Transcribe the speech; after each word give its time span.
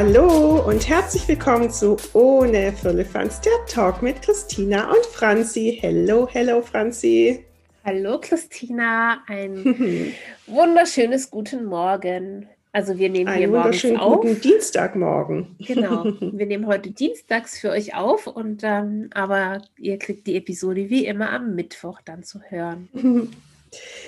Hallo 0.00 0.60
und 0.64 0.88
herzlich 0.88 1.26
willkommen 1.26 1.72
zu 1.72 1.96
Ohne 2.12 2.72
Firlefanz, 2.72 3.40
der 3.40 3.52
Talk 3.66 4.00
mit 4.00 4.22
Christina 4.22 4.88
und 4.92 5.04
Franzi. 5.06 5.76
Hello, 5.80 6.28
hello 6.30 6.62
Franzi. 6.62 7.44
Hallo 7.84 8.20
Christina, 8.20 9.24
ein 9.26 10.14
wunderschönes 10.46 11.32
guten 11.32 11.64
Morgen. 11.64 12.48
Also 12.70 12.96
wir 12.96 13.10
nehmen 13.10 13.26
Einen 13.26 13.38
hier 13.38 13.48
morgens 13.48 13.64
wunderschönen 13.64 13.96
auf. 13.96 14.20
guten 14.20 14.40
Dienstagmorgen. 14.40 15.56
Genau, 15.66 16.04
wir 16.20 16.46
nehmen 16.46 16.68
heute 16.68 16.92
dienstags 16.92 17.58
für 17.58 17.70
euch 17.70 17.96
auf 17.96 18.28
und 18.28 18.60
ähm, 18.62 19.10
aber 19.14 19.62
ihr 19.78 19.98
kriegt 19.98 20.28
die 20.28 20.36
Episode 20.36 20.90
wie 20.90 21.06
immer 21.06 21.30
am 21.32 21.56
Mittwoch 21.56 22.00
dann 22.04 22.22
zu 22.22 22.40
hören. 22.48 22.88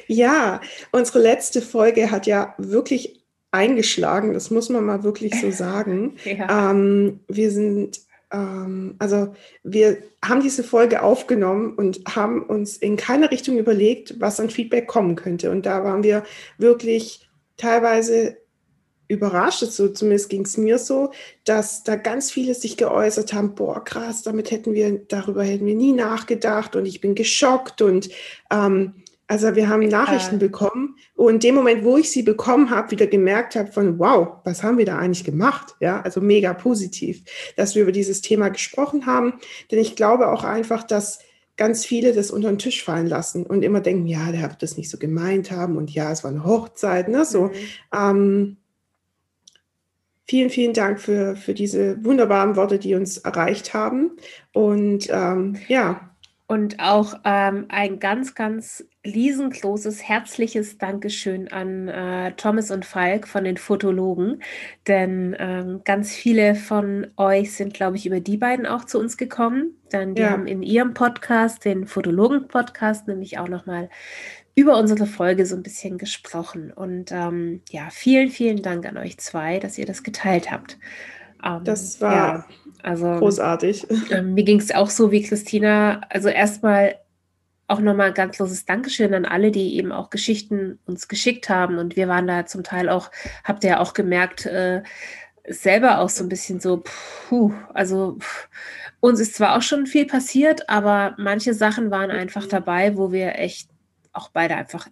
Ja, 0.06 0.62
unsere 0.90 1.18
letzte 1.18 1.60
Folge 1.60 2.10
hat 2.10 2.26
ja 2.26 2.54
wirklich 2.56 3.19
eingeschlagen, 3.50 4.32
das 4.32 4.50
muss 4.50 4.68
man 4.68 4.84
mal 4.84 5.02
wirklich 5.02 5.40
so 5.40 5.50
sagen. 5.50 6.16
Ja. 6.24 6.70
Ähm, 6.70 7.20
wir 7.28 7.50
sind, 7.50 8.00
ähm, 8.32 8.94
also 8.98 9.34
wir 9.62 9.98
haben 10.24 10.42
diese 10.42 10.64
Folge 10.64 11.02
aufgenommen 11.02 11.74
und 11.74 12.02
haben 12.08 12.42
uns 12.42 12.76
in 12.76 12.96
keine 12.96 13.30
Richtung 13.30 13.58
überlegt, 13.58 14.20
was 14.20 14.40
an 14.40 14.50
Feedback 14.50 14.86
kommen 14.86 15.16
könnte. 15.16 15.50
Und 15.50 15.66
da 15.66 15.84
waren 15.84 16.02
wir 16.02 16.24
wirklich 16.58 17.28
teilweise 17.56 18.36
überrascht, 19.10 19.64
so 19.64 19.88
zumindest 19.88 20.30
ging 20.30 20.42
es 20.42 20.56
mir 20.56 20.78
so, 20.78 21.10
dass 21.44 21.82
da 21.82 21.96
ganz 21.96 22.30
viele 22.30 22.54
sich 22.54 22.76
geäußert 22.76 23.32
haben, 23.32 23.56
boah, 23.56 23.84
krass, 23.84 24.22
damit 24.22 24.52
hätten 24.52 24.72
wir, 24.72 25.00
darüber 25.08 25.42
hätten 25.42 25.66
wir 25.66 25.74
nie 25.74 25.92
nachgedacht 25.92 26.76
und 26.76 26.86
ich 26.86 27.00
bin 27.00 27.16
geschockt 27.16 27.82
und 27.82 28.08
ähm, 28.52 28.99
also 29.30 29.54
wir 29.54 29.68
haben 29.68 29.86
Nachrichten 29.86 30.40
bekommen 30.40 30.96
und 31.14 31.34
in 31.34 31.38
dem 31.38 31.54
Moment, 31.54 31.84
wo 31.84 31.96
ich 31.96 32.10
sie 32.10 32.24
bekommen 32.24 32.70
habe, 32.70 32.90
wieder 32.90 33.06
gemerkt 33.06 33.54
habe 33.54 33.70
von, 33.70 33.96
wow, 34.00 34.38
was 34.42 34.64
haben 34.64 34.76
wir 34.76 34.84
da 34.84 34.98
eigentlich 34.98 35.22
gemacht? 35.22 35.76
Ja, 35.78 36.00
also 36.00 36.20
mega 36.20 36.52
positiv, 36.52 37.22
dass 37.54 37.76
wir 37.76 37.82
über 37.82 37.92
dieses 37.92 38.22
Thema 38.22 38.48
gesprochen 38.48 39.06
haben, 39.06 39.34
denn 39.70 39.78
ich 39.78 39.94
glaube 39.94 40.32
auch 40.32 40.42
einfach, 40.42 40.82
dass 40.82 41.20
ganz 41.56 41.84
viele 41.86 42.12
das 42.12 42.32
unter 42.32 42.48
den 42.48 42.58
Tisch 42.58 42.82
fallen 42.82 43.06
lassen 43.06 43.46
und 43.46 43.62
immer 43.62 43.80
denken, 43.80 44.08
ja, 44.08 44.32
der 44.32 44.42
wird 44.42 44.64
das 44.64 44.76
nicht 44.76 44.90
so 44.90 44.98
gemeint 44.98 45.52
haben 45.52 45.76
und 45.76 45.94
ja, 45.94 46.10
es 46.10 46.24
war 46.24 46.32
eine 46.32 46.44
Hochzeit, 46.44 47.08
ne, 47.08 47.24
so. 47.24 47.44
Mhm. 47.44 47.52
Ähm, 47.94 48.56
vielen, 50.26 50.50
vielen 50.50 50.74
Dank 50.74 51.00
für, 51.00 51.36
für 51.36 51.54
diese 51.54 52.04
wunderbaren 52.04 52.56
Worte, 52.56 52.80
die 52.80 52.96
uns 52.96 53.18
erreicht 53.18 53.74
haben 53.74 54.10
und 54.52 55.08
ähm, 55.08 55.56
ja, 55.68 56.10
Und 56.48 56.80
auch 56.80 57.14
ähm, 57.24 57.66
ein 57.68 58.00
ganz, 58.00 58.34
ganz 58.34 58.84
riesengroßes, 59.06 60.06
herzliches 60.06 60.76
Dankeschön 60.78 61.50
an 61.52 61.88
äh, 61.88 62.32
Thomas 62.36 62.70
und 62.70 62.84
Falk 62.84 63.26
von 63.26 63.44
den 63.44 63.56
Fotologen. 63.56 64.42
Denn 64.86 65.34
ähm, 65.38 65.80
ganz 65.84 66.12
viele 66.12 66.54
von 66.54 67.06
euch 67.16 67.54
sind, 67.54 67.72
glaube 67.74 67.96
ich, 67.96 68.06
über 68.06 68.20
die 68.20 68.36
beiden 68.36 68.66
auch 68.66 68.84
zu 68.84 68.98
uns 68.98 69.16
gekommen. 69.16 69.72
Denn 69.92 70.14
die 70.14 70.22
Ja. 70.22 70.30
haben 70.30 70.46
in 70.46 70.62
ihrem 70.62 70.92
Podcast, 70.94 71.64
den 71.64 71.86
Fotologen-Podcast, 71.86 73.08
nämlich 73.08 73.38
auch 73.38 73.48
nochmal 73.48 73.88
über 74.54 74.76
unsere 74.78 75.06
Folge 75.06 75.46
so 75.46 75.56
ein 75.56 75.62
bisschen 75.62 75.96
gesprochen. 75.96 76.70
Und 76.72 77.10
ähm, 77.12 77.62
ja, 77.70 77.88
vielen, 77.90 78.28
vielen 78.30 78.62
Dank 78.62 78.86
an 78.86 78.98
euch 78.98 79.18
zwei, 79.18 79.58
dass 79.58 79.78
ihr 79.78 79.86
das 79.86 80.02
geteilt 80.02 80.50
habt. 80.50 80.78
Ähm, 81.44 81.64
Das 81.64 82.00
war 82.02 82.12
ja, 82.12 82.44
also 82.82 83.06
großartig. 83.18 83.86
ähm, 84.10 84.34
mir 84.34 84.44
ging 84.44 84.58
es 84.60 84.70
auch 84.74 84.90
so 84.90 85.10
wie 85.10 85.22
Christina. 85.22 86.02
Also 86.10 86.28
erstmal 86.28 86.96
auch 87.70 87.80
nochmal 87.80 88.08
ein 88.08 88.14
ganz 88.14 88.36
großes 88.38 88.66
Dankeschön 88.66 89.14
an 89.14 89.24
alle, 89.24 89.50
die 89.50 89.76
eben 89.76 89.92
auch 89.92 90.10
Geschichten 90.10 90.78
uns 90.86 91.08
geschickt 91.08 91.48
haben. 91.48 91.78
Und 91.78 91.96
wir 91.96 92.08
waren 92.08 92.26
da 92.26 92.46
zum 92.46 92.64
Teil 92.64 92.88
auch, 92.88 93.10
habt 93.44 93.64
ihr 93.64 93.70
ja 93.70 93.80
auch 93.80 93.94
gemerkt, 93.94 94.46
äh, 94.46 94.82
selber 95.48 95.98
auch 96.00 96.08
so 96.08 96.24
ein 96.24 96.28
bisschen 96.28 96.60
so, 96.60 96.82
puh, 97.28 97.52
also 97.72 98.16
pff, 98.20 98.48
uns 99.00 99.20
ist 99.20 99.34
zwar 99.34 99.56
auch 99.56 99.62
schon 99.62 99.86
viel 99.86 100.06
passiert, 100.06 100.68
aber 100.68 101.14
manche 101.18 101.54
Sachen 101.54 101.90
waren 101.90 102.10
einfach 102.10 102.46
dabei, 102.46 102.96
wo 102.96 103.12
wir 103.12 103.36
echt 103.38 103.70
auch 104.12 104.28
beide 104.30 104.56
einfach 104.56 104.88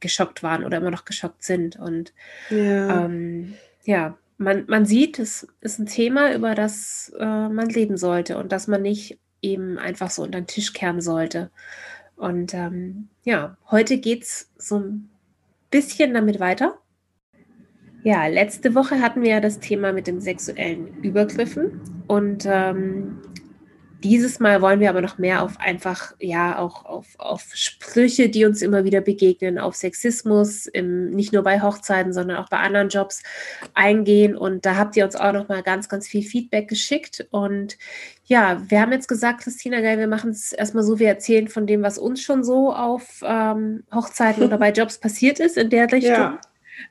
geschockt 0.00 0.42
waren 0.42 0.64
oder 0.64 0.78
immer 0.78 0.90
noch 0.90 1.04
geschockt 1.04 1.42
sind. 1.42 1.76
Und 1.76 2.12
Ja. 2.50 3.04
ähm, 3.06 3.54
ja, 3.84 4.16
man, 4.38 4.64
man 4.68 4.86
sieht, 4.86 5.18
es 5.18 5.46
ist 5.60 5.78
ein 5.78 5.86
Thema, 5.86 6.34
über 6.34 6.54
das 6.54 7.12
äh, 7.18 7.24
man 7.24 7.70
reden 7.70 7.96
sollte 7.96 8.36
und 8.38 8.52
dass 8.52 8.66
man 8.68 8.82
nicht 8.82 9.18
eben 9.40 9.78
einfach 9.78 10.10
so 10.10 10.22
unter 10.22 10.40
den 10.40 10.46
Tisch 10.46 10.72
kehren 10.72 11.00
sollte. 11.00 11.50
Und 12.22 12.54
ähm, 12.54 13.08
ja, 13.24 13.56
heute 13.68 13.98
geht 13.98 14.22
es 14.22 14.48
so 14.56 14.78
ein 14.78 15.10
bisschen 15.72 16.14
damit 16.14 16.38
weiter. 16.38 16.78
Ja, 18.04 18.28
letzte 18.28 18.76
Woche 18.76 19.00
hatten 19.00 19.22
wir 19.22 19.30
ja 19.30 19.40
das 19.40 19.58
Thema 19.58 19.92
mit 19.92 20.06
den 20.06 20.20
sexuellen 20.20 21.02
Übergriffen 21.02 21.80
und 22.06 22.44
ähm, 22.46 23.18
dieses 24.02 24.40
Mal 24.40 24.60
wollen 24.60 24.80
wir 24.80 24.90
aber 24.90 25.00
noch 25.00 25.18
mehr 25.18 25.42
auf 25.42 25.58
einfach, 25.58 26.14
ja, 26.20 26.58
auch 26.58 26.84
auf, 26.84 27.06
auf 27.18 27.44
Sprüche, 27.54 28.28
die 28.28 28.44
uns 28.44 28.60
immer 28.60 28.84
wieder 28.84 29.00
begegnen, 29.00 29.58
auf 29.58 29.74
Sexismus, 29.74 30.66
im, 30.66 31.10
nicht 31.10 31.32
nur 31.32 31.42
bei 31.42 31.62
Hochzeiten, 31.62 32.12
sondern 32.12 32.36
auch 32.36 32.48
bei 32.48 32.58
anderen 32.58 32.88
Jobs 32.88 33.22
eingehen. 33.74 34.36
Und 34.36 34.66
da 34.66 34.76
habt 34.76 34.96
ihr 34.96 35.04
uns 35.04 35.16
auch 35.16 35.32
noch 35.32 35.48
mal 35.48 35.62
ganz, 35.62 35.88
ganz 35.88 36.08
viel 36.08 36.22
Feedback 36.22 36.68
geschickt. 36.68 37.26
Und 37.30 37.78
ja, 38.24 38.62
wir 38.68 38.80
haben 38.80 38.92
jetzt 38.92 39.08
gesagt, 39.08 39.42
Christina, 39.42 39.80
geil, 39.80 39.98
wir 39.98 40.08
machen 40.08 40.30
es 40.30 40.52
erstmal 40.52 40.84
so, 40.84 40.98
wir 40.98 41.08
erzählen 41.08 41.48
von 41.48 41.66
dem, 41.66 41.82
was 41.82 41.98
uns 41.98 42.20
schon 42.22 42.44
so 42.44 42.74
auf 42.74 43.22
ähm, 43.24 43.84
Hochzeiten 43.94 44.42
oder 44.42 44.58
bei 44.58 44.72
Jobs 44.72 44.98
passiert 44.98 45.40
ist 45.40 45.56
in 45.56 45.70
der 45.70 45.90
Richtung. 45.90 46.12
Ja. 46.12 46.40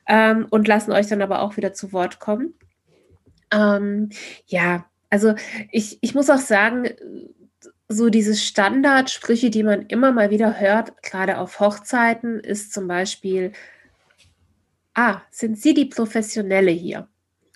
Ähm, 0.08 0.46
und 0.50 0.66
lassen 0.68 0.92
euch 0.92 1.06
dann 1.06 1.22
aber 1.22 1.42
auch 1.42 1.56
wieder 1.56 1.72
zu 1.74 1.92
Wort 1.92 2.18
kommen. 2.18 2.54
Ähm, 3.52 4.10
ja, 4.46 4.86
also 5.12 5.34
ich, 5.70 5.98
ich 6.00 6.14
muss 6.14 6.30
auch 6.30 6.38
sagen, 6.38 6.88
so 7.88 8.08
diese 8.08 8.34
Standardsprüche, 8.34 9.50
die 9.50 9.62
man 9.62 9.82
immer 9.82 10.10
mal 10.10 10.30
wieder 10.30 10.58
hört, 10.58 11.02
gerade 11.02 11.36
auf 11.36 11.60
Hochzeiten, 11.60 12.40
ist 12.40 12.72
zum 12.72 12.88
Beispiel, 12.88 13.52
ah, 14.94 15.20
sind 15.30 15.58
Sie 15.58 15.74
die 15.74 15.84
Professionelle 15.84 16.70
hier? 16.70 17.08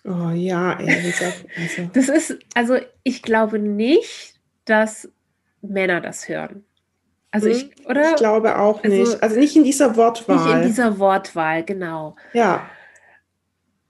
Oh 0.05 0.31
ja, 0.35 0.75
das 0.77 1.05
ist- 1.05 1.23
also, 1.23 1.91
Das 1.95 2.09
ist, 2.11 2.39
also 2.55 2.77
ich 3.03 3.23
glaube 3.23 3.59
nicht, 3.59 4.35
dass 4.67 5.09
Männer 5.63 6.01
das 6.03 6.29
hören. 6.29 6.65
Also 7.31 7.49
ich, 7.49 7.71
oder? 7.87 8.03
Hm, 8.05 8.11
ich 8.11 8.17
glaube 8.17 8.59
auch 8.59 8.85
Also- 8.85 8.95
nicht. 8.97 9.23
Also 9.23 9.39
nicht 9.41 9.57
in 9.57 9.65
dieser 9.65 9.97
Wortwahl. 9.97 10.37
nicht 10.37 10.55
in 10.57 10.63
dieser 10.69 10.99
Wortwahl, 10.99 11.65
genau. 11.65 12.17
ja, 12.35 12.69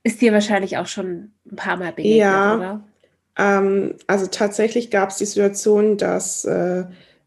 Ist 0.04 0.20
dir 0.22 0.32
wahrscheinlich 0.32 0.78
auch 0.78 0.86
schon 0.86 1.32
ein 1.50 1.56
paar 1.56 1.76
Mal 1.76 1.92
begegnet, 1.92 2.18
Ja. 2.20 2.54
oder? 2.56 2.84
Ähm, 3.36 3.94
also 4.06 4.26
tatsächlich 4.26 4.90
gab 4.90 5.10
es 5.10 5.16
die 5.16 5.26
Situation, 5.26 5.96
dass 5.96 6.44
äh, 6.44 6.84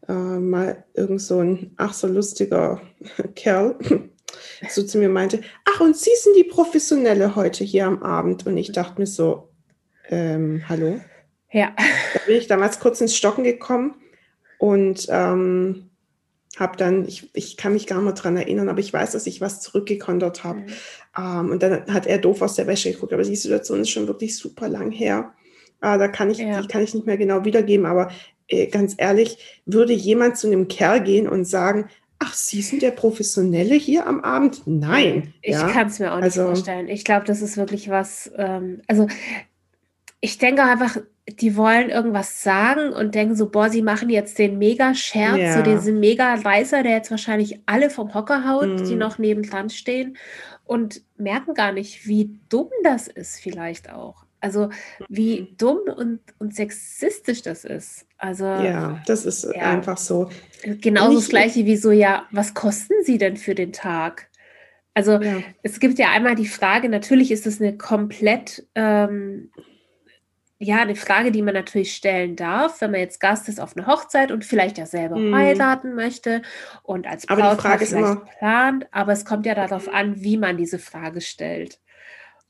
äh, 0.08 0.12
mal 0.12 0.84
irgend 0.94 1.20
so 1.20 1.40
ein 1.40 1.72
ach 1.76 1.94
so 1.94 2.08
lustiger 2.08 2.80
Kerl 3.34 3.76
so 4.68 4.82
zu 4.82 4.98
mir 4.98 5.08
meinte, 5.08 5.40
ach 5.64 5.80
und 5.80 5.96
Sie 5.96 6.10
sind 6.16 6.36
die 6.36 6.44
Professionelle 6.44 7.36
heute 7.36 7.64
hier 7.64 7.86
am 7.86 8.02
Abend. 8.02 8.46
Und 8.46 8.56
ich 8.56 8.72
dachte 8.72 9.00
mir 9.00 9.06
so, 9.06 9.48
ähm, 10.08 10.62
hallo? 10.68 11.00
Ja. 11.52 11.72
Da 12.14 12.20
bin 12.26 12.36
ich 12.36 12.46
damals 12.46 12.80
kurz 12.80 13.00
ins 13.00 13.16
Stocken 13.16 13.44
gekommen 13.44 13.94
und 14.58 15.06
ähm, 15.10 15.90
habe 16.56 16.76
dann, 16.76 17.06
ich, 17.06 17.30
ich 17.34 17.56
kann 17.56 17.72
mich 17.72 17.86
gar 17.86 18.02
nicht 18.02 18.14
dran 18.14 18.36
erinnern, 18.36 18.68
aber 18.68 18.80
ich 18.80 18.92
weiß, 18.92 19.12
dass 19.12 19.26
ich 19.26 19.40
was 19.40 19.60
zurückgekontert 19.60 20.44
habe. 20.44 20.64
Ähm, 21.16 21.50
und 21.50 21.62
dann 21.62 21.92
hat 21.92 22.06
er 22.06 22.18
doof 22.18 22.42
aus 22.42 22.54
der 22.54 22.66
Wäsche 22.66 22.92
geguckt, 22.92 23.12
aber 23.12 23.22
die 23.22 23.36
Situation 23.36 23.80
ist 23.80 23.90
schon 23.90 24.06
wirklich 24.08 24.36
super 24.36 24.68
lang 24.68 24.90
her. 24.90 25.32
Äh, 25.82 25.98
da 25.98 26.08
kann 26.08 26.30
ich, 26.30 26.38
Ja. 26.38 26.60
die 26.60 26.68
kann 26.68 26.82
ich 26.82 26.94
nicht 26.94 27.06
mehr 27.06 27.16
genau 27.16 27.44
wiedergeben, 27.44 27.86
aber 27.86 28.10
äh, 28.48 28.66
ganz 28.66 28.94
ehrlich, 28.98 29.60
würde 29.66 29.92
jemand 29.92 30.36
zu 30.36 30.46
einem 30.46 30.68
Kerl 30.68 31.00
gehen 31.02 31.28
und 31.28 31.44
sagen, 31.44 31.88
ach, 32.18 32.34
Sie 32.34 32.60
sind 32.62 32.82
der 32.82 32.90
Professionelle 32.90 33.74
hier 33.76 34.06
am 34.06 34.20
Abend? 34.20 34.62
Nein. 34.66 35.32
Ich 35.40 35.52
ja? 35.52 35.68
kann 35.68 35.86
es 35.86 35.98
mir 35.98 36.12
auch 36.12 36.16
nicht 36.16 36.24
Also- 36.24 36.44
vorstellen. 36.46 36.88
Ich 36.88 37.04
glaube, 37.04 37.24
das 37.24 37.40
ist 37.42 37.56
wirklich 37.56 37.88
was, 37.88 38.30
ähm, 38.36 38.82
also 38.88 39.06
ich 40.20 40.36
denke 40.38 40.62
einfach, 40.64 40.98
die 41.26 41.56
wollen 41.56 41.90
irgendwas 41.90 42.42
sagen 42.42 42.92
und 42.92 43.14
denken 43.14 43.36
so, 43.36 43.48
boah, 43.48 43.70
sie 43.70 43.82
machen 43.82 44.10
jetzt 44.10 44.38
den 44.38 44.58
Mega-Scherz, 44.58 45.38
Ja. 45.38 45.54
so 45.56 45.62
diesen 45.62 46.00
Mega-Reißer, 46.00 46.82
der 46.82 46.92
jetzt 46.92 47.10
wahrscheinlich 47.10 47.60
alle 47.66 47.88
vom 47.88 48.12
Hocker 48.12 48.46
haut, 48.48 48.80
die 48.80 48.92
Mhm. 48.94 48.98
noch 48.98 49.18
nebendran 49.18 49.70
stehen 49.70 50.16
und 50.64 51.02
merken 51.16 51.54
gar 51.54 51.72
nicht, 51.72 52.06
wie 52.06 52.38
dumm 52.48 52.68
das 52.82 53.06
ist 53.08 53.40
vielleicht 53.40 53.90
auch. 53.92 54.24
Also 54.40 54.70
wie 55.08 55.42
Mhm. 55.42 55.56
dumm 55.58 55.78
und, 55.96 56.20
und 56.38 56.54
sexistisch 56.54 57.42
das 57.42 57.64
ist. 57.64 58.06
Also 58.18 58.44
ja, 58.44 59.00
das 59.06 59.26
ist 59.26 59.44
Ja. 59.44 59.62
einfach 59.70 59.98
so. 59.98 60.30
genauso 60.62 61.16
das 61.16 61.28
gleiche 61.28 61.64
wie 61.66 61.76
so, 61.76 61.90
ja, 61.90 62.26
was 62.30 62.54
kosten 62.54 62.94
sie 63.04 63.18
denn 63.18 63.36
für 63.36 63.54
den 63.54 63.72
Tag? 63.72 64.28
Also 64.94 65.20
Ja. 65.20 65.42
es 65.62 65.78
gibt 65.80 65.98
ja 65.98 66.10
einmal 66.10 66.34
die 66.34 66.48
Frage, 66.48 66.88
natürlich 66.88 67.30
ist 67.30 67.46
es 67.46 67.60
eine 67.60 67.76
komplett, 67.78 68.66
ähm, 68.74 69.50
ja, 70.58 70.82
eine 70.82 70.96
Frage, 70.96 71.32
die 71.32 71.40
man 71.40 71.54
natürlich 71.54 71.94
stellen 71.94 72.36
darf, 72.36 72.80
wenn 72.82 72.90
man 72.90 73.00
jetzt 73.00 73.18
Gast 73.20 73.48
ist 73.48 73.60
auf 73.60 73.76
einer 73.76 73.86
Hochzeit 73.86 74.30
und 74.30 74.44
vielleicht 74.44 74.76
ja 74.76 74.84
selber 74.84 75.16
Mhm. 75.16 75.34
heiraten 75.34 75.94
möchte 75.94 76.42
und 76.82 77.06
als 77.06 77.24
ist 77.24 77.30
vielleicht 77.30 77.92
immer- 77.92 78.16
plant, 78.38 78.86
aber 78.90 79.12
es 79.12 79.24
kommt 79.24 79.46
ja 79.46 79.54
darauf 79.54 79.88
an, 79.88 80.20
wie 80.22 80.36
man 80.36 80.58
diese 80.58 80.78
Frage 80.78 81.20
stellt. 81.22 81.80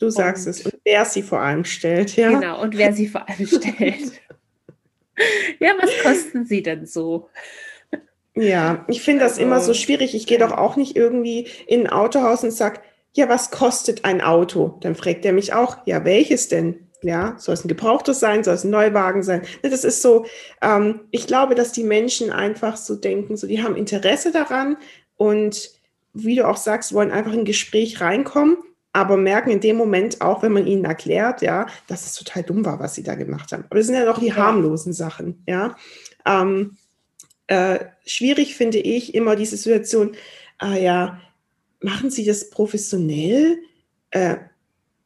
Du 0.00 0.08
sagst 0.08 0.47
und, 0.47 0.50
es. 0.50 0.62
Und 0.64 0.75
wer 0.85 1.05
sie 1.05 1.23
vor 1.23 1.41
allem 1.41 1.64
stellt, 1.64 2.17
ja. 2.17 2.31
Genau, 2.31 2.61
und 2.61 2.76
wer 2.76 2.93
sie 2.93 3.06
vor 3.06 3.29
allem 3.29 3.47
stellt. 3.47 4.20
ja, 5.61 5.75
was 5.81 5.91
kosten 6.02 6.47
sie 6.47 6.62
denn 6.62 6.87
so? 6.87 7.29
Ja, 8.35 8.87
ich 8.88 9.02
finde 9.02 9.25
das 9.25 9.32
also, 9.32 9.43
immer 9.43 9.61
so 9.61 9.75
schwierig. 9.75 10.14
Ich 10.14 10.26
gehe 10.26 10.38
doch 10.38 10.52
auch 10.52 10.76
nicht 10.76 10.97
irgendwie 10.97 11.49
in 11.67 11.82
ein 11.82 11.93
Autohaus 11.93 12.43
und 12.43 12.52
sage, 12.52 12.81
ja, 13.12 13.29
was 13.29 13.50
kostet 13.50 14.05
ein 14.05 14.23
Auto? 14.23 14.79
Dann 14.81 14.94
fragt 14.94 15.25
er 15.25 15.32
mich 15.32 15.52
auch, 15.52 15.76
ja, 15.85 16.05
welches 16.05 16.49
denn? 16.49 16.87
Ja, 17.02 17.35
soll 17.38 17.55
es 17.55 17.64
ein 17.64 17.69
gebrauchtes 17.69 18.20
sein, 18.20 18.44
soll 18.44 18.55
es 18.55 18.64
ein 18.64 18.70
Neuwagen 18.70 19.23
sein? 19.23 19.43
Ne, 19.62 19.70
das 19.70 19.85
ist 19.85 20.02
so, 20.02 20.26
ähm, 20.62 21.00
ich 21.11 21.26
glaube, 21.26 21.55
dass 21.55 21.73
die 21.73 21.82
Menschen 21.82 22.31
einfach 22.31 22.76
so 22.76 22.94
denken, 22.94 23.38
so 23.38 23.47
die 23.47 23.62
haben 23.62 23.75
Interesse 23.75 24.32
daran 24.32 24.76
und 25.17 25.70
wie 26.12 26.37
du 26.37 26.47
auch 26.47 26.58
sagst, 26.58 26.93
wollen 26.93 27.11
einfach 27.11 27.32
in 27.32 27.41
ein 27.41 27.44
Gespräch 27.47 28.02
reinkommen, 28.02 28.58
aber 28.92 29.16
merken 29.16 29.50
in 29.50 29.60
dem 29.60 29.76
Moment 29.76 30.20
auch, 30.20 30.42
wenn 30.42 30.52
man 30.52 30.66
ihnen 30.66 30.84
erklärt, 30.84 31.42
ja, 31.42 31.66
dass 31.87 32.06
es 32.06 32.14
total 32.14 32.42
dumm 32.42 32.64
war, 32.64 32.81
was 32.81 32.94
sie 32.94 33.02
da 33.02 33.14
gemacht 33.14 33.52
haben. 33.52 33.64
Aber 33.64 33.76
das 33.76 33.87
sind 33.87 33.94
ja 33.94 34.04
doch 34.04 34.19
die 34.19 34.34
harmlosen 34.34 34.92
Sachen, 34.92 35.42
ja. 35.46 35.76
Ähm, 36.26 36.76
äh, 37.46 37.87
schwierig 38.06 38.56
finde 38.56 38.78
ich 38.78 39.14
immer 39.14 39.37
diese 39.37 39.56
Situation, 39.56 40.16
ah 40.58 40.76
ja, 40.76 41.20
machen 41.81 42.10
Sie 42.10 42.25
das 42.25 42.50
professionell? 42.50 43.58
Äh, 44.10 44.37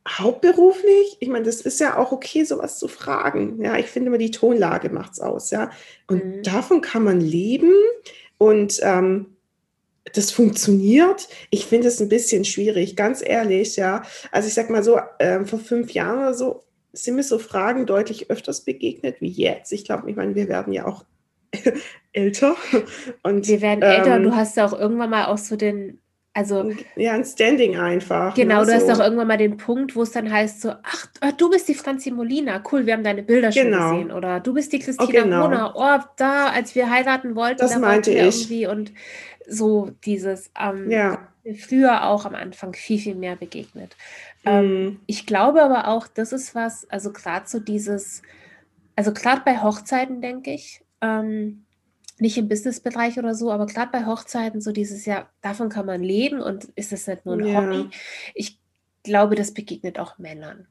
hauptberuflich? 0.07 1.17
Ich 1.21 1.29
meine, 1.29 1.45
das 1.45 1.63
ist 1.63 1.81
ja 1.81 1.97
auch 1.97 2.13
okay, 2.13 2.45
sowas 2.45 2.79
zu 2.79 2.89
fragen. 2.89 3.63
Ja, 3.63 3.77
ich 3.79 3.87
finde 3.87 4.09
immer, 4.09 4.19
die 4.19 4.31
Tonlage 4.31 4.91
macht 4.91 5.13
es 5.13 5.21
aus, 5.21 5.51
ja. 5.51 5.71
Und 6.07 6.25
mhm. 6.25 6.43
davon 6.43 6.81
kann 6.81 7.05
man 7.05 7.21
leben 7.21 7.73
und 8.37 8.79
ähm, 8.83 9.34
das 10.13 10.31
funktioniert. 10.31 11.29
Ich 11.51 11.67
finde 11.67 11.89
es 11.89 12.01
ein 12.01 12.09
bisschen 12.09 12.45
schwierig, 12.45 12.97
ganz 12.97 13.23
ehrlich, 13.25 13.77
ja. 13.77 14.03
Also 14.31 14.49
ich 14.49 14.55
sag 14.55 14.71
mal 14.71 14.85
so, 14.85 14.99
äh, 15.19 15.45
vor 15.45 15.59
fünf 15.59 15.93
Jahren 15.93 16.19
oder 16.19 16.35
so 16.35 16.65
sind 16.93 17.17
mir 17.17 17.23
so 17.23 17.39
Fragen 17.39 17.87
deutlich 17.87 18.31
öfters 18.31 18.65
begegnet 18.65 19.21
wie 19.21 19.31
jetzt. 19.31 19.73
Ich 19.73 19.85
glaube, 19.85 20.09
ich 20.09 20.17
meine, 20.17 20.35
wir 20.35 20.49
werden 20.49 20.73
ja 20.73 20.87
auch 20.87 21.05
älter. 22.13 22.55
Und, 23.23 23.49
wir 23.49 23.61
werden 23.61 23.83
älter 23.83 24.17
ähm, 24.17 24.17
und 24.17 24.23
du 24.25 24.37
hast 24.37 24.57
ja 24.57 24.67
auch 24.67 24.79
irgendwann 24.79 25.11
mal 25.11 25.27
auch 25.27 25.39
so 25.39 25.57
den 25.57 26.01
also 26.37 26.73
ja, 26.97 27.13
ein 27.13 27.25
Standing 27.25 27.77
einfach. 27.77 28.35
Genau, 28.35 28.61
ne, 28.61 28.67
du 28.67 28.81
so. 28.81 28.89
hast 28.89 28.91
auch 28.91 29.05
irgendwann 29.05 29.29
mal 29.29 29.37
den 29.37 29.57
Punkt, 29.57 29.95
wo 29.95 30.03
es 30.03 30.11
dann 30.11 30.31
heißt 30.31 30.63
so, 30.63 30.73
ach, 30.83 31.07
ah, 31.21 31.31
du 31.31 31.49
bist 31.49 31.69
die 31.69 31.75
Franzi 31.75 32.11
Molina, 32.11 32.61
cool, 32.73 32.87
wir 32.87 32.95
haben 32.95 33.05
deine 33.05 33.23
Bilder 33.23 33.51
genau. 33.51 33.91
schon 33.91 33.99
gesehen. 33.99 34.13
Oder 34.13 34.41
du 34.41 34.53
bist 34.53 34.73
die 34.73 34.79
oh, 34.79 34.85
Christina 34.85 35.09
oh, 35.09 35.13
genau. 35.13 35.43
Brunner, 35.43 35.73
oh, 35.77 36.05
da, 36.17 36.49
als 36.49 36.75
wir 36.75 36.91
heiraten 36.91 37.37
wollten, 37.37 37.61
das 37.61 37.75
da 37.75 37.79
meinte 37.79 38.11
ich. 38.11 38.51
irgendwie 38.51 38.67
und 38.67 38.93
so 39.47 39.93
dieses, 40.05 40.51
ähm, 40.61 40.91
ja. 40.91 41.29
früher 41.57 42.05
auch 42.05 42.25
am 42.25 42.35
Anfang 42.35 42.75
viel, 42.75 42.99
viel 42.99 43.15
mehr 43.15 43.37
begegnet. 43.37 43.97
Mhm. 44.43 44.51
Ähm, 44.51 45.01
ich 45.07 45.27
glaube 45.27 45.63
aber 45.63 45.87
auch, 45.87 46.09
das 46.09 46.33
ist 46.33 46.57
was, 46.57 46.91
also 46.91 47.13
gerade 47.13 47.49
so 47.49 47.61
dieses, 47.61 48.23
also 48.97 49.13
gerade 49.13 49.43
bei 49.45 49.63
Hochzeiten, 49.63 50.21
denke 50.21 50.51
ich, 50.51 50.83
ähm, 51.01 51.65
nicht 52.19 52.39
im 52.39 52.49
Businessbereich 52.49 53.19
oder 53.19 53.35
so, 53.35 53.51
aber 53.51 53.67
gerade 53.67 53.91
bei 53.91 54.07
Hochzeiten 54.07 54.61
so 54.61 54.73
dieses 54.73 55.05
Jahr, 55.05 55.29
davon 55.41 55.69
kann 55.69 55.87
man 55.87 56.03
leben 56.03 56.41
und 56.41 56.67
ist 56.77 56.93
es 56.93 57.07
nicht 57.07 57.27
nur 57.27 57.37
ein 57.37 57.47
ja. 57.47 57.61
Hobby. 57.61 57.91
Ich 58.35 58.61
glaube, 59.03 59.35
das 59.35 59.53
begegnet 59.53 59.99
auch 59.99 60.19
Männern. 60.19 60.67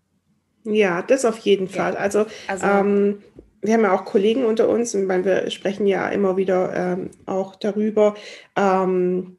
Ja, 0.64 1.02
das 1.02 1.26
auf 1.26 1.38
jeden 1.40 1.68
ja. 1.68 1.74
Fall. 1.74 1.98
Also, 1.98 2.26
also 2.48 2.66
ähm, 2.66 3.22
wir 3.62 3.74
haben 3.74 3.84
ja 3.84 3.94
auch 3.94 4.06
Kollegen 4.06 4.46
unter 4.46 4.70
uns, 4.70 4.96
und 4.96 5.08
wir 5.08 5.50
sprechen 5.50 5.88
ja 5.88 6.10
immer 6.10 6.38
wieder 6.38 6.74
ähm, 6.74 7.12
auch 7.26 7.56
darüber. 7.56 8.16
Ähm, 8.56 9.38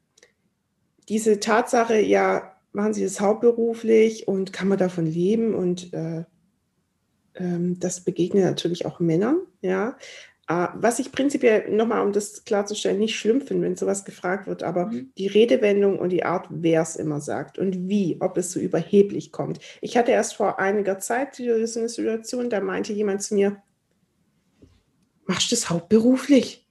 diese 1.09 1.39
Tatsache, 1.39 1.99
ja, 1.99 2.55
machen 2.71 2.93
Sie 2.93 3.03
das 3.03 3.19
hauptberuflich 3.19 4.27
und 4.27 4.53
kann 4.53 4.67
man 4.67 4.77
davon 4.77 5.05
leben? 5.05 5.53
Und 5.53 5.93
äh, 5.93 6.23
ähm, 7.35 7.79
das 7.79 8.01
begegnet 8.01 8.45
natürlich 8.45 8.85
auch 8.85 8.99
Männern, 8.99 9.39
ja. 9.61 9.97
Uh, 10.47 10.67
was 10.75 10.99
ich 10.99 11.11
prinzipiell 11.11 11.71
nochmal, 11.71 12.05
um 12.05 12.13
das 12.13 12.45
klarzustellen, 12.45 12.99
nicht 12.99 13.17
schlimm 13.17 13.41
finde, 13.41 13.65
wenn 13.65 13.75
sowas 13.75 14.05
gefragt 14.05 14.45
wird, 14.45 14.61
aber 14.61 14.87
mhm. 14.87 15.11
die 15.17 15.25
Redewendung 15.25 15.97
und 15.97 16.09
die 16.09 16.23
Art, 16.23 16.45
wer 16.51 16.83
es 16.83 16.95
immer 16.97 17.19
sagt 17.19 17.57
und 17.57 17.89
wie, 17.89 18.17
ob 18.19 18.37
es 18.37 18.51
so 18.51 18.59
überheblich 18.59 19.31
kommt. 19.31 19.59
Ich 19.81 19.97
hatte 19.97 20.11
erst 20.11 20.35
vor 20.35 20.59
einiger 20.59 20.99
Zeit 20.99 21.35
so 21.35 21.41
eine 21.41 21.89
Situation, 21.89 22.51
da 22.51 22.61
meinte 22.61 22.93
jemand 22.93 23.23
zu 23.23 23.33
mir, 23.33 23.63
machst 25.25 25.51
du 25.51 25.55
das 25.55 25.71
hauptberuflich? 25.71 26.67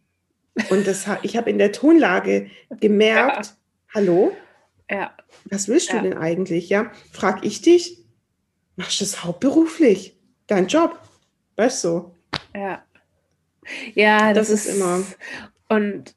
Und 0.70 0.86
das, 0.86 1.06
ich 1.22 1.36
habe 1.36 1.50
in 1.50 1.58
der 1.58 1.72
Tonlage 1.72 2.50
gemerkt, 2.78 3.46
ja. 3.46 3.52
hallo? 3.94 4.36
Ja. 4.88 5.16
Was 5.50 5.66
willst 5.66 5.92
du 5.92 5.96
ja. 5.96 6.02
denn 6.02 6.14
eigentlich? 6.14 6.68
Ja, 6.68 6.92
frag 7.10 7.44
ich 7.44 7.60
dich, 7.60 8.04
machst 8.76 9.00
du 9.00 9.04
das 9.04 9.24
hauptberuflich? 9.24 10.16
Dein 10.46 10.68
Job? 10.68 11.00
Weißt 11.56 11.82
du? 11.82 12.14
Ja. 12.54 12.84
Ja, 13.94 14.32
das, 14.32 14.48
das 14.48 14.66
ist, 14.66 14.76
immer. 14.76 15.02
Und 15.68 16.14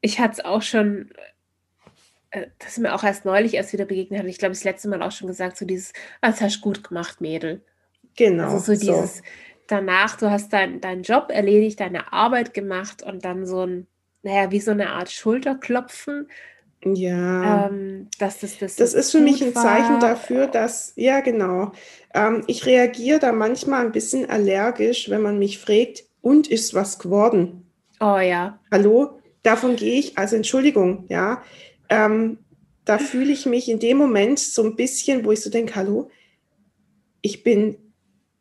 ich 0.00 0.20
hatte 0.20 0.34
es 0.34 0.44
auch 0.44 0.62
schon, 0.62 1.10
äh, 2.30 2.46
das 2.58 2.72
ist 2.72 2.78
mir 2.78 2.94
auch 2.94 3.04
erst 3.04 3.24
neulich 3.24 3.54
erst 3.54 3.72
wieder 3.72 3.84
begegnet 3.84 4.20
hat. 4.20 4.26
Ich 4.26 4.38
glaube, 4.38 4.54
das 4.54 4.64
letzte 4.64 4.88
Mal 4.88 5.02
auch 5.02 5.12
schon 5.12 5.28
gesagt, 5.28 5.56
so 5.56 5.64
dieses, 5.64 5.92
was 6.20 6.40
hast 6.40 6.58
du 6.58 6.60
gut 6.60 6.86
gemacht, 6.86 7.20
Mädel. 7.20 7.62
Genau. 8.16 8.52
Also 8.52 8.74
so 8.74 8.80
dieses, 8.80 9.18
so. 9.18 9.22
danach, 9.66 10.16
du 10.16 10.30
hast 10.30 10.52
dein, 10.52 10.80
deinen 10.80 11.02
Job 11.02 11.30
erledigt, 11.30 11.80
deine 11.80 12.12
Arbeit 12.12 12.54
gemacht 12.54 13.02
und 13.02 13.24
dann 13.24 13.46
so 13.46 13.66
ein, 13.66 13.86
naja, 14.22 14.50
wie 14.50 14.60
so 14.60 14.70
eine 14.70 14.90
Art 14.90 15.10
Schulterklopfen. 15.10 16.28
Ja. 16.84 17.66
Ähm, 17.66 18.08
dass 18.18 18.40
das, 18.40 18.58
das, 18.58 18.76
das 18.76 18.94
ist 18.94 19.10
für 19.10 19.20
mich 19.20 19.42
ein 19.42 19.54
Zeichen 19.54 19.94
war. 19.94 20.00
dafür, 20.00 20.46
dass, 20.46 20.92
ja, 20.96 21.20
genau. 21.20 21.72
Ähm, 22.14 22.44
ich 22.46 22.66
reagiere 22.66 23.18
da 23.18 23.32
manchmal 23.32 23.84
ein 23.84 23.92
bisschen 23.92 24.28
allergisch, 24.28 25.10
wenn 25.10 25.22
man 25.22 25.38
mich 25.38 25.58
fragt, 25.58 26.04
und 26.26 26.48
ist 26.48 26.74
was 26.74 26.98
geworden. 26.98 27.70
Oh 28.00 28.18
ja. 28.18 28.58
Hallo? 28.72 29.20
Davon 29.44 29.76
gehe 29.76 30.00
ich, 30.00 30.18
also 30.18 30.34
Entschuldigung, 30.34 31.04
ja. 31.08 31.40
Ähm, 31.88 32.38
da 32.84 32.98
fühle 32.98 33.32
ich 33.32 33.46
mich 33.46 33.68
in 33.68 33.78
dem 33.78 33.96
Moment 33.96 34.40
so 34.40 34.64
ein 34.64 34.74
bisschen, 34.74 35.24
wo 35.24 35.30
ich 35.30 35.40
so 35.40 35.50
denke, 35.50 35.76
hallo, 35.76 36.10
ich 37.22 37.44
bin 37.44 37.76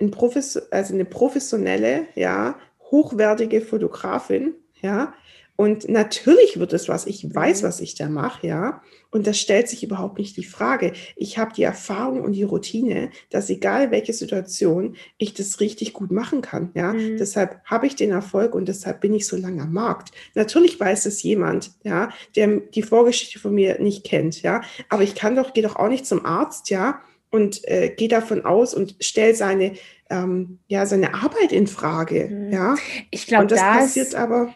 ein 0.01 0.09
Profes 0.09 0.57
also 0.71 0.95
eine 0.95 1.05
professionelle, 1.05 2.07
ja, 2.15 2.57
hochwertige 2.89 3.61
Fotografin, 3.61 4.55
ja, 4.81 5.13
und 5.57 5.87
natürlich 5.87 6.59
wird 6.59 6.73
es 6.73 6.89
was. 6.89 7.05
Ich 7.05 7.33
weiß, 7.33 7.61
mhm. 7.61 7.67
was 7.67 7.79
ich 7.79 7.95
da 7.95 8.09
mache, 8.09 8.47
ja. 8.47 8.81
Und 9.09 9.25
das 9.25 9.39
stellt 9.39 9.69
sich 9.69 9.83
überhaupt 9.83 10.17
nicht 10.17 10.35
die 10.35 10.43
Frage. 10.43 10.91
Ich 11.15 11.37
habe 11.37 11.53
die 11.53 11.63
Erfahrung 11.63 12.21
und 12.21 12.33
die 12.33 12.43
Routine, 12.43 13.09
dass 13.29 13.49
egal 13.49 13.89
welche 13.89 14.11
Situation 14.11 14.97
ich 15.17 15.33
das 15.33 15.61
richtig 15.61 15.93
gut 15.93 16.11
machen 16.11 16.41
kann, 16.41 16.71
ja. 16.73 16.91
Mhm. 16.91 17.17
Deshalb 17.17 17.61
habe 17.63 17.87
ich 17.87 17.95
den 17.95 18.11
Erfolg 18.11 18.53
und 18.53 18.67
deshalb 18.67 18.99
bin 18.99 19.13
ich 19.13 19.27
so 19.27 19.37
lange 19.37 19.61
am 19.61 19.71
Markt. 19.71 20.11
Natürlich 20.33 20.77
weiß 20.77 21.05
es 21.05 21.23
jemand, 21.23 21.71
ja, 21.83 22.09
der 22.35 22.59
die 22.59 22.83
Vorgeschichte 22.83 23.39
von 23.39 23.55
mir 23.55 23.79
nicht 23.79 24.03
kennt, 24.03 24.41
ja. 24.41 24.61
Aber 24.89 25.03
ich 25.03 25.15
kann 25.15 25.35
doch, 25.35 25.53
gehe 25.53 25.63
doch 25.63 25.77
auch 25.77 25.89
nicht 25.89 26.05
zum 26.05 26.25
Arzt, 26.25 26.69
ja, 26.69 26.99
und 27.31 27.65
äh, 27.67 27.89
gehe 27.95 28.07
davon 28.09 28.45
aus 28.45 28.73
und 28.73 28.95
stelle 28.99 29.35
seine 29.35 29.73
ähm, 30.09 30.59
ja 30.67 30.85
seine 30.85 31.13
Arbeit 31.13 31.51
in 31.51 31.67
Frage, 31.67 32.27
mhm. 32.27 32.51
ja. 32.51 32.75
Ich 33.09 33.25
glaube, 33.25 33.47
das 33.47 33.59
passiert 33.59 34.15
aber 34.15 34.53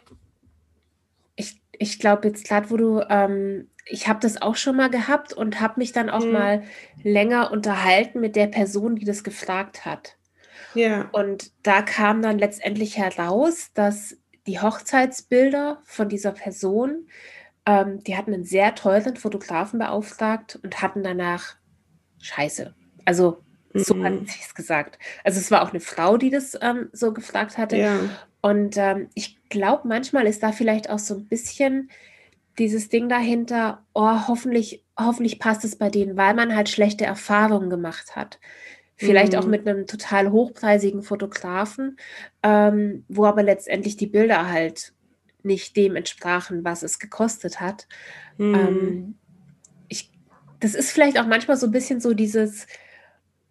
ich 1.79 1.98
glaube 1.98 2.27
jetzt 2.27 2.45
gerade, 2.45 2.69
wo 2.69 2.77
du, 2.77 3.01
ähm, 3.09 3.69
ich 3.86 4.07
habe 4.07 4.19
das 4.19 4.41
auch 4.41 4.55
schon 4.55 4.75
mal 4.75 4.89
gehabt 4.89 5.33
und 5.33 5.59
habe 5.59 5.79
mich 5.79 5.93
dann 5.93 6.09
auch 6.09 6.24
mhm. 6.24 6.31
mal 6.31 6.63
länger 7.01 7.51
unterhalten 7.51 8.19
mit 8.19 8.36
der 8.36 8.48
Person, 8.48 8.98
die 8.98 9.05
das 9.05 9.24
gefragt 9.24 9.86
hat. 9.86 10.17
Ja. 10.75 11.09
Und 11.12 11.51
da 11.63 11.81
kam 11.81 12.21
dann 12.21 12.38
letztendlich 12.38 12.98
heraus, 12.98 13.71
dass 13.74 14.17
die 14.45 14.59
Hochzeitsbilder 14.59 15.81
von 15.86 16.09
dieser 16.09 16.33
Person, 16.33 17.07
ähm, 17.65 18.03
die 18.03 18.15
hatten 18.15 18.33
einen 18.33 18.43
sehr 18.43 18.75
teuren 18.75 19.15
Fotografen 19.15 19.79
beauftragt 19.79 20.59
und 20.62 20.81
hatten 20.81 21.01
danach 21.01 21.55
Scheiße. 22.19 22.75
Also 23.05 23.41
so 23.73 23.95
mhm. 23.95 24.03
hat 24.03 24.13
sie 24.27 24.39
es 24.41 24.55
gesagt. 24.55 24.97
Also 25.23 25.39
es 25.39 25.51
war 25.51 25.61
auch 25.61 25.71
eine 25.71 25.79
Frau, 25.79 26.17
die 26.17 26.29
das 26.29 26.57
ähm, 26.61 26.89
so 26.91 27.13
gefragt 27.13 27.57
hatte. 27.57 27.77
Ja. 27.77 27.99
Und 28.41 28.77
ähm, 28.77 29.09
ich 29.13 29.38
glaube, 29.49 29.88
manchmal 29.88 30.25
ist 30.25 30.43
da 30.43 30.51
vielleicht 30.51 30.89
auch 30.89 30.99
so 30.99 31.15
ein 31.15 31.27
bisschen 31.27 31.89
dieses 32.57 32.89
Ding 32.89 33.09
dahinter, 33.09 33.85
oh, 33.93 34.27
hoffentlich, 34.27 34.83
hoffentlich 34.97 35.39
passt 35.39 35.63
es 35.63 35.77
bei 35.77 35.89
denen, 35.89 36.17
weil 36.17 36.33
man 36.33 36.55
halt 36.55 36.69
schlechte 36.69 37.05
Erfahrungen 37.05 37.69
gemacht 37.69 38.15
hat. 38.15 38.39
Vielleicht 38.95 39.31
mhm. 39.31 39.39
auch 39.39 39.45
mit 39.45 39.65
einem 39.65 39.88
total 39.88 40.31
hochpreisigen 40.31 41.03
Fotografen, 41.03 41.97
ähm, 42.43 43.05
wo 43.07 43.25
aber 43.25 43.43
letztendlich 43.43 43.95
die 43.95 44.07
Bilder 44.07 44.49
halt 44.49 44.93
nicht 45.41 45.77
dem 45.77 45.95
entsprachen, 45.95 46.65
was 46.65 46.83
es 46.83 46.99
gekostet 46.99 47.61
hat. 47.61 47.88
Mhm. 48.38 48.55
Ähm, 48.55 49.15
ich, 49.88 50.11
das 50.59 50.75
ist 50.75 50.91
vielleicht 50.91 51.17
auch 51.17 51.27
manchmal 51.27 51.55
so 51.55 51.67
ein 51.67 51.71
bisschen 51.71 52.01
so 52.01 52.13
dieses, 52.13 52.67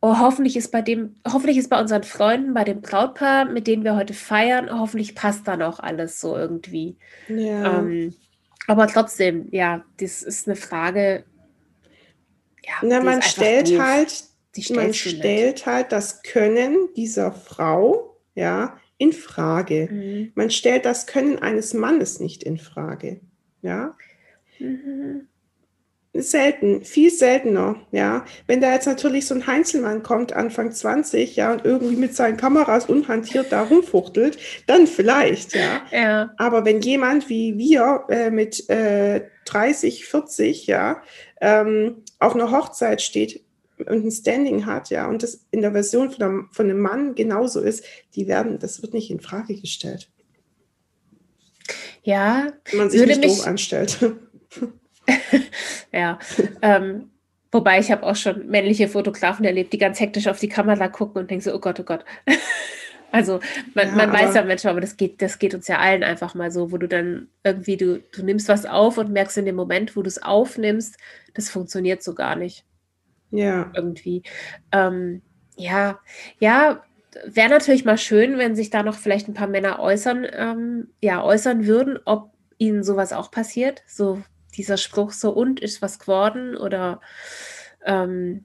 oh, 0.01 0.19
hoffentlich 0.19 0.57
ist 0.57 0.71
bei 0.71 0.83
dem, 0.83 1.17
hoffentlich 1.27 1.57
ist 1.59 1.71
bei 1.71 1.81
unseren 1.81 2.05
Freunden, 2.05 2.55
bei 2.55 2.65
dem 2.65 2.81
Brautpaar, 2.81 3.47
mit 3.47 3.67
denen 3.67 3.85
wir 3.85 3.97
heute 3.97 4.15
feiern, 4.15 4.71
hoffentlich 4.71 5.15
passt 5.15 5.49
dann 5.49 5.63
auch 5.63 5.81
alles 5.81 6.21
so 6.21 6.37
irgendwie. 6.37 6.97
Ja. 7.29 7.81
Ähm, 7.81 8.15
aber 8.67 8.87
trotzdem, 8.87 9.49
ja, 9.51 9.85
das 9.99 10.23
ist 10.23 10.47
eine 10.47 10.57
Frage. 10.57 11.25
Ja, 12.65 12.75
Na, 12.83 13.03
man 13.03 13.23
stellt 13.23 13.71
doof. 13.71 13.81
halt 13.81 14.25
man 14.71 14.93
stellt 14.93 15.67
halt 15.67 15.93
das 15.93 16.23
Können 16.23 16.89
dieser 16.97 17.33
Frau, 17.33 18.17
ja, 18.35 18.77
in 18.97 19.13
Frage. 19.13 19.89
Mhm. 19.91 20.33
Man 20.35 20.51
stellt 20.51 20.85
das 20.85 21.07
Können 21.07 21.39
eines 21.39 21.75
Mannes 21.75 22.19
nicht 22.19 22.43
in 22.43 22.59
Frage, 22.59 23.21
ja. 23.63 23.97
Mhm. 24.59 25.28
Selten, 26.23 26.85
viel 26.85 27.11
seltener, 27.11 27.77
ja. 27.93 28.25
Wenn 28.47 28.61
da 28.61 28.73
jetzt 28.73 28.87
natürlich 28.87 29.27
so 29.27 29.35
ein 29.35 29.47
Heinzelmann 29.47 30.03
kommt, 30.03 30.33
Anfang 30.33 30.73
20, 30.73 31.37
ja, 31.37 31.53
und 31.53 31.65
irgendwie 31.65 31.97
mit 31.97 32.15
seinen 32.15 32.37
Kameras 32.37 32.87
unhantiert 32.87 33.53
da 33.53 33.63
rumfuchtelt, 33.63 34.39
dann 34.67 34.87
vielleicht, 34.87 35.55
ja. 35.55 35.83
ja. 35.91 36.31
Aber 36.37 36.65
wenn 36.65 36.81
jemand 36.81 37.29
wie 37.29 37.57
wir 37.59 38.05
äh, 38.09 38.31
mit 38.31 38.69
äh, 38.69 39.23
30, 39.47 40.07
40, 40.07 40.67
ja, 40.67 41.03
ähm, 41.41 42.03
auf 42.19 42.35
einer 42.35 42.51
Hochzeit 42.51 43.03
steht 43.03 43.45
und 43.79 44.05
ein 44.05 44.11
Standing 44.11 44.67
hat, 44.67 44.91
ja, 44.91 45.09
und 45.09 45.23
das 45.23 45.47
in 45.51 45.63
der 45.63 45.73
Version 45.73 46.11
von 46.11 46.23
einem, 46.23 46.49
von 46.53 46.67
einem 46.67 46.81
Mann 46.81 47.15
genauso 47.15 47.61
ist, 47.61 47.85
die 48.15 48.29
werden, 48.29 48.59
das 48.59 48.83
wird 48.83 48.95
nicht 48.95 49.11
in 49.11 49.21
Frage 49.21 49.55
gestellt. 49.55 50.11
Ja, 52.03 52.53
wenn 52.71 52.79
man 52.79 52.91
sich 52.91 53.07
nicht 53.07 53.21
mich, 53.21 53.37
doof 53.37 53.47
anstellt. 53.47 53.99
ja. 55.93 56.19
Ähm, 56.63 57.11
wobei 57.51 57.79
ich 57.79 57.91
habe 57.91 58.05
auch 58.05 58.17
schon 58.17 58.47
männliche 58.49 58.89
Fotografen 58.89 59.45
erlebt, 59.45 59.73
die 59.73 59.79
ganz 59.79 60.01
hektisch 60.01 60.29
auf 60.29 60.39
die 60.39 60.49
Kamera 60.49 60.89
gucken 60.89 61.23
und 61.23 61.31
denken 61.31 61.43
so, 61.43 61.55
oh 61.55 61.59
Gott, 61.59 61.81
oh 61.81 61.85
Gott. 61.85 62.05
also 63.13 63.41
man, 63.75 63.89
ja, 63.89 63.95
man 63.95 64.13
weiß 64.13 64.35
ja 64.35 64.45
manchmal, 64.45 64.73
aber 64.73 64.81
das 64.81 64.97
geht, 64.97 65.23
das 65.23 65.39
geht 65.39 65.55
uns 65.55 65.69
ja 65.69 65.79
allen 65.79 66.05
einfach 66.05 66.35
mal 66.35 66.51
so, 66.51 66.73
wo 66.73 66.77
du 66.77 66.89
dann 66.89 67.29
irgendwie, 67.45 67.77
du, 67.77 68.03
du 68.13 68.23
nimmst 68.23 68.49
was 68.49 68.67
auf 68.67 68.99
und 68.99 69.13
merkst 69.13 69.39
in 69.39 69.47
dem 69.47 69.57
Moment, 69.57 69.97
wo 69.97 70.03
du 70.03 70.09
es 70.09 70.23
aufnimmst, 70.23 70.99
das 71.35 71.51
funktioniert 71.51 72.03
so 72.03 72.15
gar 72.15 72.37
nicht. 72.37 72.65
Ja. 73.31 73.71
Irgendwie. 73.75 74.23
Ähm, 74.73 75.23
ja, 75.57 75.99
ja, 76.39 76.83
wäre 77.27 77.49
natürlich 77.49 77.85
mal 77.85 77.99
schön, 77.99 78.39
wenn 78.39 78.55
sich 78.55 78.71
da 78.71 78.83
noch 78.83 78.97
vielleicht 78.97 79.29
ein 79.29 79.35
paar 79.35 79.49
Männer 79.49 79.81
äußern, 79.81 80.27
ähm, 80.33 80.89
ja, 81.01 81.23
äußern 81.23 81.67
würden, 81.67 81.99
ob 82.05 82.33
ihnen 82.59 82.83
sowas 82.83 83.13
auch 83.13 83.31
passiert. 83.31 83.83
So 83.87 84.23
dieser 84.59 84.77
Spruch 84.77 85.13
so 85.13 85.31
und 85.31 85.61
ist 85.61 85.81
was 85.81 85.99
geworden 85.99 86.57
oder 86.57 87.01
ähm, 87.85 88.45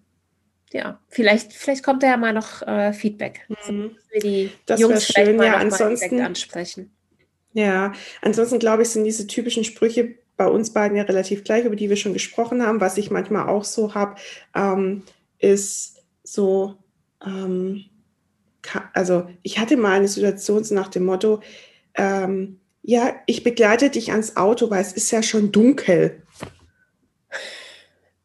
ja, 0.72 1.00
vielleicht, 1.08 1.54
vielleicht 1.54 1.84
kommt 1.84 2.02
da 2.02 2.08
ja 2.08 2.18
mal 2.18 2.34
noch 2.34 2.62
äh, 2.64 2.94
Feedback. 2.94 3.48
Mhm. 3.68 3.96
wir 4.12 4.22
die 4.22 4.52
das 4.66 4.80
Jungs 4.80 5.08
schön, 5.08 5.42
ja, 5.42 5.58
ansonsten 5.58 6.22
ansprechen. 6.22 6.92
Ja, 7.54 7.94
ansonsten 8.22 8.58
glaube 8.58 8.82
ich, 8.82 8.90
sind 8.90 9.04
diese 9.04 9.28
typischen 9.28 9.64
Sprüche 9.64 10.16
bei 10.36 10.48
uns 10.48 10.74
beiden 10.74 10.98
ja 10.98 11.04
relativ 11.04 11.44
gleich, 11.44 11.66
über 11.66 11.76
die 11.76 11.90
wir 11.90 11.96
schon 11.98 12.14
gesprochen 12.14 12.66
haben. 12.66 12.82
Was 12.82 12.98
ich 12.98 13.12
manchmal 13.12 13.48
auch 13.48 13.64
so 13.64 13.94
habe, 13.94 14.16
ähm, 14.56 15.04
ist 15.38 16.04
so, 16.24 16.76
ähm, 17.24 17.86
also 18.94 19.30
ich 19.44 19.60
hatte 19.60 19.78
mal 19.78 19.94
eine 19.94 20.08
Situation 20.08 20.64
so 20.64 20.74
nach 20.74 20.88
dem 20.88 21.06
Motto, 21.06 21.42
ähm, 21.94 22.60
ja, 22.84 23.16
ich 23.26 23.44
begleite 23.44 23.90
dich 23.90 24.12
ans 24.12 24.36
Auto, 24.36 24.70
weil 24.70 24.82
es 24.82 24.94
ist 24.94 25.10
ja 25.12 25.24
schon 25.24 25.52
dunkel. 25.52 26.22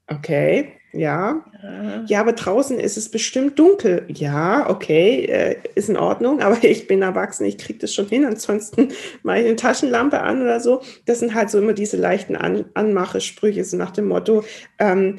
Okay, 0.09 0.73
ja. 0.93 1.45
Ja, 1.63 2.05
ja 2.07 2.21
aber 2.21 2.33
draußen 2.33 2.81
ist 2.81 2.97
es 2.97 3.09
bestimmt 3.09 3.59
dunkel. 3.59 4.05
Ja, 4.09 4.69
okay, 4.69 5.27
äh, 5.27 5.57
ist 5.77 5.89
in 5.89 5.97
Ordnung, 5.97 6.41
aber 6.43 6.65
ich 6.65 6.89
bin 6.89 7.03
erwachsen, 7.03 7.45
ich 7.45 7.57
kriege 7.57 7.79
das 7.79 7.95
schon 7.95 8.09
hin. 8.09 8.25
Ansonsten 8.25 8.89
mache 9.23 9.41
ich 9.41 9.47
eine 9.47 9.57
Taschenlampe 9.57 10.21
an 10.21 10.43
oder 10.43 10.59
so. 10.59 10.83
Das 11.07 11.21
sind 11.21 11.35
halt 11.35 11.51
so 11.51 11.59
immer 11.59 11.73
diese 11.73 11.97
leichten 11.97 12.35
an 12.35 12.65
Anmachesprüche, 12.75 13.65
so 13.65 13.77
nach 13.77 13.93
dem 13.93 14.09
Motto, 14.09 14.45
ähm, 14.81 15.19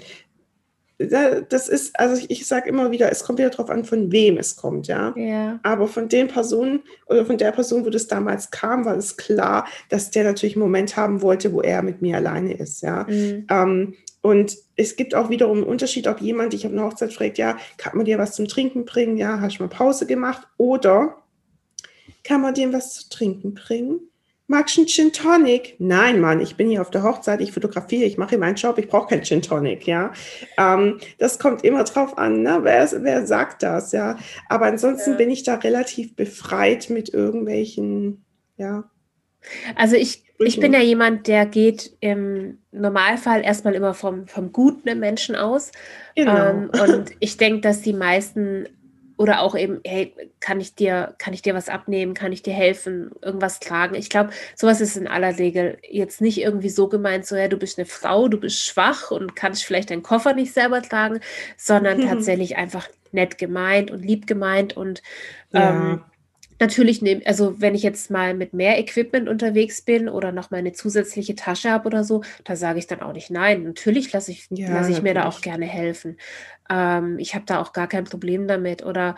das 1.00 1.70
ist, 1.70 1.98
also 1.98 2.22
ich, 2.22 2.29
ich 2.29 2.46
sage 2.46 2.68
immer 2.68 2.91
wieder, 2.91 3.10
es 3.10 3.24
kommt 3.24 3.39
wieder 3.39 3.50
darauf 3.50 3.70
an, 3.70 3.86
von 3.86 4.12
wem 4.12 4.38
es 4.38 4.58
kommt, 4.58 4.88
ja? 4.88 5.13
ja. 5.15 5.60
Aber 5.63 5.88
von 5.88 6.10
den 6.10 6.27
Personen 6.27 6.82
oder 7.08 7.25
von 7.25 7.38
der 7.38 7.53
Person, 7.53 7.86
wo 7.86 7.89
das 7.89 8.08
damals 8.08 8.51
kam, 8.51 8.84
war 8.84 8.98
es 8.98 9.15
klar, 9.15 9.65
dass 9.88 10.12
der 10.12 10.25
natürlich 10.25 10.56
einen 10.56 10.63
Moment 10.63 10.98
haben 10.98 11.22
wollte, 11.22 11.53
wo 11.53 11.62
er 11.62 11.82
mit 11.84 12.01
mir 12.01 12.18
alleine 12.18 12.53
ist, 12.53 12.82
ja. 12.82 13.06
Mhm. 13.10 13.48
Ähm, 13.50 13.94
und 14.22 14.58
es 14.75 14.98
gibt 14.98 15.15
auch 15.15 15.29
wiederum 15.29 15.60
einen 15.60 15.68
Unterschied, 15.68 16.06
ob 16.08 16.20
jemand 16.20 16.51
dich 16.51 16.65
auf 16.65 16.74
einer 16.74 16.84
Hochzeit 16.84 17.13
fragt, 17.13 17.38
ja, 17.38 17.58
kann 17.77 17.96
man 17.96 18.06
dir 18.06 18.18
was 18.18 18.34
zum 18.34 18.50
Trinken 18.50 18.84
bringen? 18.84 19.15
Ja, 19.15 19.39
hast 19.39 19.60
du 19.60 19.63
mal 19.63 19.70
Pause 19.70 20.06
gemacht? 20.06 20.46
Oder 20.58 21.15
kann 22.25 22.41
man 22.41 22.53
dir 22.53 22.74
was 22.74 22.96
zu 22.96 23.10
trinken 23.10 23.53
bringen? 23.53 24.01
Magst 24.50 24.75
du 24.75 24.82
einen 24.82 24.88
Gin 24.88 25.13
Tonic? 25.13 25.75
Nein, 25.79 26.20
Mann, 26.20 26.41
ich 26.41 26.56
bin 26.56 26.70
hier 26.70 26.82
auf 26.82 26.89
der 26.89 27.03
Hochzeit, 27.03 27.39
ich 27.39 27.51
fotografiere, 27.51 28.06
ich 28.06 28.18
mache 28.18 28.38
meinen 28.38 28.56
Job, 28.56 28.77
ich 28.77 28.88
brauche 28.88 29.10
keinen 29.10 29.24
Gin 29.24 29.41
Tonic, 29.41 29.88
ja. 29.88 30.12
Ähm, 30.58 31.00
das 31.20 31.39
kommt 31.39 31.63
immer 31.63 31.84
drauf 31.84 32.18
an, 32.18 32.41
ne? 32.41 32.60
wer, 32.63 32.89
wer 33.03 33.25
sagt 33.27 33.63
das, 33.63 33.91
ja. 33.91 34.18
Aber 34.50 34.65
ansonsten 34.65 35.12
ja. 35.12 35.18
bin 35.18 35.29
ich 35.29 35.44
da 35.44 35.56
relativ 35.56 36.15
befreit 36.15 36.89
mit 36.89 37.13
irgendwelchen, 37.13 38.25
ja. 38.58 38.89
Also 39.75 39.96
ich, 39.96 40.24
ich 40.39 40.60
bin 40.60 40.74
ja 40.74 40.82
jemand, 40.82 41.27
der 41.27 41.46
geht 41.46 41.96
im 42.00 42.58
Normalfall 42.72 43.44
erstmal 43.44 43.75
immer 43.75 43.94
vom, 43.94 44.27
vom 44.27 44.51
Guten 44.51 44.88
im 44.89 45.00
Menschen 45.00 45.36
aus. 45.36 45.72
Genau. 46.15 46.50
Ähm, 46.50 46.72
und 46.82 47.12
ich 47.20 47.38
denke, 47.38 47.62
dass 47.62 47.82
die 47.82 47.94
meisten 47.94 48.68
oder 49.19 49.41
auch 49.41 49.53
eben, 49.53 49.81
hey, 49.85 50.15
kann 50.39 50.61
ich 50.61 50.75
dir, 50.75 51.13
kann 51.17 51.33
ich 51.33 51.41
dir 51.41 51.53
was 51.53 51.67
abnehmen, 51.67 52.13
kann 52.13 52.31
ich 52.31 52.41
dir 52.41 52.53
helfen, 52.53 53.11
irgendwas 53.21 53.59
tragen? 53.59 53.95
Ich 53.95 54.09
glaube, 54.09 54.29
sowas 54.55 54.79
ist 54.79 54.95
in 54.95 55.09
aller 55.09 55.38
Regel 55.38 55.77
jetzt 55.83 56.21
nicht 56.21 56.39
irgendwie 56.39 56.69
so 56.69 56.88
gemeint, 56.88 57.25
so 57.25 57.35
ja, 57.35 57.49
du 57.49 57.57
bist 57.57 57.77
eine 57.77 57.85
Frau, 57.85 58.29
du 58.29 58.39
bist 58.39 58.63
schwach 58.63 59.11
und 59.11 59.35
kannst 59.35 59.65
vielleicht 59.65 59.89
deinen 59.89 60.03
Koffer 60.03 60.33
nicht 60.33 60.53
selber 60.53 60.81
tragen, 60.81 61.19
sondern 61.57 61.99
tatsächlich 62.07 62.55
einfach 62.55 62.88
nett 63.11 63.38
gemeint 63.38 63.91
und 63.91 64.05
lieb 64.05 64.25
gemeint 64.25 64.77
und 64.77 65.03
ja. 65.51 65.69
ähm, 65.69 66.01
Natürlich 66.59 67.01
nehme, 67.01 67.25
also 67.25 67.61
wenn 67.61 67.73
ich 67.73 67.83
jetzt 67.83 68.11
mal 68.11 68.33
mit 68.33 68.53
mehr 68.53 68.77
Equipment 68.79 69.29
unterwegs 69.29 69.81
bin 69.81 70.09
oder 70.09 70.31
noch 70.31 70.51
mal 70.51 70.57
eine 70.57 70.73
zusätzliche 70.73 71.35
Tasche 71.35 71.71
habe 71.71 71.87
oder 71.87 72.03
so, 72.03 72.21
da 72.43 72.55
sage 72.55 72.79
ich 72.79 72.87
dann 72.87 73.01
auch 73.01 73.13
nicht 73.13 73.31
nein. 73.31 73.63
Natürlich 73.63 74.11
lasse 74.11 74.31
ich, 74.31 74.47
ja, 74.49 74.73
lasse 74.73 74.91
ich 74.91 75.01
mir 75.01 75.13
da 75.13 75.25
auch 75.25 75.41
gerne 75.41 75.65
helfen. 75.65 76.17
Ähm, 76.69 77.17
ich 77.17 77.33
habe 77.33 77.45
da 77.45 77.61
auch 77.61 77.71
gar 77.71 77.87
kein 77.87 78.03
Problem 78.03 78.47
damit. 78.47 78.85
Oder 78.85 79.15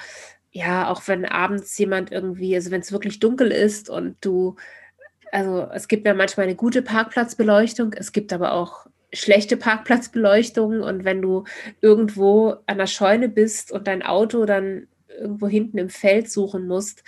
ja, 0.52 0.88
auch 0.88 1.08
wenn 1.08 1.26
abends 1.26 1.78
jemand 1.78 2.12
irgendwie, 2.12 2.56
also 2.56 2.70
wenn 2.72 2.82
es 2.82 2.92
wirklich 2.92 3.20
dunkel 3.20 3.52
ist 3.52 3.90
und 3.90 4.18
du, 4.22 4.56
also 5.32 5.68
es 5.74 5.88
gibt 5.88 6.06
ja 6.06 6.14
manchmal 6.14 6.46
eine 6.46 6.56
gute 6.56 6.82
Parkplatzbeleuchtung, 6.82 7.94
es 7.94 8.12
gibt 8.12 8.34
aber 8.34 8.54
auch 8.54 8.86
schlechte 9.14 9.58
Parkplatzbeleuchtung 9.58 10.82
und 10.82 11.06
wenn 11.06 11.22
du 11.22 11.46
irgendwo 11.82 12.56
an 12.66 12.78
der 12.78 12.88
Scheune 12.88 13.30
bist 13.30 13.72
und 13.72 13.88
dein 13.88 14.04
Auto 14.04 14.46
dann 14.46 14.88
irgendwo 15.20 15.48
hinten 15.48 15.78
im 15.78 15.90
Feld 15.90 16.30
suchen 16.30 16.68
musst, 16.68 17.04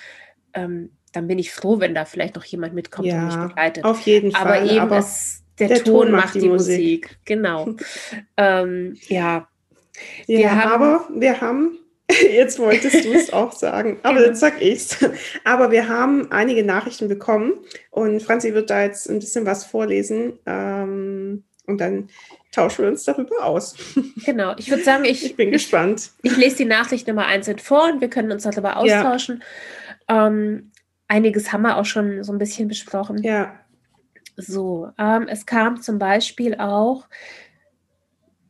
ähm, 0.54 0.92
dann 1.12 1.28
bin 1.28 1.40
ich 1.40 1.52
froh, 1.52 1.80
wenn 1.80 1.96
da 1.96 2.06
vielleicht 2.06 2.36
noch 2.36 2.44
jemand 2.44 2.74
mitkommt 2.74 3.08
ja, 3.08 3.20
und 3.20 3.26
mich 3.28 3.48
begleitet. 3.48 3.84
Auf 3.84 4.02
jeden 4.02 4.32
Fall. 4.32 4.42
Aber 4.42 4.64
eben 4.64 4.80
aber 4.80 4.98
es, 4.98 5.44
der, 5.60 5.68
der, 5.70 5.84
Ton, 5.84 6.08
Ton 6.08 6.12
macht, 6.12 6.36
die, 6.36 6.50
Musik. 6.50 6.80
Musik. 6.80 7.20
Genau. 7.26 7.76
ähm, 8.38 8.98
ja. 9.08 9.48
Ja, 10.26 10.40
wir 10.40 10.52
haben, 10.52 10.72
aber 10.72 11.08
wir 11.14 11.42
haben, 11.42 11.78
jetzt 12.10 12.58
wolltest 12.58 13.06
du 13.06 13.14
es 13.14 13.32
auch 13.32 13.52
sagen, 13.52 14.00
aber 14.04 14.16
genau. 14.16 14.28
jetzt 14.28 14.40
sag 14.40 14.62
ich's. 14.62 14.98
Aber 15.44 15.72
wir 15.72 15.88
haben 15.88 16.32
einige 16.32 16.64
Nachrichten 16.64 17.08
bekommen 17.08 17.54
und 17.92 18.22
Franzi 18.24 18.54
wird 18.54 18.72
da 18.72 18.82
jetzt 18.82 19.10
ein 19.10 19.20
bisschen 19.20 19.46
was 19.46 19.66
vorlesen. 19.66 20.40
Ähm, 20.48 21.44
und 21.68 21.80
dann 21.80 22.10
tauschen 22.54 22.84
wir 22.84 22.92
uns 22.92 23.04
darüber 23.04 23.44
aus. 23.44 23.76
Genau, 24.26 24.54
ich 24.58 24.70
würde 24.70 24.84
sagen, 24.84 25.06
ich, 25.06 25.26
ich 25.26 25.36
bin 25.36 25.52
gespannt. 25.52 26.12
Ich, 26.22 26.32
ich, 26.32 26.38
lese 26.38 26.58
die 26.58 26.66
Nachricht 26.66 27.08
Nummer 27.08 27.26
einzeln 27.26 27.60
vor 27.60 27.92
und 27.92 28.00
wir 28.00 28.10
können 28.10 28.32
uns 28.32 28.44
darüber 28.44 28.78
austauschen. 28.78 29.44
Ja. 30.08 30.28
Ähm, 30.28 30.72
einiges 31.08 31.52
haben 31.52 31.64
wir 31.64 31.78
auch 31.78 31.86
schon 31.86 32.24
so 32.24 32.32
ein 32.32 32.38
bisschen 32.38 32.68
besprochen. 32.68 33.22
Ja. 33.24 33.60
So, 34.38 34.90
ähm, 34.98 35.28
es 35.28 35.46
kam 35.46 35.82
zum 35.82 36.00
Beispiel 36.00 36.56
auch 36.56 37.08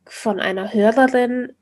von 0.06 0.38
einer 0.40 0.72
Hörerin, 0.72 1.52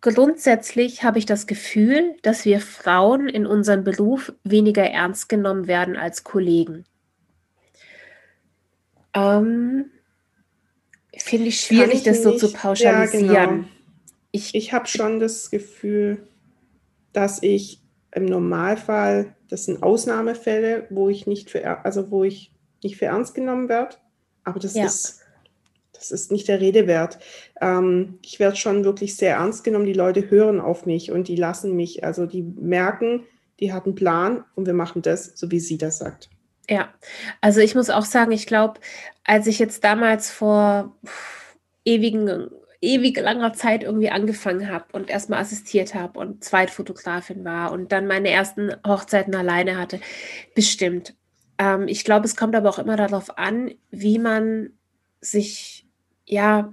grundsätzlich 0.00 1.02
habe 1.02 1.18
ich 1.18 1.26
das 1.26 1.46
Gefühl, 1.46 2.16
dass 2.22 2.44
wir 2.44 2.60
Frauen 2.60 3.28
in 3.28 3.46
unserem 3.46 3.84
Beruf 3.84 4.32
weniger 4.44 4.84
ernst 4.84 5.28
genommen 5.28 5.66
werden 5.66 5.96
als 5.96 6.22
Kollegen. 6.22 6.84
Ähm, 9.14 9.90
Finde 11.26 11.48
ich 11.48 11.60
schwierig, 11.60 11.94
ich 11.94 12.02
das 12.04 12.22
so 12.22 12.30
nicht, 12.30 12.40
zu 12.40 12.52
pauschalisieren. 12.52 13.26
Ja, 13.26 13.46
genau. 13.46 13.64
Ich, 14.30 14.54
ich 14.54 14.72
habe 14.72 14.86
schon 14.86 15.18
das 15.18 15.50
Gefühl, 15.50 16.26
dass 17.12 17.42
ich 17.42 17.80
im 18.12 18.26
Normalfall, 18.26 19.34
das 19.48 19.64
sind 19.64 19.82
Ausnahmefälle, 19.82 20.86
wo 20.90 21.08
ich 21.08 21.26
nicht 21.26 21.50
für, 21.50 21.84
also 21.84 22.12
wo 22.12 22.22
ich 22.22 22.52
nicht 22.84 22.96
für 22.96 23.06
ernst 23.06 23.34
genommen 23.34 23.68
werde, 23.68 23.96
aber 24.44 24.60
das 24.60 24.74
ja. 24.74 24.86
ist 24.86 25.20
das 25.92 26.10
ist 26.10 26.30
nicht 26.30 26.46
der 26.46 26.60
Rede 26.60 26.86
wert. 26.86 27.18
Ähm, 27.60 28.18
ich 28.22 28.38
werde 28.38 28.56
schon 28.56 28.84
wirklich 28.84 29.16
sehr 29.16 29.36
ernst 29.36 29.64
genommen. 29.64 29.86
Die 29.86 29.94
Leute 29.94 30.30
hören 30.30 30.60
auf 30.60 30.86
mich 30.86 31.10
und 31.10 31.26
die 31.26 31.36
lassen 31.36 31.74
mich, 31.74 32.04
also 32.04 32.26
die 32.26 32.42
merken, 32.42 33.24
die 33.60 33.72
hat 33.72 33.86
einen 33.86 33.94
Plan 33.94 34.44
und 34.54 34.66
wir 34.66 34.74
machen 34.74 35.02
das, 35.02 35.32
so 35.34 35.50
wie 35.50 35.58
sie 35.58 35.78
das 35.78 35.98
sagt. 35.98 36.28
Ja, 36.68 36.92
also 37.40 37.60
ich 37.60 37.74
muss 37.74 37.90
auch 37.90 38.04
sagen, 38.04 38.32
ich 38.32 38.46
glaube, 38.46 38.80
als 39.24 39.46
ich 39.46 39.58
jetzt 39.58 39.84
damals 39.84 40.30
vor 40.30 40.96
ewigen, 41.84 42.50
ewig 42.80 43.18
langer 43.20 43.52
Zeit 43.52 43.84
irgendwie 43.84 44.10
angefangen 44.10 44.70
habe 44.70 44.86
und 44.92 45.08
erstmal 45.08 45.40
assistiert 45.40 45.94
habe 45.94 46.18
und 46.18 46.42
Zweitfotografin 46.44 47.44
war 47.44 47.72
und 47.72 47.92
dann 47.92 48.06
meine 48.06 48.30
ersten 48.30 48.72
Hochzeiten 48.86 49.34
alleine 49.34 49.78
hatte. 49.78 50.00
Bestimmt. 50.54 51.14
Ähm, 51.58 51.88
ich 51.88 52.04
glaube, 52.04 52.26
es 52.26 52.36
kommt 52.36 52.56
aber 52.56 52.68
auch 52.68 52.78
immer 52.78 52.96
darauf 52.96 53.38
an, 53.38 53.72
wie 53.90 54.18
man 54.18 54.70
sich, 55.20 55.86
ja, 56.26 56.72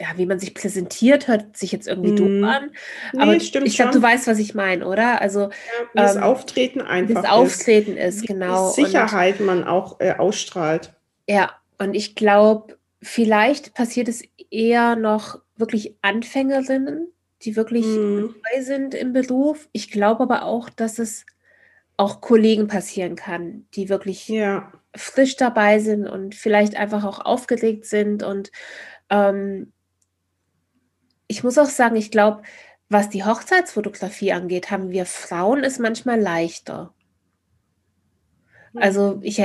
ja, 0.00 0.08
wie 0.16 0.24
man 0.24 0.38
sich 0.38 0.54
präsentiert, 0.54 1.28
hört 1.28 1.58
sich 1.58 1.72
jetzt 1.72 1.86
irgendwie 1.86 2.12
mm. 2.12 2.16
doof 2.16 2.50
an. 2.50 2.70
Nee, 3.12 3.20
aber 3.20 3.36
ich 3.36 3.52
glaube, 3.52 3.92
du 3.92 4.00
weißt, 4.00 4.26
was 4.26 4.38
ich 4.38 4.54
meine, 4.54 4.86
oder? 4.86 5.20
Also 5.20 5.40
ja, 5.40 5.50
das 5.94 6.16
ähm, 6.16 6.22
Auftreten 6.22 6.80
einfach. 6.80 7.22
Das 7.22 7.30
Auftreten 7.30 7.98
ist, 7.98 8.16
ist 8.16 8.26
genau. 8.26 8.70
Sicherheit 8.70 9.40
und, 9.40 9.46
man 9.46 9.64
auch 9.64 10.00
äh, 10.00 10.14
ausstrahlt. 10.14 10.94
Ja, 11.28 11.50
und 11.78 11.92
ich 11.92 12.14
glaube, 12.14 12.78
vielleicht 13.02 13.74
passiert 13.74 14.08
es 14.08 14.22
eher 14.50 14.96
noch 14.96 15.38
wirklich 15.56 15.94
Anfängerinnen, 16.00 17.08
die 17.42 17.56
wirklich 17.56 17.84
mm. 17.84 18.20
neu 18.20 18.62
sind 18.62 18.94
im 18.94 19.12
Beruf. 19.12 19.68
Ich 19.72 19.90
glaube 19.90 20.22
aber 20.22 20.44
auch, 20.44 20.70
dass 20.70 20.98
es 20.98 21.26
auch 21.98 22.22
Kollegen 22.22 22.68
passieren 22.68 23.16
kann, 23.16 23.66
die 23.74 23.90
wirklich 23.90 24.28
ja. 24.28 24.72
frisch 24.96 25.36
dabei 25.36 25.78
sind 25.78 26.06
und 26.06 26.34
vielleicht 26.34 26.74
einfach 26.76 27.04
auch 27.04 27.18
aufgeregt 27.22 27.84
sind 27.84 28.22
und 28.22 28.50
ähm, 29.10 29.72
ich 31.30 31.44
muss 31.44 31.58
auch 31.58 31.68
sagen, 31.68 31.94
ich 31.94 32.10
glaube, 32.10 32.42
was 32.88 33.08
die 33.08 33.24
Hochzeitsfotografie 33.24 34.32
angeht, 34.32 34.72
haben 34.72 34.90
wir 34.90 35.06
Frauen 35.06 35.62
es 35.62 35.78
manchmal 35.78 36.20
leichter. 36.20 36.92
Hm. 38.72 38.82
Also 38.82 39.20
ich 39.22 39.40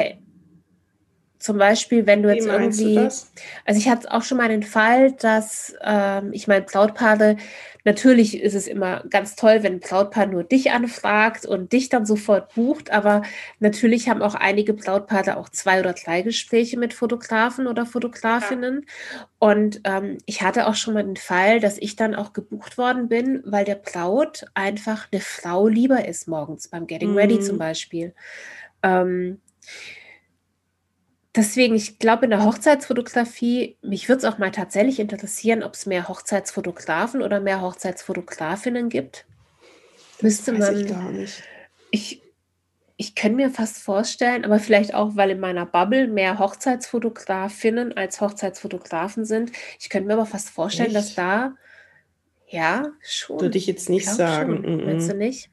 zum 1.46 1.60
Beispiel, 1.60 2.08
wenn 2.08 2.24
du 2.24 2.34
jetzt 2.34 2.48
irgendwie, 2.48 2.98
also 2.98 3.80
ich 3.80 3.88
hatte 3.88 4.12
auch 4.12 4.24
schon 4.24 4.40
mal 4.40 4.50
den 4.50 4.64
Fall, 4.64 5.12
dass 5.12 5.75
ähm, 5.84 6.34
ich 6.34 6.48
meine 6.48 6.66
Brautpaare 6.66 7.38
Natürlich 7.86 8.42
ist 8.42 8.56
es 8.56 8.66
immer 8.66 9.04
ganz 9.12 9.36
toll, 9.36 9.60
wenn 9.62 9.74
ein 9.74 9.80
Brautpaar 9.80 10.25
nur 10.25 10.44
dich 10.44 10.72
anfragt 10.72 11.46
und 11.46 11.72
dich 11.72 11.88
dann 11.88 12.08
sofort 12.08 12.56
bucht, 12.56 12.90
aber 12.92 13.22
natürlich 13.60 14.10
haben 14.10 14.24
auch 14.24 14.34
einige 14.34 14.74
Brautpaare 14.74 15.38
auch 15.38 15.50
zwei 15.50 15.82
oder 15.82 15.94
drei 15.94 16.24
Gespräche 16.24 16.80
mit 16.80 16.96
Fotografen 16.96 17.68
oder 17.68 17.86
Fotografinnen. 17.86 18.88
Ja. 19.14 19.30
Und 19.38 19.82
ähm, 19.84 20.18
ich 20.25 20.42
hatte 20.42 20.66
auch 20.66 20.74
schon 20.74 20.96
mal 20.96 21.04
den 21.04 21.16
Fall, 21.16 21.60
dass 21.60 21.78
ich 21.78 21.96
dann 21.96 22.16
auch 22.16 22.34
gebucht 22.34 22.80
worden 22.80 23.08
bin, 23.08 23.44
weil 23.46 23.66
der 23.66 23.75
Braut 23.75 24.46
einfach 24.56 25.08
eine 25.12 25.22
Frau 25.22 25.68
lieber 25.68 26.08
ist 26.08 26.28
morgens 26.28 26.70
beim 26.70 26.88
Getting 26.88 27.12
mhm. 27.12 27.18
Ready 27.18 27.40
zum 27.40 27.60
Beispiel. 27.60 28.16
Ähm, 28.82 29.42
Deswegen, 31.36 31.75
ich 31.75 32.00
glaube, 32.00 32.25
in 32.25 32.30
der 32.30 32.46
Hochzeitsfotografie, 32.46 33.75
mich 33.82 34.08
würde 34.08 34.20
es 34.20 34.25
auch 34.25 34.38
mal 34.38 34.51
tatsächlich 34.51 35.00
interessieren, 35.00 35.63
ob 35.63 35.74
es 35.74 35.86
mehr 35.86 36.08
Hochzeitsfotografen 36.08 37.22
oder 37.22 37.42
mehr 37.42 37.62
Hochzeitsfotografinnen 37.62 38.89
gibt. 38.89 39.25
Das 40.13 40.24
Müsste 40.24 40.54
man. 40.54 40.80
Ich 40.80 40.88
gar 40.88 41.12
nicht. 41.12 41.44
Ich, 41.92 42.22
ich 42.96 43.15
kann 43.15 43.36
mir 43.36 43.50
fast 43.50 43.77
vorstellen, 43.77 44.46
aber 44.46 44.60
vielleicht 44.60 44.94
auch, 44.94 45.18
weil 45.18 45.32
in 45.32 45.42
meiner 45.42 45.65
Bubble 45.65 46.08
mehr 46.08 46.39
Hochzeitsfotografinnen 46.39 47.98
als 47.98 48.22
Hochzeitsfotografen 48.22 49.25
sind. 49.25 49.51
Ich 49.80 49.89
könnte 49.89 50.08
mir 50.08 50.13
aber 50.13 50.25
fast 50.25 50.50
vorstellen, 50.50 50.96
Echt? 50.96 50.98
dass 50.98 51.15
da, 51.15 51.56
ja, 52.48 52.92
schon. 53.01 53.42
Würde 53.42 53.58
ich 53.58 53.68
jetzt 53.68 53.89
nicht 53.89 54.08
sagen. 54.08 54.63
Schon. 54.63 54.75
Mm 54.75 54.80
-mm. 54.80 54.86
Meinst 54.86 55.12
du 55.12 55.15
nicht? 55.15 55.50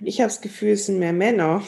Ich 0.00 0.20
habe 0.20 0.28
das 0.28 0.40
Gefühl, 0.40 0.70
es 0.70 0.86
sind 0.86 0.98
mehr 0.98 1.12
Männer. 1.12 1.62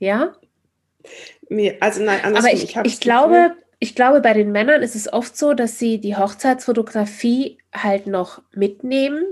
Ja? 0.00 0.34
Also 1.80 2.02
nein, 2.02 2.20
andersrum. 2.22 2.36
Aber 2.36 2.52
ich, 2.52 2.64
ich, 2.64 2.76
ich 2.84 3.00
glaube, 3.00 3.52
ich 3.78 3.94
glaube, 3.94 4.20
bei 4.20 4.32
den 4.32 4.52
Männern 4.52 4.82
ist 4.82 4.96
es 4.96 5.12
oft 5.12 5.36
so, 5.36 5.54
dass 5.54 5.78
sie 5.78 5.98
die 5.98 6.16
Hochzeitsfotografie 6.16 7.58
halt 7.74 8.06
noch 8.06 8.42
mitnehmen, 8.52 9.22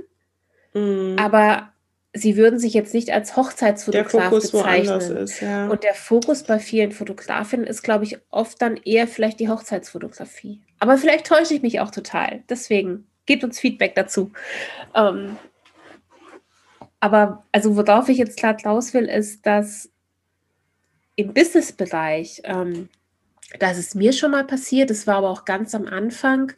mm. 0.75 1.17
aber 1.19 1.71
sie 2.13 2.37
würden 2.37 2.59
sich 2.59 2.75
jetzt 2.75 2.95
nicht 2.95 3.11
als 3.11 3.37
Hochzeitsfotograf 3.37 4.31
bezeichnen. 4.31 5.17
Ist, 5.17 5.41
ja. 5.41 5.69
Und 5.69 5.83
der 5.83 5.95
Fokus 5.95 6.45
bei 6.45 6.59
vielen 6.59 6.93
Fotografinnen 6.93 7.67
ist, 7.67 7.83
glaube 7.83 8.05
ich, 8.05 8.19
oft 8.31 8.61
dann 8.63 8.77
eher 8.77 9.09
vielleicht 9.09 9.41
die 9.41 9.49
Hochzeitsfotografie. 9.49 10.61
Aber 10.79 10.97
vielleicht 10.99 11.27
täusche 11.27 11.55
ich 11.55 11.63
mich 11.63 11.81
auch 11.81 11.91
total. 11.91 12.45
Deswegen 12.49 13.07
gebt 13.27 13.43
uns 13.43 13.59
Feedback 13.59 13.95
dazu. 13.95 14.31
Ähm, 14.95 15.37
aber 17.01 17.45
also 17.53 17.77
worauf 17.77 18.09
ich 18.09 18.19
jetzt 18.19 18.37
klar 18.37 18.57
raus 18.65 18.95
will, 18.95 19.07
ist, 19.07 19.45
dass 19.45 19.91
im 21.17 21.33
Business-Bereich, 21.35 22.43
ähm, 22.45 22.89
das 23.59 23.79
ist 23.79 23.95
mir 23.95 24.13
schon 24.13 24.33
mal 24.33 24.45
passiert, 24.45 24.91
das 24.91 25.07
war 25.07 25.17
aber 25.17 25.31
auch 25.31 25.45
ganz 25.45 25.75
am 25.75 25.87
Anfang, 25.87 26.53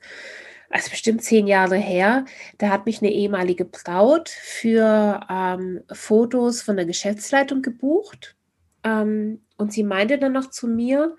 also 0.71 0.91
bestimmt 0.91 1.23
zehn 1.23 1.47
Jahre 1.47 1.77
her, 1.77 2.25
da 2.59 2.71
hat 2.71 2.87
mich 2.87 3.01
eine 3.01 3.13
ehemalige 3.13 3.65
Braut 3.65 4.29
für 4.29 5.21
ähm, 5.31 5.83
Fotos 5.93 6.63
von 6.63 6.77
der 6.77 6.87
Geschäftsleitung 6.87 7.63
gebucht. 7.63 8.37
Ähm, 8.83 9.43
und 9.57 9.73
sie 9.73 9.85
meinte 9.85 10.19
dann 10.19 10.33
noch 10.33 10.51
zu 10.51 10.67
mir, 10.67 11.17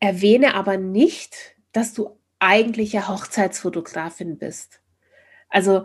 erwähne 0.00 0.54
aber 0.54 0.76
nicht, 0.76 1.54
dass 1.72 1.94
du 1.94 2.18
eigentlich 2.38 2.92
ja 2.92 3.08
Hochzeitsfotografin 3.08 4.38
bist. 4.38 4.80
Also 5.48 5.84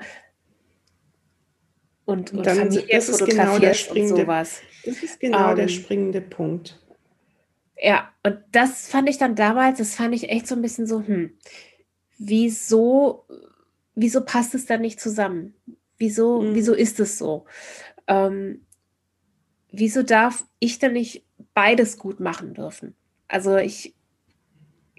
und, 2.05 2.31
und 2.31 2.45
dann, 2.45 2.57
Familie 2.57 2.87
das 2.89 3.09
ist 3.09 3.25
genau 3.25 3.59
der 3.59 3.73
springende, 3.73 4.21
sowas. 4.21 4.61
Das 4.87 5.03
ist 5.03 5.19
genau 5.19 5.51
ähm, 5.51 5.57
der 5.57 5.67
springende 5.67 6.21
Punkt. 6.21 6.79
Ja, 7.79 8.11
und 8.23 8.39
das 8.51 8.87
fand 8.87 9.09
ich 9.09 9.17
dann 9.17 9.35
damals, 9.35 9.77
das 9.77 9.95
fand 9.95 10.15
ich 10.15 10.29
echt 10.29 10.47
so 10.47 10.55
ein 10.55 10.61
bisschen 10.61 10.87
so, 10.87 11.05
hm, 11.05 11.37
wieso, 12.17 13.25
wieso 13.95 14.23
passt 14.23 14.55
es 14.55 14.65
dann 14.65 14.81
nicht 14.81 14.99
zusammen? 14.99 15.53
Wieso, 15.97 16.41
mhm. 16.41 16.55
wieso 16.55 16.73
ist 16.73 16.99
es 16.99 17.17
so? 17.17 17.45
Ähm, 18.07 18.65
wieso 19.71 20.03
darf 20.03 20.45
ich 20.59 20.79
dann 20.79 20.93
nicht 20.93 21.25
beides 21.53 21.97
gut 21.97 22.19
machen 22.19 22.53
dürfen? 22.53 22.95
Also 23.27 23.57
ich 23.57 23.93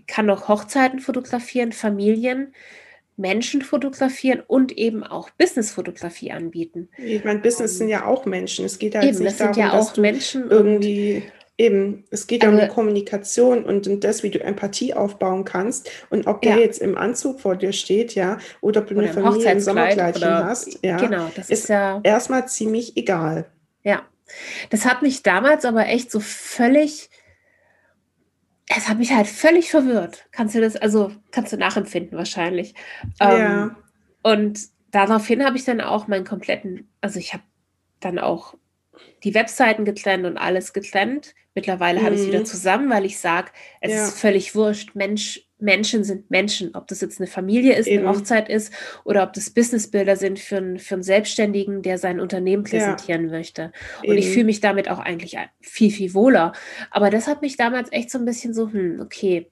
kann 0.06 0.26
noch 0.26 0.48
Hochzeiten 0.48 1.00
fotografieren, 1.00 1.72
Familien, 1.72 2.54
Menschen 3.18 3.62
fotografieren 3.62 4.42
und 4.46 4.72
eben 4.72 5.02
auch 5.02 5.30
Business-Fotografie 5.30 6.32
anbieten. 6.32 6.88
Ich 6.96 7.24
meine, 7.24 7.40
Business 7.40 7.78
sind 7.78 7.88
ja 7.88 8.06
auch 8.06 8.24
Menschen. 8.26 8.64
Es 8.64 8.78
geht 8.78 8.94
ja 8.94 9.00
halt 9.00 9.14
eben, 9.14 9.24
nicht 9.24 9.40
darum, 9.40 9.58
ja 9.58 9.72
dass 9.72 9.92
du 9.92 10.00
Menschen 10.00 10.50
irgendwie 10.50 11.24
eben, 11.58 12.04
es 12.10 12.28
geht 12.28 12.44
ja 12.44 12.50
um 12.50 12.58
die 12.58 12.68
Kommunikation 12.68 13.64
und 13.64 13.86
um 13.88 14.00
das, 14.00 14.22
wie 14.22 14.30
du 14.30 14.40
Empathie 14.40 14.94
aufbauen 14.94 15.44
kannst. 15.44 15.90
Und 16.08 16.26
ob 16.28 16.40
der 16.42 16.56
ja. 16.56 16.58
jetzt 16.60 16.80
im 16.80 16.96
Anzug 16.96 17.40
vor 17.40 17.56
dir 17.56 17.72
steht, 17.72 18.14
ja, 18.14 18.38
oder 18.60 18.82
ob 18.82 18.86
du 18.86 18.94
oder 18.94 19.04
eine 19.04 19.12
Familie 19.12 19.52
im 19.52 19.60
Sommerkleidchen 19.60 20.22
oder, 20.22 20.44
hast, 20.46 20.78
ja, 20.82 20.96
genau, 20.96 21.28
das 21.34 21.50
ist, 21.50 21.64
ist 21.64 21.68
ja 21.68 22.00
erstmal 22.04 22.46
ziemlich 22.46 22.96
egal. 22.96 23.46
Ja, 23.82 24.02
das 24.70 24.84
hat 24.84 25.02
mich 25.02 25.22
damals 25.22 25.64
aber 25.64 25.86
echt 25.86 26.10
so 26.10 26.20
völlig 26.20 27.10
es 28.68 28.88
hat 28.88 28.98
mich 28.98 29.12
halt 29.12 29.26
völlig 29.26 29.70
verwirrt. 29.70 30.26
Kannst 30.30 30.54
du 30.54 30.60
das, 30.60 30.76
also 30.76 31.12
kannst 31.30 31.52
du 31.52 31.56
nachempfinden 31.56 32.16
wahrscheinlich. 32.18 32.74
Ja. 33.20 33.64
Ähm, 33.64 33.76
und 34.22 34.60
daraufhin 34.90 35.44
habe 35.44 35.56
ich 35.56 35.64
dann 35.64 35.80
auch 35.80 36.06
meinen 36.06 36.24
kompletten, 36.24 36.88
also 37.00 37.18
ich 37.18 37.32
habe 37.32 37.42
dann 38.00 38.18
auch 38.18 38.54
die 39.24 39.34
Webseiten 39.34 39.84
getrennt 39.84 40.26
und 40.26 40.38
alles 40.38 40.72
getrennt. 40.72 41.34
Mittlerweile 41.54 42.00
mhm. 42.00 42.04
habe 42.04 42.14
ich 42.14 42.20
es 42.22 42.26
wieder 42.28 42.44
zusammen, 42.44 42.88
weil 42.90 43.04
ich 43.04 43.18
sage, 43.18 43.50
es 43.80 43.92
ja. 43.92 44.04
ist 44.04 44.18
völlig 44.18 44.54
wurscht. 44.54 44.94
Mensch, 44.94 45.48
Menschen 45.58 46.04
sind 46.04 46.30
Menschen. 46.30 46.74
Ob 46.74 46.86
das 46.86 47.00
jetzt 47.00 47.20
eine 47.20 47.26
Familie 47.26 47.74
ist, 47.74 47.86
Eben. 47.86 48.06
eine 48.06 48.16
Hochzeit 48.16 48.48
ist 48.48 48.72
oder 49.04 49.24
ob 49.24 49.32
das 49.32 49.50
Businessbilder 49.50 50.16
sind 50.16 50.38
für, 50.38 50.58
einen, 50.58 50.78
für 50.78 50.94
einen 50.94 51.02
Selbstständigen, 51.02 51.82
der 51.82 51.98
sein 51.98 52.20
Unternehmen 52.20 52.62
präsentieren 52.62 53.24
ja. 53.24 53.30
möchte. 53.30 53.72
Und 54.02 54.10
Eben. 54.10 54.18
ich 54.18 54.30
fühle 54.30 54.44
mich 54.44 54.60
damit 54.60 54.88
auch 54.88 55.00
eigentlich 55.00 55.36
viel, 55.60 55.90
viel 55.90 56.14
wohler. 56.14 56.52
Aber 56.90 57.10
das 57.10 57.26
hat 57.26 57.42
mich 57.42 57.56
damals 57.56 57.90
echt 57.92 58.10
so 58.10 58.18
ein 58.18 58.24
bisschen 58.24 58.54
so, 58.54 58.70
hm, 58.70 59.00
okay, 59.00 59.50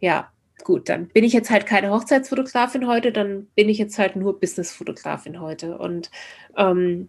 ja, 0.00 0.32
gut, 0.64 0.88
dann 0.88 1.08
bin 1.08 1.22
ich 1.22 1.32
jetzt 1.32 1.50
halt 1.50 1.66
keine 1.66 1.90
Hochzeitsfotografin 1.90 2.86
heute, 2.86 3.12
dann 3.12 3.46
bin 3.54 3.68
ich 3.68 3.78
jetzt 3.78 3.98
halt 3.98 4.16
nur 4.16 4.40
Businessfotografin 4.40 5.40
heute. 5.40 5.78
Und 5.78 6.10
ähm, 6.56 7.08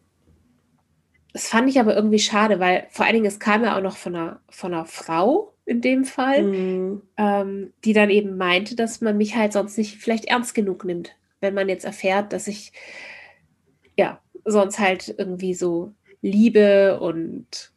das 1.37 1.49
fand 1.49 1.69
ich 1.69 1.79
aber 1.79 1.95
irgendwie 1.95 2.17
schade, 2.17 2.59
weil 2.59 2.87
vor 2.89 3.05
allen 3.05 3.13
Dingen, 3.13 3.27
es 3.27 3.39
kam 3.39 3.63
ja 3.63 3.77
auch 3.77 3.81
noch 3.81 3.95
von 3.95 4.15
einer, 4.15 4.39
von 4.49 4.73
einer 4.73 4.85
Frau 4.85 5.53
in 5.65 5.81
dem 5.81 6.03
Fall, 6.03 6.41
mhm. 6.41 7.03
ähm, 7.15 7.73
die 7.85 7.93
dann 7.93 8.09
eben 8.09 8.37
meinte, 8.37 8.75
dass 8.75 9.01
man 9.01 9.17
mich 9.17 9.35
halt 9.35 9.53
sonst 9.53 9.77
nicht 9.77 9.97
vielleicht 9.97 10.25
ernst 10.25 10.55
genug 10.55 10.83
nimmt, 10.83 11.15
wenn 11.39 11.53
man 11.53 11.69
jetzt 11.69 11.85
erfährt, 11.85 12.33
dass 12.33 12.47
ich 12.47 12.71
ja 13.95 14.19
sonst 14.45 14.79
halt 14.79 15.13
irgendwie 15.15 15.53
so 15.53 15.93
Liebe 16.23 16.99
und 16.99 17.71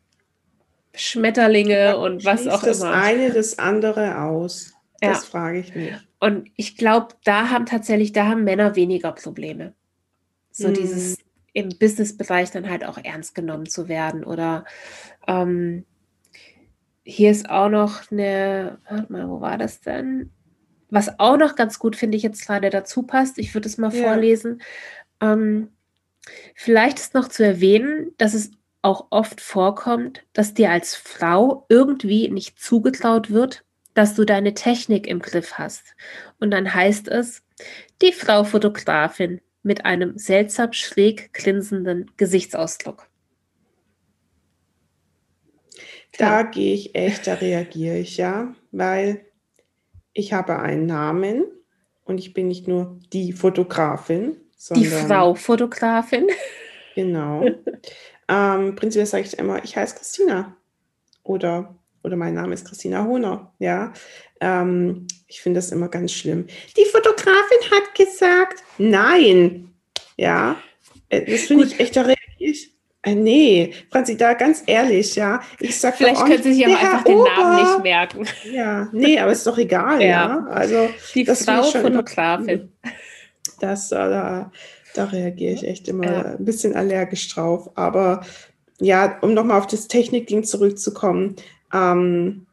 Schmetterlinge 0.95 1.99
und 1.99 2.25
was 2.25 2.49
auch 2.49 2.63
das 2.63 2.81
immer. 2.81 2.93
Das 2.93 3.05
eine 3.05 3.31
das 3.31 3.59
andere 3.59 4.23
aus. 4.23 4.73
Das 5.03 5.19
ja. 5.19 5.29
frage 5.29 5.59
ich 5.59 5.75
mich. 5.75 5.93
Und 6.19 6.51
ich 6.57 6.79
glaube, 6.79 7.09
da 7.25 7.51
haben 7.51 7.67
tatsächlich, 7.67 8.13
da 8.13 8.25
haben 8.25 8.43
Männer 8.43 8.75
weniger 8.75 9.13
Probleme. 9.13 9.75
So 10.51 10.69
mhm. 10.69 10.73
dieses 10.73 11.19
im 11.53 11.71
Businessbereich 11.79 12.51
dann 12.51 12.69
halt 12.69 12.85
auch 12.85 12.99
ernst 12.99 13.35
genommen 13.35 13.67
zu 13.67 13.89
werden 13.89 14.25
oder 14.25 14.65
ähm, 15.27 15.85
hier 17.03 17.31
ist 17.31 17.51
auch 17.51 17.69
noch 17.69 18.11
eine, 18.11 18.79
warte 18.89 19.13
mal, 19.13 19.29
wo 19.29 19.41
war 19.41 19.59
das 19.59 19.81
denn? 19.81 20.31
was 20.91 21.19
auch 21.19 21.37
noch 21.37 21.55
ganz 21.55 21.79
gut, 21.79 21.97
finde 21.97 22.17
ich, 22.17 22.23
jetzt 22.23 22.47
gerade 22.47 22.71
dazu 22.71 23.03
passt, 23.03 23.39
ich 23.39 23.55
würde 23.55 23.69
es 23.69 23.79
mal 23.79 23.95
ja. 23.95 24.03
vorlesen. 24.03 24.61
Ähm, 25.21 25.71
vielleicht 26.55 26.99
ist 26.99 27.15
noch 27.15 27.29
zu 27.29 27.45
erwähnen, 27.45 28.13
dass 28.19 28.35
es 28.35 28.51
auch 28.83 29.07
oft 29.11 29.41
vorkommt, 29.41 30.25
dass 30.33 30.55
dir 30.55 30.71
als 30.71 30.95
Frau 30.95 31.67
irgendwie 31.69 32.29
nicht 32.29 32.59
zugetraut 32.59 33.31
wird, 33.31 33.65
dass 33.95 34.15
du 34.15 34.25
deine 34.25 34.55
Technik 34.55 35.07
im 35.07 35.21
Griff 35.21 35.55
hast. 35.55 35.95
Und 36.39 36.51
dann 36.51 36.73
heißt 36.73 37.09
es, 37.09 37.43
die 38.03 38.13
Frau 38.13 38.45
Fotografin 38.45 39.41
mit 39.63 39.85
einem 39.85 40.17
seltsam 40.19 40.73
schräg 40.73 41.33
grinsenden 41.33 42.11
Gesichtsausdruck. 42.17 43.09
Da 46.19 46.43
gehe 46.43 46.75
ich 46.75 46.95
echt, 46.95 47.27
da 47.27 47.35
reagiere 47.35 47.99
ich 47.99 48.17
ja, 48.17 48.55
weil 48.73 49.25
ich 50.13 50.33
habe 50.33 50.59
einen 50.59 50.87
Namen 50.87 51.45
und 52.05 52.19
ich 52.19 52.35
bin 52.35 52.49
nicht 52.49 52.67
nur 52.67 52.99
die 53.13 53.33
Fotografin, 53.33 54.37
sondern 54.57 54.83
die 54.83 54.91
Frau 54.91 55.35
Fotografin. 55.35 56.27
Genau. 56.97 57.45
ähm, 58.29 58.75
prinzipiell 58.75 59.07
sage 59.07 59.23
ich 59.23 59.39
immer, 59.39 59.63
ich 59.63 59.77
heiße 59.77 59.95
Christina 59.95 60.57
oder 61.23 61.81
oder 62.03 62.17
mein 62.17 62.35
Name 62.35 62.55
ist 62.55 62.67
Christina 62.67 63.05
Hohner. 63.05 63.53
Ja, 63.59 63.93
ähm, 64.41 65.07
ich 65.31 65.41
finde 65.41 65.59
das 65.59 65.71
immer 65.71 65.89
ganz 65.89 66.13
schlimm. 66.13 66.47
Die 66.77 66.85
Fotografin 66.85 67.71
hat 67.71 67.95
gesagt, 67.95 68.65
nein. 68.79 69.73
Ja, 70.17 70.57
äh, 71.09 71.25
das 71.25 71.43
finde 71.43 71.67
ich 71.67 71.79
echt, 71.79 71.97
da 71.97 72.05
ich. 72.39 72.75
Äh, 73.03 73.15
nee, 73.15 73.73
Franzi, 73.91 74.17
da 74.17 74.35
ganz 74.35 74.65
ehrlich, 74.67 75.15
ja. 75.15 75.41
Ich 75.61 75.79
sag 75.79 75.97
Vielleicht 75.97 76.27
können 76.27 76.43
Sie 76.43 76.53
sich 76.53 76.67
auch 76.67 76.79
einfach 76.79 77.05
den 77.05 77.19
Namen 77.19 77.63
nicht 77.63 77.83
merken. 77.83 78.27
Ja, 78.53 78.89
nee, 78.93 79.19
aber 79.19 79.33
ist 79.33 79.47
doch 79.47 79.57
egal, 79.57 80.03
ja. 80.03 80.07
ja. 80.07 80.47
Also, 80.51 80.91
die 81.15 81.25
das 81.25 81.45
Frau 81.45 81.63
Fotografin. 81.63 82.73
Das, 83.59 83.93
äh, 83.93 83.97
da, 83.97 84.53
da 84.95 85.05
reagiere 85.05 85.53
ich 85.53 85.67
echt 85.67 85.89
immer 85.89 86.05
ja. 86.05 86.23
ein 86.37 86.45
bisschen 86.45 86.75
allergisch 86.75 87.29
drauf. 87.29 87.71
Aber 87.75 88.25
ja, 88.81 89.19
um 89.21 89.35
nochmal 89.35 89.59
auf 89.59 89.67
das 89.67 89.87
Technikding 89.87 90.45
zurückzukommen, 90.45 91.37
ähm, 91.73 92.47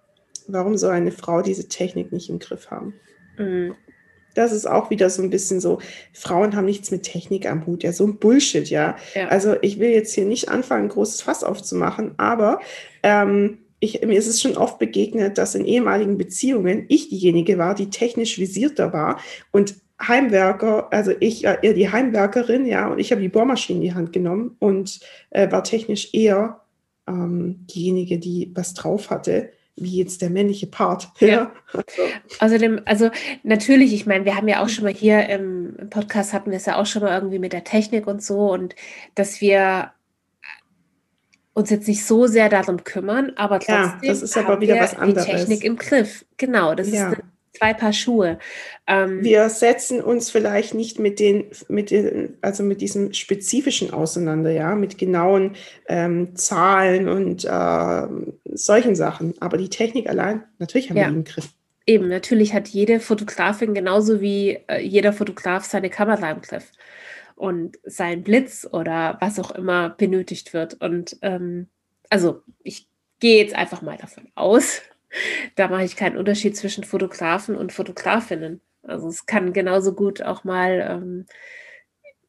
warum 0.47 0.77
soll 0.77 0.91
eine 0.91 1.11
Frau 1.11 1.41
diese 1.41 1.67
Technik 1.67 2.11
nicht 2.11 2.29
im 2.29 2.39
Griff 2.39 2.71
haben? 2.71 2.93
Mhm. 3.37 3.75
Das 4.35 4.51
ist 4.51 4.67
auch 4.67 4.91
wieder 4.91 5.09
so 5.09 5.23
ein 5.23 5.31
bisschen 5.31 5.59
so, 5.59 5.79
Frauen 6.13 6.55
haben 6.55 6.65
nichts 6.65 6.91
mit 6.91 7.03
Technik 7.03 7.49
am 7.49 7.65
Hut. 7.65 7.83
Ja, 7.83 7.91
so 7.91 8.05
ein 8.05 8.17
Bullshit, 8.17 8.69
ja. 8.69 8.95
ja. 9.15 9.27
Also 9.29 9.55
ich 9.63 9.79
will 9.79 9.89
jetzt 9.89 10.13
hier 10.13 10.25
nicht 10.25 10.49
anfangen, 10.49 10.83
ein 10.83 10.89
großes 10.89 11.21
Fass 11.21 11.43
aufzumachen, 11.43 12.13
aber 12.17 12.59
ähm, 13.01 13.57
ich, 13.79 14.01
mir 14.05 14.17
ist 14.17 14.27
es 14.27 14.41
schon 14.41 14.55
oft 14.55 14.77
begegnet, 14.77 15.39
dass 15.39 15.55
in 15.55 15.65
ehemaligen 15.65 16.17
Beziehungen 16.17 16.85
ich 16.87 17.09
diejenige 17.09 17.57
war, 17.57 17.73
die 17.73 17.89
technisch 17.89 18.37
visierter 18.37 18.93
war 18.93 19.19
und 19.51 19.75
Heimwerker, 19.99 20.93
also 20.93 21.11
ich 21.19 21.45
äh, 21.45 21.57
eher 21.63 21.73
die 21.73 21.91
Heimwerkerin, 21.91 22.67
ja, 22.67 22.87
und 22.87 22.99
ich 22.99 23.11
habe 23.11 23.21
die 23.21 23.29
Bohrmaschine 23.29 23.77
in 23.77 23.83
die 23.83 23.93
Hand 23.95 24.13
genommen 24.13 24.55
und 24.59 24.99
äh, 25.31 25.51
war 25.51 25.63
technisch 25.63 26.13
eher 26.13 26.61
ähm, 27.07 27.65
diejenige, 27.67 28.19
die 28.19 28.51
was 28.53 28.75
drauf 28.75 29.09
hatte, 29.09 29.51
wie 29.77 29.97
jetzt 29.97 30.21
der 30.21 30.29
männliche 30.29 30.67
Part. 30.67 31.09
Ja. 31.19 31.27
ja. 31.27 31.51
Also. 31.73 32.01
Außerdem, 32.39 32.81
also 32.85 33.09
natürlich, 33.43 33.93
ich 33.93 34.05
meine, 34.05 34.25
wir 34.25 34.35
haben 34.35 34.47
ja 34.47 34.63
auch 34.63 34.69
schon 34.69 34.83
mal 34.83 34.93
hier 34.93 35.29
im, 35.29 35.75
im 35.77 35.89
Podcast 35.89 36.33
hatten 36.33 36.51
wir 36.51 36.57
es 36.57 36.65
ja 36.65 36.77
auch 36.77 36.85
schon 36.85 37.03
mal 37.03 37.13
irgendwie 37.15 37.39
mit 37.39 37.53
der 37.53 37.63
Technik 37.63 38.07
und 38.07 38.23
so 38.23 38.51
und 38.51 38.75
dass 39.15 39.39
wir 39.39 39.91
uns 41.53 41.69
jetzt 41.69 41.87
nicht 41.87 42.05
so 42.05 42.27
sehr 42.27 42.49
darum 42.49 42.83
kümmern, 42.83 43.31
aber 43.35 43.59
trotzdem 43.59 43.75
ja, 43.75 44.13
das 44.13 44.21
ist 44.21 44.37
aber 44.37 44.61
wieder 44.61 44.79
was 44.79 44.95
anderes. 44.95 45.25
die 45.25 45.31
Technik 45.31 45.63
im 45.63 45.75
Griff. 45.75 46.25
Genau, 46.37 46.75
das 46.75 46.91
ja. 46.91 47.11
ist 47.11 47.21
zwei 47.57 47.73
Paar 47.73 47.93
Schuhe. 47.93 48.37
Ähm, 48.85 49.23
wir 49.23 49.49
setzen 49.49 50.01
uns 50.01 50.29
vielleicht 50.29 50.73
nicht 50.73 50.99
mit 50.99 51.19
den, 51.19 51.45
mit 51.67 51.91
den, 51.91 52.37
also 52.41 52.63
mit 52.63 52.81
diesem 52.81 53.13
spezifischen 53.13 53.91
auseinander, 53.91 54.51
ja, 54.51 54.75
mit 54.75 54.97
genauen 54.97 55.55
ähm, 55.87 56.35
Zahlen 56.35 57.09
und 57.09 57.45
äh, 57.45 58.07
solchen 58.57 58.95
Sachen. 58.95 59.33
Aber 59.39 59.57
die 59.57 59.69
Technik 59.69 60.09
allein, 60.09 60.43
natürlich 60.59 60.89
haben 60.89 60.97
ja. 60.97 61.05
wir 61.05 61.11
die 61.11 61.17
im 61.17 61.23
Griff. 61.23 61.53
Eben, 61.85 62.09
natürlich 62.09 62.53
hat 62.53 62.67
jede 62.67 62.99
Fotografin 62.99 63.73
genauso 63.73 64.19
wie 64.19 64.59
äh, 64.67 64.81
jeder 64.81 65.13
Fotograf 65.13 65.63
seine 65.63 65.89
Kamera 65.89 66.29
im 66.31 66.41
Griff 66.41 66.71
und 67.35 67.77
sein 67.83 68.23
Blitz 68.23 68.67
oder 68.69 69.17
was 69.21 69.39
auch 69.39 69.51
immer 69.51 69.91
benötigt 69.91 70.53
wird. 70.53 70.73
Und 70.81 71.17
ähm, 71.21 71.67
also 72.09 72.41
ich 72.63 72.87
gehe 73.19 73.41
jetzt 73.41 73.55
einfach 73.55 73.81
mal 73.81 73.97
davon 73.97 74.27
aus, 74.35 74.81
da 75.55 75.69
mache 75.69 75.85
ich 75.85 75.95
keinen 75.95 76.17
Unterschied 76.17 76.57
zwischen 76.57 76.83
Fotografen 76.83 77.55
und 77.55 77.71
Fotografinnen. 77.71 78.59
Also 78.83 79.07
es 79.07 79.25
kann 79.25 79.53
genauso 79.53 79.93
gut 79.93 80.21
auch 80.21 80.43
mal, 80.43 80.85
ähm, 80.89 81.25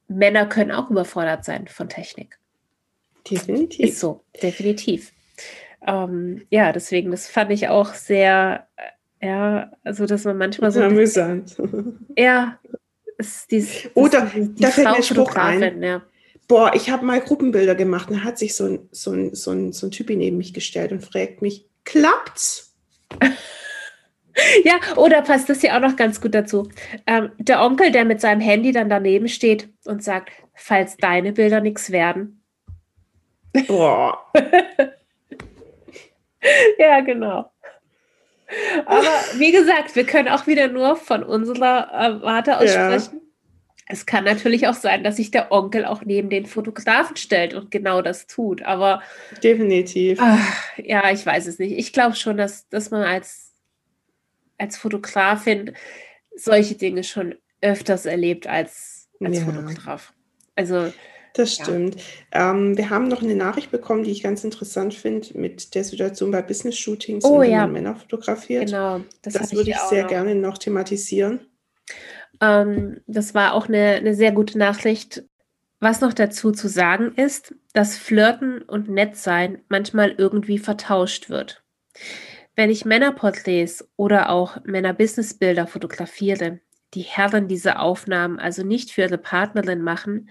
Männer 0.09 0.47
können 0.47 0.71
auch 0.71 0.91
überfordert 0.91 1.45
sein 1.45 1.69
von 1.69 1.89
Technik. 1.89 2.39
Definitiv. 3.29 3.91
Ist 3.91 4.01
so, 4.01 4.25
definitiv. 4.43 5.13
Ähm, 5.87 6.43
ja, 6.51 6.73
deswegen, 6.73 7.11
das 7.11 7.29
fand 7.29 7.51
ich 7.53 7.69
auch 7.69 7.95
sehr, 7.95 8.67
äh, 8.77 9.27
ja, 9.27 9.71
also 9.85 10.07
dass 10.07 10.25
man 10.25 10.39
manchmal 10.39 10.71
so. 10.71 10.83
Amüsant. 10.83 11.57
Ja, 12.17 12.59
ist 13.17 13.51
dies, 13.51 13.89
Oder 13.95 14.31
die, 14.35 14.55
die 14.55 14.63
da 14.63 14.71
fällt 14.71 14.97
mir 14.97 15.03
Spruch 15.03 15.35
ein. 15.35 15.83
Ja. 15.83 16.03
Boah, 16.47 16.73
ich 16.75 16.91
habe 16.91 17.05
mal 17.05 17.21
Gruppenbilder 17.21 17.75
gemacht 17.75 18.11
und 18.11 18.19
da 18.19 18.25
hat 18.25 18.39
sich 18.39 18.55
so 18.55 18.65
ein, 18.65 18.89
so, 18.91 19.13
ein, 19.13 19.35
so, 19.35 19.51
ein, 19.51 19.73
so 19.73 19.87
ein 19.87 19.91
Typi 19.91 20.17
neben 20.17 20.39
mich 20.39 20.55
gestellt 20.55 20.93
und 20.93 21.05
fragt 21.05 21.43
mich, 21.43 21.67
klappt's? 21.85 22.75
Ja, 24.65 24.79
oder 24.97 25.23
passt 25.23 25.49
das 25.49 25.61
hier 25.61 25.75
auch 25.75 25.81
noch 25.81 25.97
ganz 25.97 26.21
gut 26.21 26.33
dazu. 26.33 26.69
Ähm, 27.09 27.33
der 27.39 27.61
Onkel, 27.61 27.91
der 27.91 28.05
mit 28.05 28.21
seinem 28.21 28.41
Handy 28.41 28.71
dann 28.71 28.89
daneben 28.89 29.29
steht 29.29 29.69
und 29.85 30.05
sagt, 30.05 30.31
falls 30.55 30.97
deine 30.97 31.33
Bilder 31.33 31.61
nichts 31.61 31.91
werden. 31.91 32.41
Boah. 33.67 34.31
ja, 36.79 37.01
genau. 37.01 37.51
Aber 38.87 39.03
wie 39.35 39.53
gesagt, 39.53 39.95
wir 39.95 40.05
können 40.05 40.29
auch 40.29 40.47
wieder 40.47 40.69
nur 40.69 40.97
von 40.97 41.23
unserer 41.23 41.91
äh, 41.93 42.23
Warte 42.23 42.59
aus 42.59 42.73
ja. 42.73 42.99
sprechen. 42.99 43.21
Es 43.91 44.05
kann 44.05 44.25
natürlich 44.25 44.67
auch 44.69 44.75
sein, 44.75 45.03
dass 45.03 45.17
sich 45.17 45.31
der 45.31 45.51
Onkel 45.51 45.87
auch 45.87 46.03
neben 46.05 46.29
den 46.29 46.45
Fotografen 46.45 47.17
stellt 47.17 47.55
und 47.55 47.71
genau 47.71 48.03
das 48.03 48.27
tut. 48.27 48.63
Aber 48.63 49.03
definitiv. 49.43 50.19
Ach, 50.21 50.57
ja, 50.77 51.11
ich 51.11 51.25
weiß 51.25 51.47
es 51.47 51.59
nicht. 51.59 51.73
Ich 51.73 51.93
glaube 51.93 52.15
schon, 52.15 52.37
dass, 52.37 52.69
dass 52.69 52.91
man 52.91 53.03
als, 53.03 53.55
als 54.59 54.77
Fotografin 54.77 55.75
solche 56.37 56.75
Dinge 56.75 57.03
schon 57.03 57.35
öfters 57.63 58.05
erlebt 58.05 58.47
als 58.47 58.99
als 59.25 59.39
ja. 59.39 59.45
Fotograf. 59.45 60.13
Also 60.55 60.93
das 61.35 61.55
stimmt. 61.55 61.97
Ja. 62.33 62.51
Ähm, 62.51 62.77
wir 62.77 62.91
haben 62.91 63.09
noch 63.09 63.23
eine 63.23 63.35
Nachricht 63.35 63.71
bekommen, 63.71 64.05
die 64.05 64.11
ich 64.11 64.23
ganz 64.23 64.45
interessant 64.45 64.95
finde, 64.95 65.29
mit 65.39 65.75
der 65.75 65.85
Situation 65.85 66.31
bei 66.31 66.43
Business-Shootings, 66.43 67.25
oh, 67.25 67.43
ja. 67.43 67.61
man 67.61 67.73
Männer 67.73 67.97
fotografiert. 67.97 68.67
Genau. 68.67 69.01
Das, 69.23 69.35
das 69.35 69.53
würde 69.53 69.71
ich, 69.71 69.77
ich 69.77 69.83
sehr 69.83 70.03
noch. 70.03 70.11
gerne 70.11 70.35
noch 70.35 70.59
thematisieren. 70.59 71.41
Ähm, 72.41 73.01
das 73.07 73.35
war 73.35 73.55
auch 73.55 73.69
eine, 73.69 73.95
eine 73.95 74.15
sehr 74.15 74.33
gute 74.33 74.59
Nachricht. 74.59 75.25
Was 75.81 76.01
noch 76.01 76.13
dazu 76.13 76.51
zu 76.51 76.69
sagen 76.69 77.13
ist, 77.15 77.55
dass 77.73 77.97
Flirten 77.97 78.63
und 78.63 78.89
Nettsein 78.89 79.63
manchmal 79.69 80.11
irgendwie 80.11 80.59
vertauscht 80.59 81.31
wird. 81.31 81.63
Wenn 82.57 82.71
ich 82.71 82.85
Männerporträts 82.85 83.89
oder 83.97 84.31
auch 84.31 84.59
Männer-Business-Bilder 84.65 85.69
fotografiere, 85.69 86.59
die 86.95 87.03
Herren 87.03 87.49
diese 87.49 87.79
Aufnahmen 87.79 88.39
also 88.39 88.63
nicht 88.63 88.91
für 88.91 89.03
ihre 89.03 89.19
Partnerin 89.19 89.83
machen, 89.83 90.31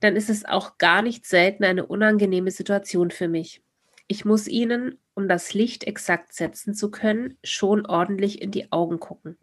dann 0.00 0.16
ist 0.16 0.30
es 0.30 0.44
auch 0.44 0.78
gar 0.78 1.02
nicht 1.02 1.26
selten 1.26 1.64
eine 1.64 1.86
unangenehme 1.86 2.50
Situation 2.50 3.10
für 3.10 3.28
mich. 3.28 3.62
Ich 4.06 4.24
muss 4.24 4.46
ihnen, 4.46 4.98
um 5.14 5.28
das 5.28 5.54
Licht 5.54 5.84
exakt 5.84 6.34
setzen 6.34 6.74
zu 6.74 6.90
können, 6.90 7.38
schon 7.42 7.86
ordentlich 7.86 8.42
in 8.42 8.50
die 8.50 8.70
Augen 8.70 9.00
gucken. 9.00 9.38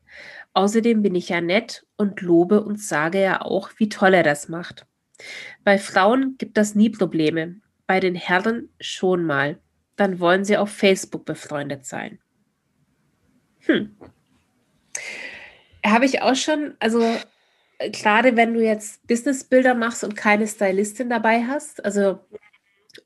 Außerdem 0.53 1.01
bin 1.01 1.15
ich 1.15 1.29
ja 1.29 1.41
nett 1.41 1.85
und 1.97 2.21
lobe 2.21 2.61
und 2.63 2.79
sage 2.79 3.21
ja 3.21 3.41
auch, 3.41 3.71
wie 3.77 3.89
toll 3.89 4.13
er 4.13 4.23
das 4.23 4.49
macht. 4.49 4.85
Bei 5.63 5.77
Frauen 5.77 6.35
gibt 6.37 6.57
das 6.57 6.75
nie 6.75 6.89
Probleme, 6.89 7.55
bei 7.87 7.99
den 7.99 8.15
Herren 8.15 8.69
schon 8.79 9.25
mal. 9.25 9.59
Dann 9.95 10.19
wollen 10.19 10.45
sie 10.45 10.57
auf 10.57 10.69
Facebook 10.69 11.25
befreundet 11.25 11.85
sein. 11.85 12.19
Hm. 13.61 13.95
Habe 15.85 16.05
ich 16.05 16.21
auch 16.21 16.35
schon, 16.35 16.75
also 16.79 17.01
äh, 17.79 17.89
gerade 17.89 18.35
wenn 18.35 18.53
du 18.53 18.63
jetzt 18.63 19.05
Businessbilder 19.07 19.73
machst 19.73 20.03
und 20.03 20.15
keine 20.15 20.47
Stylistin 20.47 21.09
dabei 21.09 21.43
hast, 21.43 21.83
also 21.83 22.19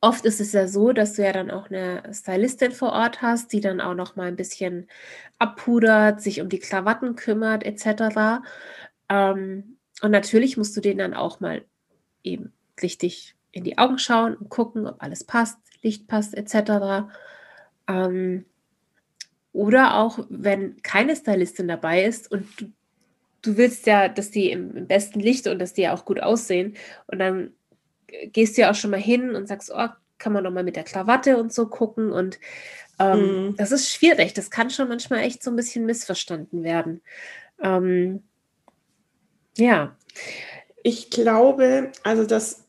oft 0.01 0.25
ist 0.25 0.41
es 0.41 0.53
ja 0.53 0.67
so, 0.67 0.91
dass 0.91 1.13
du 1.13 1.23
ja 1.23 1.31
dann 1.31 1.51
auch 1.51 1.69
eine 1.69 2.03
Stylistin 2.13 2.71
vor 2.71 2.91
Ort 2.91 3.21
hast, 3.21 3.53
die 3.53 3.61
dann 3.61 3.81
auch 3.81 3.93
noch 3.93 4.15
mal 4.15 4.27
ein 4.27 4.35
bisschen 4.35 4.87
abpudert, 5.39 6.21
sich 6.21 6.41
um 6.41 6.49
die 6.49 6.59
Krawatten 6.59 7.15
kümmert 7.15 7.63
etc. 7.63 8.41
Ähm, 9.09 9.77
und 10.01 10.11
natürlich 10.11 10.57
musst 10.57 10.75
du 10.75 10.81
denen 10.81 10.99
dann 10.99 11.13
auch 11.13 11.39
mal 11.39 11.63
eben 12.23 12.53
richtig 12.81 13.35
in 13.51 13.63
die 13.63 13.77
Augen 13.77 13.99
schauen 13.99 14.35
und 14.35 14.49
gucken, 14.49 14.87
ob 14.87 15.01
alles 15.01 15.23
passt, 15.23 15.57
Licht 15.81 16.07
passt 16.07 16.35
etc. 16.35 17.07
Ähm, 17.87 18.45
oder 19.55 19.95
auch, 19.95 20.19
wenn 20.29 20.81
keine 20.83 21.15
Stylistin 21.15 21.69
dabei 21.69 22.03
ist 22.03 22.29
und 22.29 22.45
du, 22.59 22.65
du 23.41 23.55
willst 23.55 23.87
ja, 23.87 24.09
dass 24.09 24.29
die 24.29 24.51
im, 24.51 24.75
im, 24.75 24.85
besten 24.85 25.21
Licht 25.21 25.47
und 25.47 25.59
dass 25.59 25.71
die 25.71 25.83
ja 25.83 25.93
auch 25.93 26.03
gut 26.03 26.19
aussehen. 26.21 26.75
Und 27.07 27.19
dann 27.19 27.53
gehst 28.33 28.57
du 28.57 28.63
ja 28.63 28.71
auch 28.71 28.75
schon 28.75 28.91
mal 28.91 28.99
hin 28.99 29.33
und 29.33 29.47
sagst, 29.47 29.71
oh, 29.73 29.87
kann 30.17 30.33
man 30.33 30.43
noch 30.43 30.51
mal 30.51 30.65
mit 30.65 30.75
der 30.75 30.83
Klawatte 30.83 31.37
und 31.37 31.53
so 31.53 31.67
gucken. 31.67 32.11
Und 32.11 32.37
ähm, 32.99 33.19
mhm. 33.45 33.55
das 33.55 33.71
ist 33.71 33.89
schwierig. 33.89 34.33
Das 34.33 34.51
kann 34.51 34.69
schon 34.69 34.89
manchmal 34.89 35.19
echt 35.19 35.41
so 35.41 35.51
ein 35.51 35.55
bisschen 35.55 35.85
missverstanden 35.85 36.63
werden. 36.63 37.01
Ähm, 37.63 38.23
ja. 39.57 39.95
Ich 40.83 41.11
glaube, 41.11 41.93
also 42.03 42.25
das 42.25 42.65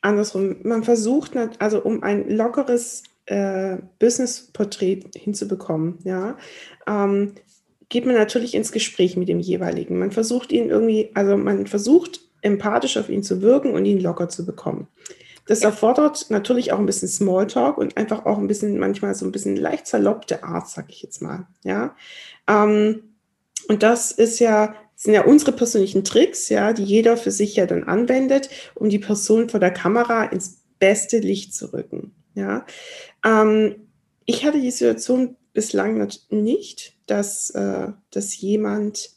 andersrum, 0.00 0.56
man 0.62 0.82
versucht, 0.82 1.32
also 1.58 1.82
um 1.82 2.02
ein 2.02 2.30
lockeres 2.30 3.02
äh, 3.30 3.78
Business-Porträt 4.00 5.04
hinzubekommen, 5.14 5.98
ja, 6.04 6.36
ähm, 6.86 7.34
geht 7.88 8.04
man 8.04 8.16
natürlich 8.16 8.54
ins 8.54 8.72
Gespräch 8.72 9.16
mit 9.16 9.28
dem 9.28 9.40
jeweiligen. 9.40 9.98
Man 9.98 10.10
versucht 10.10 10.52
ihn 10.52 10.68
irgendwie, 10.68 11.10
also 11.14 11.36
man 11.36 11.66
versucht 11.66 12.20
empathisch 12.42 12.96
auf 12.96 13.08
ihn 13.08 13.22
zu 13.22 13.40
wirken 13.40 13.72
und 13.72 13.84
ihn 13.84 14.00
locker 14.00 14.28
zu 14.28 14.44
bekommen. 14.44 14.88
Das 15.46 15.62
erfordert 15.62 16.26
natürlich 16.30 16.72
auch 16.72 16.78
ein 16.78 16.86
bisschen 16.86 17.08
Smalltalk 17.08 17.78
und 17.78 17.96
einfach 17.96 18.26
auch 18.26 18.38
ein 18.38 18.46
bisschen, 18.46 18.78
manchmal 18.78 19.14
so 19.14 19.24
ein 19.24 19.32
bisschen 19.32 19.56
leicht 19.56 19.86
zerloppte 19.86 20.44
Art, 20.44 20.68
sag 20.68 20.90
ich 20.90 21.02
jetzt 21.02 21.22
mal. 21.22 21.46
Ja. 21.64 21.96
Ähm, 22.48 23.14
und 23.68 23.82
das 23.82 24.12
ist 24.12 24.38
ja, 24.38 24.74
sind 24.96 25.14
ja 25.14 25.24
unsere 25.24 25.52
persönlichen 25.52 26.04
Tricks, 26.04 26.48
ja, 26.48 26.72
die 26.72 26.84
jeder 26.84 27.16
für 27.16 27.30
sich 27.30 27.56
ja 27.56 27.66
dann 27.66 27.84
anwendet, 27.84 28.50
um 28.74 28.88
die 28.88 28.98
Person 28.98 29.48
vor 29.48 29.60
der 29.60 29.72
Kamera 29.72 30.24
ins 30.24 30.62
beste 30.78 31.18
Licht 31.18 31.54
zu 31.54 31.72
rücken. 31.72 32.12
Ja. 32.34 32.66
Ähm, 33.24 33.88
ich 34.24 34.44
hatte 34.44 34.60
die 34.60 34.70
Situation 34.70 35.36
bislang 35.52 36.08
nicht, 36.30 36.94
dass, 37.06 37.50
äh, 37.50 37.88
dass 38.10 38.40
jemand 38.40 39.10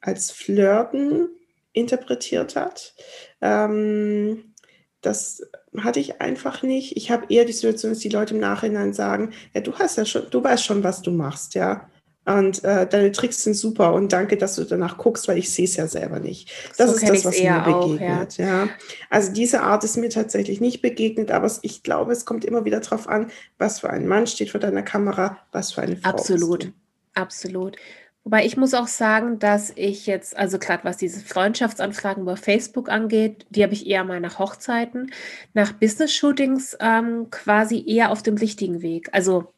als 0.00 0.30
Flirten 0.30 1.28
interpretiert 1.72 2.56
hat. 2.56 2.94
Ähm, 3.40 4.54
das 5.02 5.42
hatte 5.76 6.00
ich 6.00 6.20
einfach 6.20 6.62
nicht. 6.62 6.96
Ich 6.96 7.10
habe 7.10 7.26
eher 7.28 7.44
die 7.44 7.52
Situation, 7.52 7.92
dass 7.92 8.00
die 8.00 8.08
Leute 8.08 8.34
im 8.34 8.40
Nachhinein 8.40 8.92
sagen, 8.92 9.32
ja, 9.52 9.60
du 9.60 9.74
hast 9.74 9.98
ja 9.98 10.04
schon, 10.04 10.28
du 10.30 10.42
weißt 10.42 10.64
schon, 10.64 10.82
was 10.82 11.02
du 11.02 11.10
machst, 11.10 11.54
ja. 11.54 11.88
Und 12.26 12.64
äh, 12.64 12.88
deine 12.88 13.12
Tricks 13.12 13.44
sind 13.44 13.54
super 13.54 13.94
und 13.94 14.12
danke, 14.12 14.36
dass 14.36 14.56
du 14.56 14.64
danach 14.64 14.98
guckst, 14.98 15.28
weil 15.28 15.38
ich 15.38 15.50
sehe 15.52 15.64
es 15.64 15.76
ja 15.76 15.86
selber 15.86 16.18
nicht. 16.18 16.50
Das 16.76 16.90
so 16.90 16.96
ist 16.96 17.08
das, 17.08 17.24
was 17.24 17.40
mir 17.40 17.60
begegnet. 17.60 18.34
Auch, 18.34 18.38
ja. 18.38 18.64
ja. 18.64 18.68
Also 19.10 19.32
diese 19.32 19.62
Art 19.62 19.84
ist 19.84 19.96
mir 19.96 20.10
tatsächlich 20.10 20.60
nicht 20.60 20.82
begegnet, 20.82 21.30
aber 21.30 21.48
ich 21.62 21.84
glaube, 21.84 22.12
es 22.12 22.24
kommt 22.24 22.44
immer 22.44 22.64
wieder 22.64 22.80
darauf 22.80 23.08
an, 23.08 23.30
was 23.58 23.80
für 23.80 23.90
ein 23.90 24.08
Mann 24.08 24.26
steht 24.26 24.50
vor 24.50 24.60
deiner 24.60 24.82
Kamera, 24.82 25.38
was 25.52 25.72
für 25.72 25.82
eine 25.82 25.96
Frau. 25.96 26.10
Absolut, 26.10 26.72
absolut. 27.14 27.76
Wobei 28.24 28.44
ich 28.44 28.56
muss 28.56 28.74
auch 28.74 28.88
sagen, 28.88 29.38
dass 29.38 29.72
ich 29.76 30.06
jetzt, 30.06 30.36
also 30.36 30.58
gerade 30.58 30.82
was 30.82 30.96
diese 30.96 31.20
Freundschaftsanfragen 31.20 32.24
über 32.24 32.36
Facebook 32.36 32.88
angeht, 32.88 33.46
die 33.50 33.62
habe 33.62 33.72
ich 33.72 33.86
eher 33.86 34.02
mal 34.02 34.18
nach 34.18 34.40
Hochzeiten, 34.40 35.12
nach 35.54 35.72
Business-Shootings 35.74 36.76
ähm, 36.80 37.28
quasi 37.30 37.84
eher 37.86 38.10
auf 38.10 38.24
dem 38.24 38.36
richtigen 38.36 38.82
Weg. 38.82 39.10
Also 39.12 39.52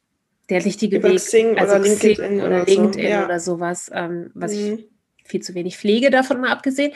der 0.50 0.64
richtige 0.64 0.98
Über 0.98 1.10
Weg, 1.10 1.18
Xing 1.18 1.58
also 1.58 1.74
oder 1.74 1.84
LinkedIn, 1.84 2.40
oder, 2.40 2.46
oder, 2.46 2.64
LinkedIn 2.64 2.92
so. 2.92 3.08
ja. 3.08 3.24
oder 3.24 3.40
sowas, 3.40 3.90
ähm, 3.94 4.30
was 4.34 4.54
mhm. 4.54 4.58
ich 4.58 4.88
viel 5.24 5.42
zu 5.42 5.54
wenig 5.54 5.76
pflege, 5.76 6.10
davon 6.10 6.40
mal 6.40 6.50
abgesehen. 6.50 6.92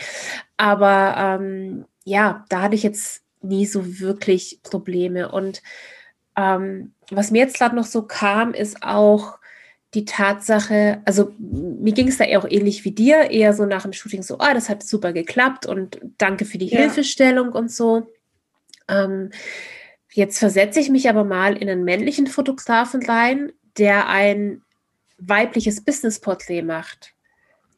Aber 0.56 1.14
ähm, 1.18 1.84
ja, 2.04 2.44
da 2.48 2.62
hatte 2.62 2.74
ich 2.74 2.82
jetzt 2.82 3.22
nie 3.42 3.66
so 3.66 4.00
wirklich 4.00 4.60
Probleme. 4.62 5.30
Und 5.30 5.62
ähm, 6.36 6.94
was 7.10 7.30
mir 7.30 7.40
jetzt 7.40 7.58
gerade 7.58 7.76
noch 7.76 7.84
so 7.84 8.02
kam, 8.02 8.54
ist 8.54 8.82
auch, 8.82 9.38
die 9.94 10.06
Tatsache, 10.06 11.02
also 11.04 11.32
mir 11.38 11.92
ging 11.92 12.08
es 12.08 12.16
da 12.16 12.24
eher 12.24 12.38
auch 12.38 12.48
ähnlich 12.48 12.84
wie 12.84 12.92
dir, 12.92 13.30
eher 13.30 13.52
so 13.52 13.66
nach 13.66 13.82
dem 13.82 13.92
Shooting 13.92 14.22
so, 14.22 14.38
ah, 14.38 14.54
das 14.54 14.68
hat 14.68 14.82
super 14.82 15.12
geklappt 15.12 15.66
und 15.66 16.00
danke 16.16 16.46
für 16.46 16.56
die 16.56 16.68
ja. 16.68 16.78
Hilfestellung 16.78 17.52
und 17.52 17.70
so. 17.70 18.08
Ähm, 18.88 19.30
jetzt 20.12 20.38
versetze 20.38 20.80
ich 20.80 20.90
mich 20.90 21.08
aber 21.08 21.24
mal 21.24 21.56
in 21.56 21.68
einen 21.68 21.84
männlichen 21.84 22.26
Fotografen 22.26 23.04
rein, 23.04 23.52
der 23.78 24.08
ein 24.08 24.62
weibliches 25.18 25.84
Business-Porträt 25.84 26.62
macht. 26.62 27.14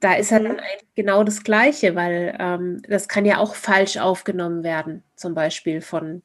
Da 0.01 0.15
ist 0.15 0.33
mhm. 0.33 0.45
dann 0.45 0.57
genau 0.95 1.25
das 1.25 1.45
Gleiche, 1.45 1.95
weil 1.95 2.37
ähm, 2.39 2.83
das 2.89 3.09
kann 3.09 3.25
ja 3.25 3.39
auch 3.39 3.55
falsch 3.55 3.97
aufgenommen 3.97 4.63
werden, 4.63 5.03
zum 5.17 5.35
Beispiel 5.35 5.81
von 5.81 6.23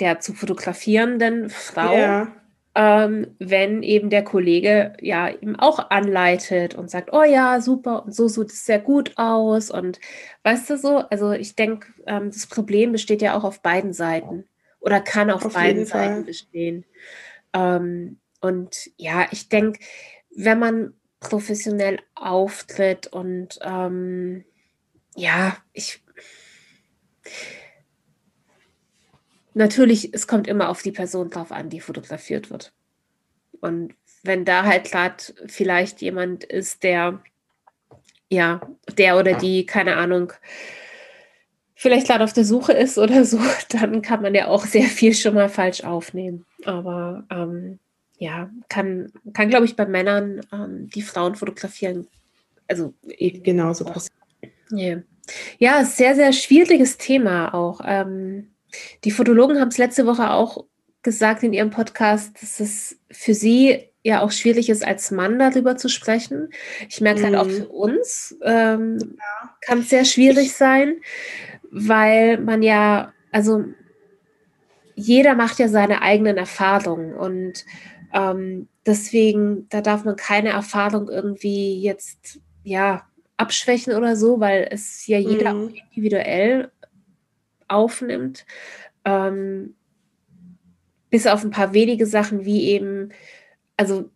der 0.00 0.20
zu 0.20 0.34
fotografierenden 0.34 1.50
Frau. 1.50 1.96
Ja 1.96 2.32
ähm, 2.76 3.34
wenn 3.38 3.82
eben 3.82 4.10
der 4.10 4.22
Kollege 4.22 4.92
ja 5.00 5.30
eben 5.30 5.56
auch 5.56 5.90
anleitet 5.90 6.74
und 6.74 6.90
sagt, 6.90 7.10
oh 7.10 7.24
ja, 7.24 7.58
super 7.62 8.04
und 8.04 8.14
so 8.14 8.28
sieht 8.28 8.50
es 8.50 8.66
sehr 8.66 8.78
gut 8.78 9.12
aus 9.16 9.70
und 9.70 9.98
weißt 10.42 10.68
du 10.68 10.76
so, 10.76 10.98
also 10.98 11.32
ich 11.32 11.56
denke, 11.56 11.88
ähm, 12.06 12.30
das 12.30 12.46
Problem 12.46 12.92
besteht 12.92 13.22
ja 13.22 13.34
auch 13.34 13.44
auf 13.44 13.62
beiden 13.62 13.94
Seiten 13.94 14.44
oder 14.86 15.00
kann 15.00 15.32
auf, 15.32 15.44
auf 15.44 15.54
beiden 15.54 15.84
Seiten 15.84 16.14
Fall. 16.14 16.22
bestehen. 16.22 16.84
Ähm, 17.52 18.20
und 18.40 18.88
ja, 18.96 19.26
ich 19.32 19.48
denke, 19.48 19.80
wenn 20.30 20.60
man 20.60 20.94
professionell 21.18 21.98
auftritt 22.14 23.08
und 23.08 23.58
ähm, 23.62 24.44
ja, 25.16 25.56
ich 25.72 26.04
natürlich, 29.54 30.14
es 30.14 30.28
kommt 30.28 30.46
immer 30.46 30.68
auf 30.68 30.82
die 30.82 30.92
Person 30.92 31.30
drauf 31.30 31.50
an, 31.50 31.68
die 31.68 31.80
fotografiert 31.80 32.50
wird. 32.50 32.72
Und 33.60 33.92
wenn 34.22 34.44
da 34.44 34.64
halt 34.64 34.84
gerade 34.92 35.16
vielleicht 35.48 36.00
jemand 36.00 36.44
ist, 36.44 36.84
der, 36.84 37.20
ja, 38.30 38.60
der 38.96 39.18
oder 39.18 39.34
die, 39.34 39.66
keine 39.66 39.96
Ahnung, 39.96 40.32
vielleicht 41.76 42.08
gerade 42.08 42.24
auf 42.24 42.32
der 42.32 42.44
Suche 42.44 42.72
ist 42.72 42.98
oder 42.98 43.24
so, 43.24 43.38
dann 43.68 44.02
kann 44.02 44.22
man 44.22 44.34
ja 44.34 44.48
auch 44.48 44.64
sehr 44.64 44.86
viel 44.86 45.14
schon 45.14 45.34
mal 45.34 45.48
falsch 45.48 45.84
aufnehmen. 45.84 46.44
Aber 46.64 47.24
ähm, 47.30 47.78
ja, 48.18 48.50
kann, 48.68 49.12
kann 49.34 49.50
glaube 49.50 49.66
ich, 49.66 49.76
bei 49.76 49.86
Männern, 49.86 50.40
ähm, 50.52 50.88
die 50.92 51.02
Frauen 51.02 51.36
fotografieren, 51.36 52.08
also 52.66 52.94
genauso 53.20 53.84
passieren. 53.84 54.16
Yeah. 54.72 55.02
Ja, 55.58 55.84
sehr, 55.84 56.14
sehr 56.14 56.32
schwieriges 56.32 56.98
Thema 56.98 57.52
auch. 57.54 57.80
Ähm, 57.84 58.52
die 59.04 59.10
Fotologen 59.10 59.60
haben 59.60 59.68
es 59.68 59.78
letzte 59.78 60.06
Woche 60.06 60.30
auch 60.30 60.64
gesagt 61.02 61.42
in 61.42 61.52
ihrem 61.52 61.70
Podcast, 61.70 62.42
dass 62.42 62.58
es 62.58 62.98
für 63.10 63.34
sie 63.34 63.90
ja 64.02 64.22
auch 64.22 64.30
schwierig 64.30 64.68
ist, 64.68 64.86
als 64.86 65.10
Mann 65.10 65.38
darüber 65.38 65.76
zu 65.76 65.88
sprechen. 65.88 66.50
Ich 66.88 67.00
merke 67.00 67.20
mhm. 67.20 67.24
halt 67.24 67.36
auch 67.36 67.46
mhm. 67.46 67.50
für 67.50 67.68
uns 67.68 68.36
ähm, 68.42 68.98
ja. 69.00 69.56
kann 69.62 69.80
es 69.80 69.90
sehr 69.90 70.04
schwierig 70.04 70.52
sein, 70.52 70.96
weil 71.70 72.38
man 72.38 72.62
ja, 72.62 73.12
also 73.32 73.64
jeder 74.94 75.34
macht 75.34 75.58
ja 75.58 75.68
seine 75.68 76.02
eigenen 76.02 76.36
Erfahrungen 76.36 77.14
und 77.14 77.64
ähm, 78.12 78.68
deswegen, 78.86 79.68
da 79.68 79.80
darf 79.80 80.04
man 80.04 80.16
keine 80.16 80.50
Erfahrung 80.50 81.08
irgendwie 81.08 81.80
jetzt, 81.80 82.40
ja, 82.62 83.06
abschwächen 83.36 83.94
oder 83.94 84.16
so, 84.16 84.40
weil 84.40 84.68
es 84.70 85.06
ja 85.06 85.18
jeder 85.18 85.52
mhm. 85.52 85.74
individuell 85.90 86.70
aufnimmt. 87.68 88.46
Ähm, 89.04 89.74
bis 91.10 91.26
auf 91.26 91.44
ein 91.44 91.50
paar 91.50 91.72
wenige 91.72 92.06
Sachen 92.06 92.44
wie 92.44 92.68
eben, 92.68 93.10
also 93.76 94.10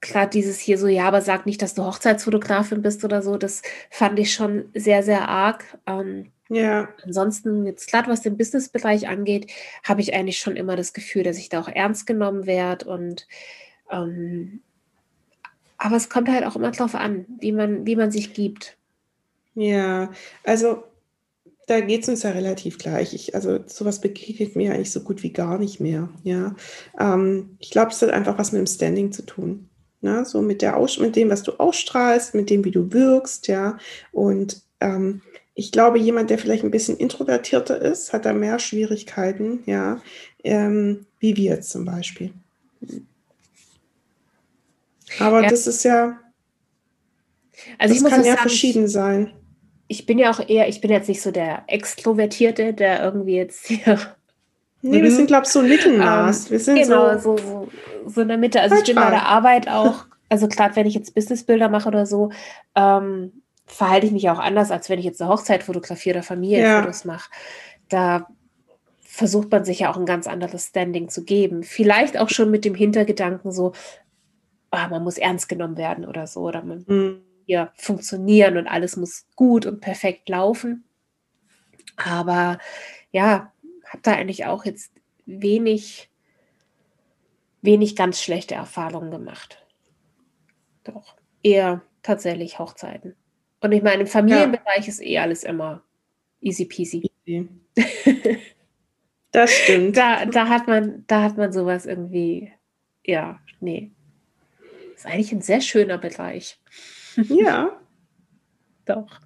klar, 0.00 0.26
dieses 0.26 0.60
hier 0.60 0.78
so, 0.78 0.86
ja, 0.86 1.08
aber 1.08 1.22
sag 1.22 1.46
nicht, 1.46 1.62
dass 1.62 1.74
du 1.74 1.84
Hochzeitsfotografin 1.84 2.82
bist 2.82 3.04
oder 3.04 3.22
so, 3.22 3.36
das 3.36 3.62
fand 3.90 4.18
ich 4.18 4.32
schon 4.32 4.66
sehr, 4.74 5.02
sehr 5.02 5.28
arg. 5.28 5.64
Ähm, 5.86 6.30
ja. 6.48 6.88
Ansonsten, 7.04 7.66
jetzt 7.66 7.90
gerade 7.90 8.08
was 8.08 8.22
den 8.22 8.36
Businessbereich 8.36 9.08
angeht, 9.08 9.50
habe 9.84 10.00
ich 10.00 10.14
eigentlich 10.14 10.38
schon 10.38 10.56
immer 10.56 10.76
das 10.76 10.92
Gefühl, 10.92 11.22
dass 11.22 11.38
ich 11.38 11.48
da 11.48 11.60
auch 11.60 11.68
ernst 11.68 12.06
genommen 12.06 12.46
werde 12.46 12.88
und 12.88 13.26
ähm, 13.90 14.60
aber 15.78 15.96
es 15.96 16.08
kommt 16.08 16.28
halt 16.28 16.44
auch 16.44 16.56
immer 16.56 16.70
drauf 16.70 16.94
an, 16.94 17.26
wie 17.38 17.52
man, 17.52 17.86
wie 17.86 17.96
man 17.96 18.10
sich 18.10 18.32
gibt. 18.32 18.76
Ja, 19.54 20.10
also 20.44 20.84
da 21.66 21.80
geht 21.80 22.02
es 22.02 22.08
uns 22.08 22.22
ja 22.22 22.30
relativ 22.30 22.78
gleich. 22.78 23.12
Ich, 23.12 23.34
also 23.34 23.58
sowas 23.66 24.00
begegnet 24.00 24.56
mir 24.56 24.72
eigentlich 24.72 24.92
so 24.92 25.00
gut 25.00 25.22
wie 25.22 25.32
gar 25.32 25.58
nicht 25.58 25.80
mehr. 25.80 26.08
Ja, 26.22 26.54
ähm, 26.98 27.56
ich 27.58 27.70
glaube, 27.70 27.90
es 27.90 28.00
hat 28.00 28.10
einfach 28.10 28.38
was 28.38 28.52
mit 28.52 28.60
dem 28.60 28.66
Standing 28.66 29.12
zu 29.12 29.22
tun. 29.22 29.68
Ne? 30.00 30.24
So 30.24 30.42
mit 30.42 30.62
der 30.62 30.76
Aus 30.76 30.98
mit 30.98 31.16
dem, 31.16 31.30
was 31.30 31.42
du 31.42 31.52
ausstrahlst, 31.52 32.34
mit 32.34 32.50
dem, 32.50 32.64
wie 32.64 32.70
du 32.70 32.92
wirkst, 32.92 33.48
ja. 33.48 33.78
Und 34.12 34.62
ähm, 34.80 35.22
ich 35.56 35.72
glaube, 35.72 35.98
jemand, 35.98 36.30
der 36.30 36.38
vielleicht 36.38 36.62
ein 36.62 36.70
bisschen 36.70 36.96
introvertierter 36.96 37.80
ist, 37.82 38.12
hat 38.12 38.24
da 38.24 38.32
mehr 38.32 38.60
Schwierigkeiten, 38.60 39.64
ja, 39.66 40.00
ähm, 40.44 41.06
wie 41.18 41.36
wir 41.36 41.56
jetzt 41.56 41.70
zum 41.70 41.84
Beispiel. 41.84 42.32
Aber 45.18 45.42
ja. 45.42 45.48
das 45.48 45.66
ist 45.66 45.82
ja, 45.82 46.20
also 47.78 47.94
das 47.94 48.04
kann 48.04 48.20
ja 48.20 48.34
sagen, 48.34 48.42
verschieden 48.42 48.86
sein 48.86 49.32
ich 49.88 50.06
bin 50.06 50.18
ja 50.18 50.30
auch 50.30 50.40
eher, 50.46 50.68
ich 50.68 50.80
bin 50.80 50.90
jetzt 50.90 51.08
nicht 51.08 51.22
so 51.22 51.30
der 51.30 51.64
Extrovertierte, 51.68 52.74
der 52.74 53.02
irgendwie 53.02 53.36
jetzt 53.36 53.66
hier 53.66 53.98
Nee, 54.82 55.02
wir 55.02 55.10
sind, 55.10 55.26
glaube 55.26 55.46
ich, 55.46 55.52
so 55.52 55.60
ein 55.60 55.68
Mittelmaß. 55.68 56.44
Ähm, 56.44 56.50
wir 56.50 56.60
sind 56.60 56.76
genau, 56.76 57.18
so, 57.18 57.36
so, 57.36 57.68
so 58.06 58.20
in 58.20 58.28
der 58.28 58.36
Mitte. 58.36 58.60
Also 58.60 58.76
ich 58.76 58.84
bin 58.84 58.94
bei 58.94 59.10
der 59.10 59.26
Arbeit 59.26 59.68
auch, 59.68 60.04
also 60.28 60.46
gerade 60.46 60.76
wenn 60.76 60.86
ich 60.86 60.94
jetzt 60.94 61.14
Businessbilder 61.14 61.68
mache 61.68 61.88
oder 61.88 62.06
so, 62.06 62.30
ähm, 62.76 63.42
verhalte 63.66 64.06
ich 64.06 64.12
mich 64.12 64.30
auch 64.30 64.38
anders, 64.38 64.70
als 64.70 64.88
wenn 64.88 64.98
ich 64.98 65.04
jetzt 65.04 65.20
eine 65.20 65.30
Hochzeit 65.30 65.62
fotografiere 65.62 66.18
oder 66.18 66.22
Familienfotos 66.22 67.04
ja. 67.04 67.12
mache. 67.12 67.30
Da 67.88 68.28
versucht 69.00 69.50
man 69.50 69.64
sich 69.64 69.80
ja 69.80 69.90
auch 69.90 69.96
ein 69.96 70.06
ganz 70.06 70.26
anderes 70.26 70.68
Standing 70.68 71.08
zu 71.08 71.24
geben. 71.24 71.62
Vielleicht 71.62 72.18
auch 72.18 72.28
schon 72.28 72.50
mit 72.50 72.64
dem 72.64 72.74
Hintergedanken 72.74 73.50
so, 73.50 73.72
ah, 74.70 74.88
man 74.88 75.02
muss 75.02 75.18
ernst 75.18 75.48
genommen 75.48 75.76
werden 75.76 76.04
oder 76.04 76.26
so, 76.26 76.42
oder 76.42 76.62
man 76.62 76.84
mhm. 76.86 77.22
ja 77.46 77.72
funktionieren 77.76 78.56
und 78.56 78.68
alles 78.68 78.96
muss 78.96 79.26
gut 79.34 79.66
und 79.66 79.80
perfekt 79.80 80.28
laufen. 80.28 80.84
Aber 81.96 82.58
ja, 83.10 83.52
habe 83.86 84.02
da 84.02 84.12
eigentlich 84.12 84.44
auch 84.44 84.64
jetzt 84.64 84.92
wenig, 85.24 86.10
wenig 87.62 87.96
ganz 87.96 88.20
schlechte 88.20 88.54
Erfahrungen 88.54 89.10
gemacht. 89.10 89.64
Doch, 90.84 91.16
eher 91.42 91.82
tatsächlich 92.02 92.58
Hochzeiten. 92.58 93.16
Und 93.66 93.72
ich 93.72 93.82
meine, 93.82 94.02
im 94.02 94.06
Familienbereich 94.06 94.82
ja. 94.82 94.88
ist 94.88 95.02
eh 95.02 95.18
alles 95.18 95.42
immer 95.42 95.82
easy 96.40 96.66
peasy. 96.66 97.10
Easy. 97.26 97.48
Das 99.32 99.52
stimmt. 99.52 99.98
Da, 99.98 100.24
da, 100.24 100.48
hat 100.48 100.66
man, 100.66 101.04
da 101.08 101.22
hat 101.22 101.36
man 101.36 101.52
sowas 101.52 101.84
irgendwie, 101.84 102.52
ja, 103.04 103.38
nee. 103.60 103.90
Das 104.94 105.00
ist 105.00 105.06
eigentlich 105.06 105.32
ein 105.32 105.42
sehr 105.42 105.60
schöner 105.60 105.98
Bereich. 105.98 106.58
Ja. 107.28 107.78
Doch. 108.86 109.20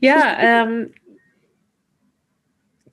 Ja, 0.00 0.36
ähm, 0.40 0.94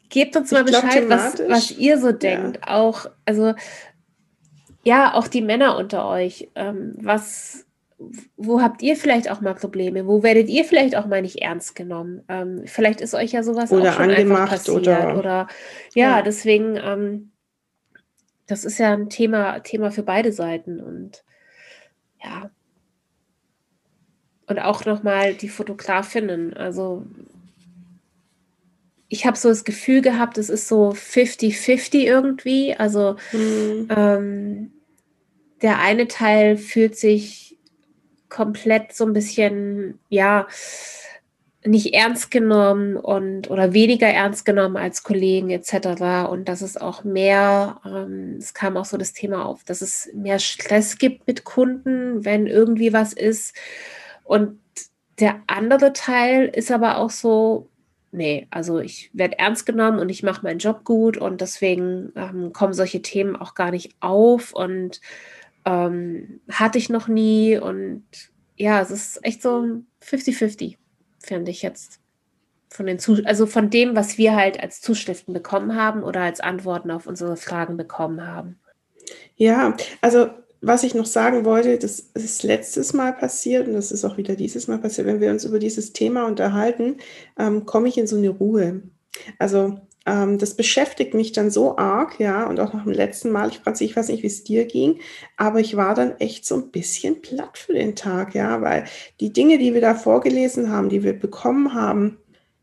gebt 0.09 0.35
uns 0.35 0.51
mal 0.51 0.63
Bescheid, 0.63 1.09
was, 1.09 1.39
was 1.47 1.71
ihr 1.71 1.97
so 1.97 2.11
denkt. 2.11 2.57
Ja. 2.57 2.75
Auch, 2.75 3.07
also, 3.25 3.55
ja, 4.83 5.15
auch 5.15 5.27
die 5.27 5.41
Männer 5.41 5.75
unter 5.77 6.07
euch. 6.07 6.49
Ähm, 6.53 6.93
was, 6.97 7.65
wo 8.37 8.61
habt 8.61 8.81
ihr 8.81 8.95
vielleicht 8.95 9.29
auch 9.29 9.41
mal 9.41 9.53
Probleme? 9.53 10.07
Wo 10.07 10.23
werdet 10.23 10.49
ihr 10.49 10.65
vielleicht 10.65 10.95
auch 10.95 11.05
mal 11.05 11.21
nicht 11.21 11.41
ernst 11.41 11.75
genommen? 11.75 12.23
Ähm, 12.27 12.63
vielleicht 12.65 13.01
ist 13.01 13.13
euch 13.13 13.31
ja 13.31 13.43
sowas 13.43 13.71
oder 13.71 13.91
auch 13.91 13.95
schon 13.95 14.09
angemacht 14.09 14.49
passiert. 14.49 14.77
Oder, 14.77 15.17
oder 15.17 15.47
ja, 15.93 16.17
ja, 16.17 16.21
deswegen, 16.21 16.77
ähm, 16.77 17.31
das 18.47 18.65
ist 18.65 18.77
ja 18.79 18.93
ein 18.93 19.09
Thema, 19.09 19.59
Thema 19.59 19.91
für 19.91 20.03
beide 20.03 20.31
Seiten 20.31 20.79
und 20.79 21.23
ja. 22.23 22.49
Und 24.47 24.59
auch 24.59 24.85
nochmal 24.85 25.33
die 25.33 25.49
Fotografinnen. 25.49 26.53
Also 26.53 27.05
ich 29.07 29.25
habe 29.25 29.37
so 29.37 29.49
das 29.49 29.63
Gefühl 29.63 30.01
gehabt, 30.01 30.37
es 30.37 30.49
ist 30.49 30.67
so 30.67 30.89
50-50 30.89 31.99
irgendwie. 31.99 32.75
Also 32.75 33.15
mhm. 33.31 33.87
ähm, 33.89 34.73
der 35.61 35.79
eine 35.79 36.07
Teil 36.07 36.57
fühlt 36.57 36.97
sich 36.97 37.50
komplett 38.31 38.93
so 38.93 39.05
ein 39.05 39.13
bisschen, 39.13 39.99
ja, 40.09 40.47
nicht 41.63 41.93
ernst 41.93 42.31
genommen 42.31 42.97
und 42.97 43.51
oder 43.51 43.71
weniger 43.73 44.07
ernst 44.07 44.45
genommen 44.45 44.77
als 44.77 45.03
Kollegen 45.03 45.51
etc. 45.51 46.27
Und 46.27 46.49
dass 46.49 46.61
es 46.61 46.75
auch 46.75 47.03
mehr, 47.03 47.79
ähm, 47.85 48.37
es 48.39 48.55
kam 48.55 48.77
auch 48.77 48.85
so 48.85 48.97
das 48.97 49.13
Thema 49.13 49.45
auf, 49.45 49.63
dass 49.63 49.81
es 49.81 50.09
mehr 50.15 50.39
Stress 50.39 50.97
gibt 50.97 51.27
mit 51.27 51.43
Kunden, 51.43 52.25
wenn 52.25 52.47
irgendwie 52.47 52.93
was 52.93 53.13
ist. 53.13 53.55
Und 54.23 54.59
der 55.19 55.41
andere 55.45 55.93
Teil 55.93 56.45
ist 56.47 56.71
aber 56.71 56.97
auch 56.97 57.11
so, 57.11 57.69
nee, 58.11 58.47
also 58.49 58.79
ich 58.79 59.11
werde 59.13 59.37
ernst 59.37 59.67
genommen 59.67 59.99
und 59.99 60.09
ich 60.09 60.23
mache 60.23 60.43
meinen 60.43 60.57
Job 60.59 60.83
gut 60.83 61.17
und 61.17 61.41
deswegen 61.41 62.11
ähm, 62.15 62.53
kommen 62.53 62.73
solche 62.73 63.03
Themen 63.03 63.35
auch 63.35 63.53
gar 63.53 63.69
nicht 63.69 63.93
auf 63.99 64.51
und 64.53 64.99
ähm, 65.65 66.41
hatte 66.49 66.77
ich 66.77 66.89
noch 66.89 67.07
nie 67.07 67.57
und 67.57 68.03
ja, 68.55 68.81
es 68.81 68.91
ist 68.91 69.25
echt 69.25 69.41
so 69.41 69.81
50-50, 70.03 70.77
finde 71.19 71.51
ich 71.51 71.61
jetzt. 71.61 71.99
Von 72.69 72.85
den 72.85 72.99
Zus 72.99 73.25
also 73.25 73.45
von 73.45 73.69
dem, 73.69 73.95
was 73.95 74.17
wir 74.17 74.35
halt 74.35 74.61
als 74.61 74.81
Zuschriften 74.81 75.33
bekommen 75.33 75.75
haben 75.75 76.03
oder 76.03 76.21
als 76.21 76.39
Antworten 76.39 76.89
auf 76.91 77.05
unsere 77.05 77.35
Fragen 77.35 77.75
bekommen 77.75 78.25
haben. 78.25 78.59
Ja, 79.35 79.75
also 79.99 80.29
was 80.61 80.83
ich 80.83 80.93
noch 80.93 81.07
sagen 81.07 81.43
wollte, 81.43 81.77
das 81.79 81.99
ist 81.99 82.43
letztes 82.43 82.93
Mal 82.93 83.13
passiert 83.13 83.67
und 83.67 83.73
das 83.73 83.91
ist 83.91 84.05
auch 84.05 84.17
wieder 84.17 84.35
dieses 84.35 84.67
Mal 84.67 84.77
passiert, 84.77 85.07
wenn 85.07 85.19
wir 85.19 85.31
uns 85.31 85.43
über 85.43 85.57
dieses 85.57 85.91
Thema 85.91 86.27
unterhalten, 86.27 86.97
ähm, 87.37 87.65
komme 87.65 87.87
ich 87.87 87.97
in 87.97 88.07
so 88.07 88.15
eine 88.15 88.29
Ruhe. 88.29 88.83
Also 89.39 89.79
ähm, 90.05 90.37
das 90.37 90.55
beschäftigt 90.55 91.13
mich 91.13 91.31
dann 91.31 91.51
so 91.51 91.77
arg, 91.77 92.19
ja, 92.19 92.45
und 92.47 92.59
auch 92.59 92.73
nach 92.73 92.83
dem 92.83 92.93
letzten 92.93 93.31
Mal, 93.31 93.49
ich, 93.49 93.59
Franzi, 93.59 93.85
ich 93.85 93.95
weiß 93.95 94.09
nicht, 94.09 94.23
wie 94.23 94.27
es 94.27 94.43
dir 94.43 94.65
ging, 94.65 94.99
aber 95.37 95.59
ich 95.59 95.77
war 95.77 95.93
dann 95.93 96.17
echt 96.19 96.45
so 96.45 96.55
ein 96.55 96.71
bisschen 96.71 97.21
platt 97.21 97.57
für 97.57 97.73
den 97.73 97.95
Tag, 97.95 98.33
ja, 98.33 98.61
weil 98.61 98.85
die 99.19 99.31
Dinge, 99.31 99.57
die 99.59 99.73
wir 99.73 99.81
da 99.81 99.93
vorgelesen 99.93 100.71
haben, 100.71 100.89
die 100.89 101.03
wir 101.03 101.13
bekommen 101.13 101.73
haben, 101.73 102.17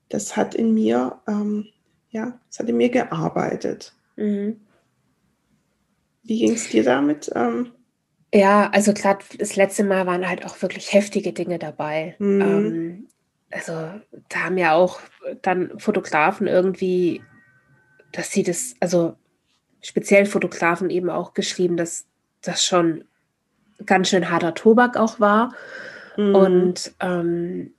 das 0.09 0.37
hat 0.37 0.55
in 0.55 0.75
mir, 0.75 1.21
ähm, 1.29 1.67
ja, 2.11 2.41
das 2.49 2.59
hat 2.59 2.69
in 2.69 2.77
mir 2.77 2.89
gearbeitet. 2.89 3.95
Mhm. 4.17 4.61
Wie 6.25 6.41
ging 6.41 6.55
es 6.55 6.69
dir 6.69 6.83
damit? 6.83 7.31
Ähm, 7.35 7.71
ja, 8.35 8.69
also 8.71 8.93
gerade 8.93 9.25
das 9.39 9.57
letzte 9.57 9.85
Mal 9.85 10.07
waren 10.07 10.29
halt 10.29 10.45
auch 10.45 10.61
wirklich 10.61 10.93
heftige 10.93 11.33
Dinge 11.33 11.59
dabei. 11.59 12.17
Mhm. 12.19 12.41
Ähm, 12.41 13.09
also 13.51 13.73
da 14.29 14.45
haben 14.45 14.59
ja 14.59 14.75
auch 14.75 15.01
dann 15.41 15.79
Fotografen 15.79 16.47
irgendwie, 16.47 17.23
dass 18.19 18.33
sie 18.33 18.43
das, 18.43 18.75
also 18.81 19.15
speziell 19.81 20.27
Fotografen 20.27 20.91
eben 20.91 21.09
auch 21.09 21.35
geschrieben, 21.35 21.77
dass 21.77 22.05
das 22.43 22.65
schon 22.65 23.05
ganz 23.87 24.09
schön 24.09 24.29
harter 24.29 24.55
Tobak 24.55 24.97
auch 24.97 25.21
war. 25.21 25.55
Mhm. 26.17 26.35
Und 26.35 26.93
ähm, 26.99 27.71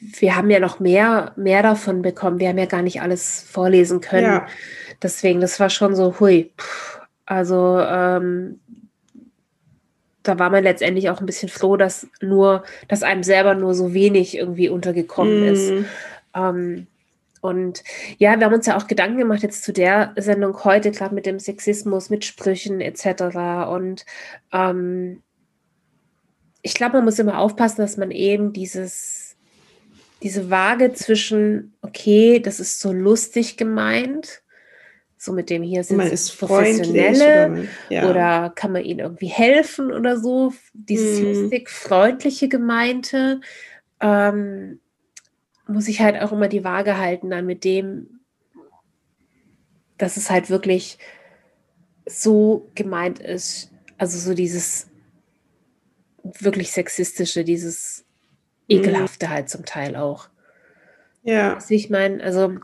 wir 0.00 0.36
haben 0.36 0.50
ja 0.50 0.60
noch 0.60 0.80
mehr, 0.80 1.32
mehr 1.36 1.62
davon 1.62 2.02
bekommen. 2.02 2.40
Wir 2.40 2.50
haben 2.50 2.58
ja 2.58 2.66
gar 2.66 2.82
nicht 2.82 3.00
alles 3.00 3.40
vorlesen 3.40 4.02
können. 4.02 4.26
Ja. 4.26 4.46
Deswegen, 5.02 5.40
das 5.40 5.58
war 5.58 5.70
schon 5.70 5.96
so, 5.96 6.20
hui. 6.20 6.52
Also 7.24 7.80
ähm, 7.80 8.60
da 10.22 10.38
war 10.38 10.50
man 10.50 10.62
letztendlich 10.62 11.08
auch 11.08 11.20
ein 11.20 11.26
bisschen 11.26 11.48
froh, 11.48 11.78
dass 11.78 12.06
nur, 12.20 12.64
dass 12.86 13.02
einem 13.02 13.22
selber 13.22 13.54
nur 13.54 13.72
so 13.72 13.94
wenig 13.94 14.36
irgendwie 14.36 14.68
untergekommen 14.68 15.40
mm. 15.40 15.52
ist. 15.54 15.72
Ähm, 16.34 16.86
und 17.48 17.82
ja, 18.18 18.38
wir 18.38 18.46
haben 18.46 18.54
uns 18.54 18.66
ja 18.66 18.76
auch 18.76 18.86
Gedanken 18.86 19.18
gemacht 19.18 19.42
jetzt 19.42 19.64
zu 19.64 19.72
der 19.72 20.12
Sendung 20.16 20.64
heute, 20.64 20.90
gerade 20.90 21.14
mit 21.14 21.26
dem 21.26 21.38
Sexismus, 21.38 22.10
mit 22.10 22.24
Sprüchen 22.24 22.80
etc. 22.80 23.22
Und 23.68 24.04
ähm, 24.52 25.22
ich 26.62 26.74
glaube, 26.74 26.96
man 26.96 27.04
muss 27.04 27.18
immer 27.18 27.38
aufpassen, 27.38 27.80
dass 27.80 27.96
man 27.96 28.10
eben 28.10 28.52
dieses, 28.52 29.36
diese 30.22 30.50
Waage 30.50 30.92
zwischen, 30.92 31.74
okay, 31.80 32.40
das 32.40 32.60
ist 32.60 32.80
so 32.80 32.92
lustig 32.92 33.56
gemeint, 33.56 34.42
so 35.16 35.32
mit 35.32 35.50
dem 35.50 35.62
hier 35.62 35.82
sind 35.82 36.00
ist 36.00 36.38
Professionelle 36.38 37.50
oder, 37.50 37.64
ja. 37.88 38.10
oder, 38.10 38.52
kann 38.54 38.72
man 38.72 38.84
ihnen 38.84 39.00
irgendwie 39.00 39.26
helfen 39.26 39.90
oder 39.90 40.16
so. 40.18 40.52
Dieses 40.74 41.18
mm. 41.18 41.24
lustig 41.24 41.70
freundliche 41.70 42.48
Gemeinte 42.48 43.40
ähm, 44.00 44.78
muss 45.68 45.88
ich 45.88 46.00
halt 46.00 46.20
auch 46.20 46.32
immer 46.32 46.48
die 46.48 46.64
Waage 46.64 46.98
halten 46.98 47.30
dann 47.30 47.46
mit 47.46 47.64
dem, 47.64 48.20
dass 49.98 50.16
es 50.16 50.30
halt 50.30 50.50
wirklich 50.50 50.98
so 52.06 52.70
gemeint 52.74 53.18
ist. 53.18 53.70
Also 53.98 54.18
so 54.18 54.34
dieses 54.34 54.88
wirklich 56.22 56.72
sexistische, 56.72 57.44
dieses 57.44 58.04
mhm. 58.68 58.78
ekelhafte 58.78 59.28
halt 59.28 59.48
zum 59.48 59.64
Teil 59.64 59.96
auch. 59.96 60.28
Ja. 61.22 61.56
Was 61.56 61.70
ich 61.70 61.90
meine, 61.90 62.22
also 62.22 62.54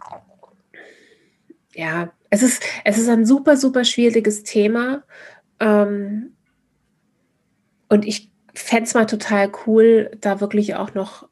ja, 1.74 2.12
es 2.31 2.43
ist, 2.43 2.62
es 2.85 2.99
ist 2.99 3.09
ein 3.09 3.26
super, 3.26 3.57
super 3.57 3.85
schwieriges 3.85 4.43
Thema. 4.43 5.05
Ähm, 5.61 6.35
und 7.89 8.05
ich 8.05 8.31
fände 8.55 8.85
es 8.85 8.95
mal 8.95 9.07
total 9.07 9.51
cool, 9.66 10.11
da 10.20 10.41
wirklich 10.41 10.74
auch 10.74 10.95
noch, 10.95 11.28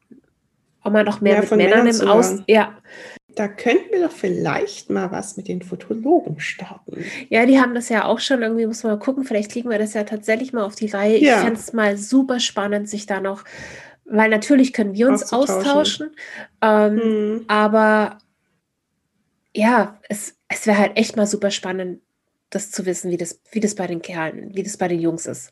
auch 0.83 0.91
mal 0.91 1.03
noch 1.03 1.21
mehr, 1.21 1.33
mehr 1.33 1.41
mit 1.41 1.51
Männern, 1.51 1.85
Männern 1.85 2.01
im 2.01 2.07
Aus. 2.07 2.37
Ja. 2.47 2.77
Da 3.35 3.47
könnten 3.47 3.91
wir 3.91 4.07
doch 4.07 4.11
vielleicht 4.11 4.91
mal 4.91 5.11
was 5.11 5.37
mit 5.37 5.47
den 5.47 5.63
Fotologen 5.63 6.39
starten. 6.39 7.03
Ja, 7.29 7.47
die 7.47 7.59
haben 7.59 7.73
das 7.73 7.89
ja 7.89 8.05
auch 8.05 8.19
schon 8.19 8.43
irgendwie, 8.43 8.67
muss 8.67 8.83
man 8.83 8.93
mal 8.93 8.99
gucken, 8.99 9.23
vielleicht 9.23 9.51
kriegen 9.51 9.69
wir 9.69 9.79
das 9.79 9.95
ja 9.95 10.03
tatsächlich 10.03 10.53
mal 10.53 10.63
auf 10.63 10.75
die 10.75 10.87
Reihe. 10.87 11.17
Ja. 11.17 11.37
Ich 11.37 11.43
fände 11.43 11.59
es 11.59 11.73
mal 11.73 11.97
super 11.97 12.39
spannend, 12.39 12.87
sich 12.87 13.07
da 13.07 13.19
noch, 13.19 13.43
weil 14.05 14.29
natürlich 14.29 14.71
können 14.71 14.93
wir 14.93 15.07
uns 15.07 15.33
austauschen, 15.33 16.11
ähm, 16.61 16.99
hm. 16.99 17.45
aber 17.47 18.19
ja, 19.55 19.99
es, 20.09 20.35
es 20.47 20.67
wäre 20.67 20.77
halt 20.77 20.97
echt 20.97 21.15
mal 21.15 21.27
super 21.27 21.49
spannend, 21.49 22.01
das 22.49 22.69
zu 22.69 22.85
wissen, 22.85 23.09
wie 23.09 23.17
das, 23.17 23.39
wie 23.51 23.59
das 23.59 23.73
bei 23.73 23.87
den 23.87 24.01
Kerlen, 24.01 24.55
wie 24.55 24.63
das 24.63 24.77
bei 24.77 24.87
den 24.87 24.99
Jungs 24.99 25.25
ist. 25.25 25.51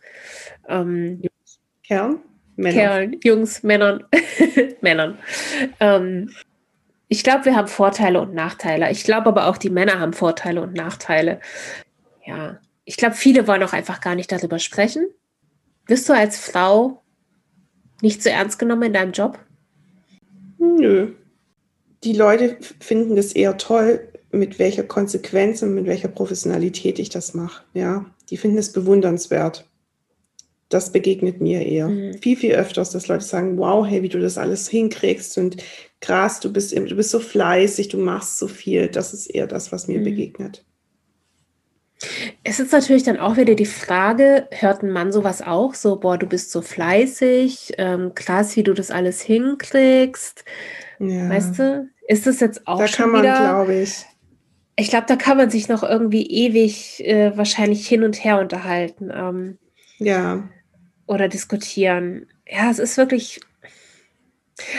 Ähm, 0.67 1.21
Kerlen? 1.83 2.19
Männern. 2.61 2.79
Kerlen, 2.79 3.19
Jungs, 3.23 3.63
Männern, 3.63 4.03
Männern. 4.81 5.17
Ähm, 5.79 6.29
ich 7.07 7.23
glaube, 7.23 7.45
wir 7.45 7.55
haben 7.55 7.67
Vorteile 7.67 8.21
und 8.21 8.33
Nachteile. 8.33 8.89
Ich 8.91 9.03
glaube 9.03 9.27
aber 9.27 9.47
auch, 9.47 9.57
die 9.57 9.69
Männer 9.69 9.99
haben 9.99 10.13
Vorteile 10.13 10.61
und 10.61 10.73
Nachteile. 10.73 11.41
Ja, 12.25 12.59
ich 12.85 12.97
glaube, 12.97 13.15
viele 13.15 13.47
wollen 13.47 13.63
auch 13.63 13.73
einfach 13.73 13.99
gar 13.99 14.15
nicht 14.15 14.31
darüber 14.31 14.59
sprechen. 14.59 15.07
Bist 15.87 16.07
du 16.07 16.13
als 16.13 16.39
Frau 16.39 17.01
nicht 18.01 18.23
so 18.23 18.29
ernst 18.29 18.59
genommen 18.59 18.83
in 18.83 18.93
deinem 18.93 19.11
Job? 19.11 19.39
Nö. 20.57 21.11
Die 22.03 22.13
Leute 22.13 22.57
finden 22.79 23.15
das 23.15 23.33
eher 23.33 23.57
toll, 23.57 24.07
mit 24.31 24.59
welcher 24.59 24.83
Konsequenz 24.83 25.61
und 25.61 25.75
mit 25.75 25.85
welcher 25.85 26.07
Professionalität 26.07 26.99
ich 26.99 27.09
das 27.09 27.33
mache. 27.33 27.63
Ja, 27.73 28.05
die 28.29 28.37
finden 28.37 28.57
es 28.57 28.71
bewundernswert. 28.71 29.67
Das 30.71 30.91
begegnet 30.91 31.41
mir 31.41 31.65
eher 31.65 31.89
mhm. 31.89 32.13
viel, 32.15 32.37
viel 32.37 32.53
öfters, 32.53 32.91
dass 32.91 33.07
Leute 33.07 33.25
sagen, 33.25 33.57
wow, 33.57 33.85
hey, 33.85 34.01
wie 34.01 34.09
du 34.09 34.19
das 34.19 34.37
alles 34.37 34.67
hinkriegst 34.69 35.37
und 35.37 35.57
krass, 35.99 36.39
du 36.39 36.51
bist, 36.51 36.75
du 36.75 36.95
bist 36.95 37.11
so 37.11 37.19
fleißig, 37.19 37.89
du 37.89 37.97
machst 37.97 38.39
so 38.39 38.47
viel. 38.47 38.87
Das 38.87 39.13
ist 39.13 39.27
eher 39.27 39.47
das, 39.47 39.71
was 39.71 39.87
mir 39.87 39.99
mhm. 39.99 40.05
begegnet. 40.05 40.65
Es 42.43 42.59
ist 42.59 42.71
natürlich 42.71 43.03
dann 43.03 43.17
auch 43.17 43.37
wieder 43.37 43.53
die 43.53 43.65
Frage, 43.65 44.47
hört 44.51 44.81
ein 44.81 44.91
Mann 44.91 45.11
sowas 45.11 45.41
auch? 45.41 45.75
So, 45.75 45.99
boah, 45.99 46.17
du 46.17 46.25
bist 46.25 46.51
so 46.51 46.61
fleißig, 46.61 47.73
ähm, 47.77 48.13
krass, 48.15 48.55
wie 48.55 48.63
du 48.63 48.73
das 48.73 48.89
alles 48.91 49.21
hinkriegst. 49.21 50.43
Ja. 50.99 51.29
Weißt 51.29 51.59
du, 51.59 51.89
ist 52.07 52.25
das 52.25 52.39
jetzt 52.39 52.67
auch 52.67 52.79
da 52.79 52.87
schon 52.87 53.03
kann 53.03 53.11
man, 53.11 53.21
glaube 53.21 53.75
ich. 53.75 54.05
Ich 54.77 54.89
glaube, 54.89 55.05
da 55.07 55.15
kann 55.15 55.37
man 55.37 55.49
sich 55.49 55.67
noch 55.67 55.83
irgendwie 55.83 56.25
ewig 56.25 57.05
äh, 57.05 57.37
wahrscheinlich 57.37 57.87
hin 57.87 58.03
und 58.03 58.23
her 58.23 58.39
unterhalten. 58.39 59.11
Ähm, 59.13 59.57
ja. 59.99 60.49
Oder 61.11 61.27
diskutieren. 61.27 62.27
Ja, 62.47 62.71
es 62.71 62.79
ist 62.79 62.95
wirklich. 62.95 63.41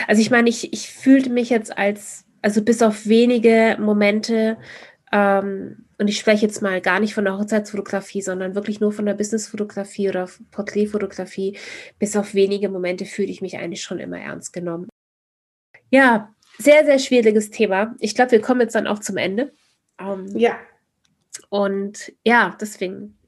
Also 0.07 0.19
ich 0.19 0.31
meine, 0.31 0.49
ich, 0.49 0.73
ich 0.73 0.89
fühlte 0.89 1.29
mich 1.29 1.51
jetzt 1.51 1.77
als, 1.77 2.25
also 2.41 2.63
bis 2.63 2.81
auf 2.81 3.05
wenige 3.05 3.77
Momente 3.79 4.57
ähm, 5.11 5.85
und 5.99 6.07
ich 6.07 6.17
spreche 6.17 6.43
jetzt 6.47 6.63
mal 6.63 6.81
gar 6.81 6.99
nicht 6.99 7.13
von 7.13 7.25
der 7.25 7.37
Hochzeitsfotografie, 7.37 8.23
sondern 8.23 8.55
wirklich 8.55 8.79
nur 8.79 8.91
von 8.91 9.05
der 9.05 9.13
Businessfotografie 9.13 10.09
oder 10.09 10.27
Porträtfotografie. 10.49 11.55
Bis 11.99 12.15
auf 12.15 12.33
wenige 12.33 12.67
Momente 12.67 13.05
fühle 13.05 13.29
ich 13.29 13.43
mich 13.43 13.57
eigentlich 13.57 13.83
schon 13.83 13.99
immer 13.99 14.19
ernst 14.19 14.53
genommen. 14.53 14.89
Ja, 15.91 16.33
sehr, 16.57 16.83
sehr 16.83 16.97
schwieriges 16.97 17.51
Thema. 17.51 17.95
Ich 17.99 18.15
glaube, 18.15 18.31
wir 18.31 18.41
kommen 18.41 18.61
jetzt 18.61 18.73
dann 18.73 18.87
auch 18.87 18.99
zum 18.99 19.17
Ende. 19.17 19.53
Ähm, 19.99 20.35
ja. 20.35 20.57
Und 21.49 22.11
ja, 22.25 22.57
deswegen 22.59 23.19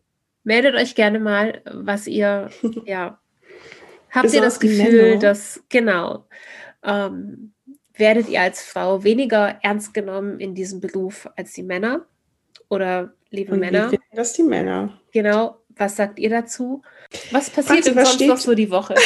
meldet 0.46 0.76
euch 0.76 0.96
gerne 0.96 1.20
mal, 1.20 1.62
was 1.66 2.08
ihr, 2.08 2.50
ja, 2.86 3.20
habt 4.12 4.32
ihr 4.34 4.42
das 4.42 4.62
Gefühl, 4.62 5.20
dass, 5.20 5.62
genau, 5.70 6.26
ähm, 6.84 7.52
werdet 7.94 8.28
ihr 8.30 8.42
als 8.42 8.64
Frau 8.64 9.04
weniger 9.04 9.60
ernst 9.62 9.94
genommen 9.94 10.40
in 10.40 10.56
diesem 10.56 10.80
Beruf 10.80 11.28
als 11.36 11.52
die 11.54 11.64
Männer? 11.64 12.06
Oder 12.70 13.14
liebe 13.30 13.52
Und 13.54 13.60
Männer? 13.60 13.88
Wie 13.88 13.98
finden 13.98 14.16
das 14.16 14.32
die 14.34 14.44
Männer? 14.44 15.00
Genau. 15.12 15.58
Was 15.78 15.98
sagt 15.98 16.20
ihr 16.20 16.30
dazu? 16.30 16.82
Was 17.32 17.50
passiert 17.50 17.86
denn 17.86 17.96
sonst 17.96 18.22
noch 18.22 18.38
so 18.38 18.56
die 18.56 18.72
Woche? 18.72 18.96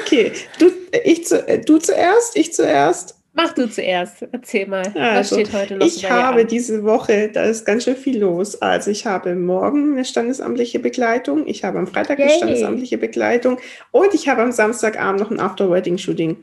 okay, 0.00 0.32
du, 0.58 0.72
ich 1.04 1.24
zu, 1.26 1.46
äh, 1.46 1.60
du 1.60 1.78
zuerst, 1.78 2.36
ich 2.36 2.52
zuerst. 2.52 3.20
Mach 3.46 3.54
du 3.54 3.70
zuerst, 3.70 4.26
erzähl 4.32 4.66
mal. 4.66 4.82
Also, 4.96 5.36
was 5.36 5.40
steht 5.40 5.52
heute 5.52 5.76
noch? 5.76 5.86
Ich 5.86 6.10
habe 6.10 6.44
diese 6.44 6.82
Woche, 6.82 7.30
da 7.32 7.44
ist 7.44 7.64
ganz 7.64 7.84
schön 7.84 7.96
viel 7.96 8.18
los. 8.18 8.60
Also 8.60 8.90
ich 8.90 9.06
habe 9.06 9.36
morgen 9.36 9.92
eine 9.92 10.04
standesamtliche 10.04 10.80
Begleitung, 10.80 11.46
ich 11.46 11.62
habe 11.62 11.78
am 11.78 11.86
Freitag 11.86 12.18
Yay. 12.18 12.26
eine 12.26 12.36
standesamtliche 12.36 12.98
Begleitung 12.98 13.58
und 13.92 14.14
ich 14.14 14.28
habe 14.28 14.42
am 14.42 14.50
Samstagabend 14.50 15.20
noch 15.20 15.30
ein 15.30 15.38
After-Wedding-Shooting. 15.38 16.38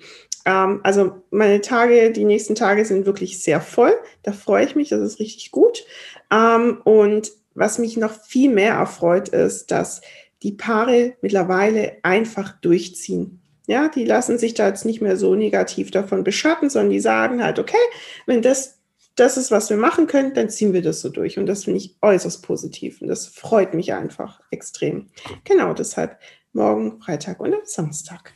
Ähm, 0.45 0.79
also 0.83 1.21
meine 1.29 1.59
Tage, 1.59 2.11
die 2.11 2.23
nächsten 2.23 2.55
Tage 2.55 2.85
sind 2.85 3.05
wirklich 3.05 3.39
sehr 3.39 3.59
voll. 3.59 3.93
Da 4.23 4.31
freue 4.31 4.65
ich 4.65 4.75
mich, 4.75 4.89
das 4.89 5.01
ist 5.01 5.19
richtig 5.19 5.51
gut. 5.51 5.83
Ähm, 6.31 6.79
und 6.85 7.31
was 7.53 7.79
mich 7.79 7.97
noch 7.97 8.13
viel 8.13 8.49
mehr 8.49 8.75
erfreut, 8.75 9.27
ist, 9.29 9.71
dass 9.71 10.01
die 10.41 10.53
Paare 10.53 11.15
mittlerweile 11.21 11.97
einfach 12.03 12.53
durchziehen. 12.61 13.41
Ja, 13.65 13.87
die 13.87 14.03
lassen 14.03 14.37
sich 14.37 14.53
da 14.53 14.67
jetzt 14.67 14.85
nicht 14.85 15.01
mehr 15.01 15.15
so 15.15 15.35
negativ 15.35 15.91
davon 15.91 16.23
beschatten, 16.23 16.69
sondern 16.69 16.91
die 16.91 16.99
sagen 16.99 17.43
halt, 17.43 17.59
okay, 17.59 17.77
wenn 18.25 18.41
das 18.41 18.79
das 19.15 19.37
ist, 19.37 19.51
was 19.51 19.69
wir 19.69 19.77
machen 19.77 20.07
können, 20.07 20.33
dann 20.33 20.49
ziehen 20.49 20.73
wir 20.73 20.81
das 20.81 21.01
so 21.01 21.09
durch. 21.09 21.37
Und 21.37 21.45
das 21.45 21.65
finde 21.65 21.77
ich 21.77 21.95
äußerst 22.01 22.43
positiv. 22.43 23.01
Und 23.01 23.09
das 23.09 23.27
freut 23.27 23.73
mich 23.73 23.93
einfach 23.93 24.41
extrem. 24.49 25.09
Genau, 25.43 25.73
deshalb 25.73 26.17
morgen, 26.51 26.99
Freitag 27.01 27.39
und 27.39 27.53
Samstag. 27.67 28.33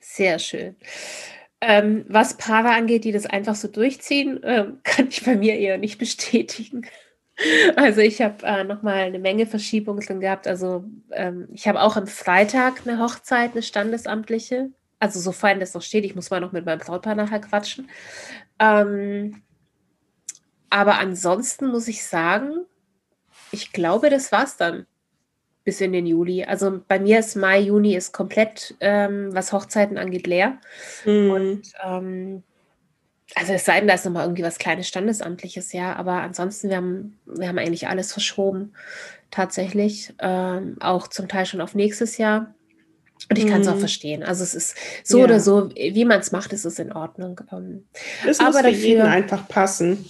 Sehr 0.00 0.38
schön. 0.38 0.76
Ähm, 1.60 2.04
was 2.08 2.36
Paare 2.36 2.70
angeht, 2.70 3.04
die 3.04 3.12
das 3.12 3.26
einfach 3.26 3.54
so 3.54 3.68
durchziehen, 3.68 4.40
ähm, 4.44 4.80
kann 4.84 5.08
ich 5.08 5.24
bei 5.24 5.36
mir 5.36 5.56
eher 5.58 5.78
nicht 5.78 5.98
bestätigen. 5.98 6.86
Also 7.76 8.00
ich 8.00 8.20
habe 8.20 8.44
äh, 8.44 8.64
nochmal 8.64 8.98
eine 8.98 9.18
Menge 9.18 9.46
Verschiebungen 9.46 10.04
drin 10.04 10.20
gehabt. 10.20 10.46
Also 10.46 10.84
ähm, 11.12 11.48
ich 11.52 11.66
habe 11.66 11.80
auch 11.80 11.96
am 11.96 12.06
Freitag 12.06 12.82
eine 12.86 12.98
Hochzeit, 12.98 13.52
eine 13.52 13.62
standesamtliche. 13.62 14.70
Also 14.98 15.18
sofern 15.18 15.58
das 15.58 15.74
noch 15.74 15.82
steht, 15.82 16.04
ich 16.04 16.14
muss 16.14 16.30
mal 16.30 16.40
noch 16.40 16.52
mit 16.52 16.64
meinem 16.66 16.78
Brautpaar 16.78 17.14
nachher 17.14 17.40
quatschen. 17.40 17.88
Ähm, 18.58 19.42
aber 20.70 20.98
ansonsten 20.98 21.66
muss 21.66 21.88
ich 21.88 22.04
sagen, 22.04 22.66
ich 23.50 23.72
glaube, 23.72 24.10
das 24.10 24.30
war's 24.30 24.56
dann 24.56 24.86
bis 25.64 25.80
in 25.80 25.92
den 25.92 26.06
Juli. 26.06 26.44
Also 26.44 26.80
bei 26.86 26.98
mir 26.98 27.18
ist 27.18 27.36
Mai, 27.36 27.60
Juni 27.60 27.94
ist 27.94 28.12
komplett, 28.12 28.74
ähm, 28.80 29.30
was 29.32 29.52
Hochzeiten 29.52 29.98
angeht, 29.98 30.26
leer. 30.26 30.58
Mhm. 31.04 31.30
Und 31.30 31.62
ähm, 31.84 32.42
also 33.34 33.52
es 33.52 33.64
sei 33.64 33.78
denn, 33.78 33.88
da 33.88 33.94
ist 33.94 34.04
nochmal 34.04 34.24
irgendwie 34.24 34.42
was 34.42 34.58
kleines 34.58 34.88
Standesamtliches, 34.88 35.72
ja, 35.72 35.94
aber 35.96 36.14
ansonsten, 36.14 36.68
wir 36.68 36.76
haben, 36.76 37.18
wir 37.26 37.48
haben 37.48 37.58
eigentlich 37.58 37.88
alles 37.88 38.12
verschoben, 38.12 38.72
tatsächlich. 39.30 40.14
Ähm, 40.20 40.76
auch 40.80 41.08
zum 41.08 41.28
Teil 41.28 41.46
schon 41.46 41.60
auf 41.60 41.74
nächstes 41.74 42.18
Jahr. 42.18 42.54
Und 43.30 43.38
ich 43.38 43.46
kann 43.46 43.60
es 43.60 43.68
auch 43.68 43.76
mhm. 43.76 43.80
verstehen. 43.80 44.22
Also 44.24 44.42
es 44.42 44.54
ist 44.54 44.76
so 45.04 45.18
ja. 45.18 45.24
oder 45.24 45.40
so, 45.40 45.70
wie 45.70 46.04
man 46.04 46.20
es 46.20 46.32
macht, 46.32 46.52
ist 46.52 46.64
es 46.64 46.78
in 46.78 46.92
Ordnung. 46.92 47.40
Ähm, 47.52 47.84
es 48.28 48.40
aber 48.40 48.48
muss 48.48 48.56
für 48.58 48.62
dafür, 48.64 48.78
jeden 48.78 49.02
einfach 49.02 49.48
passen. 49.48 50.04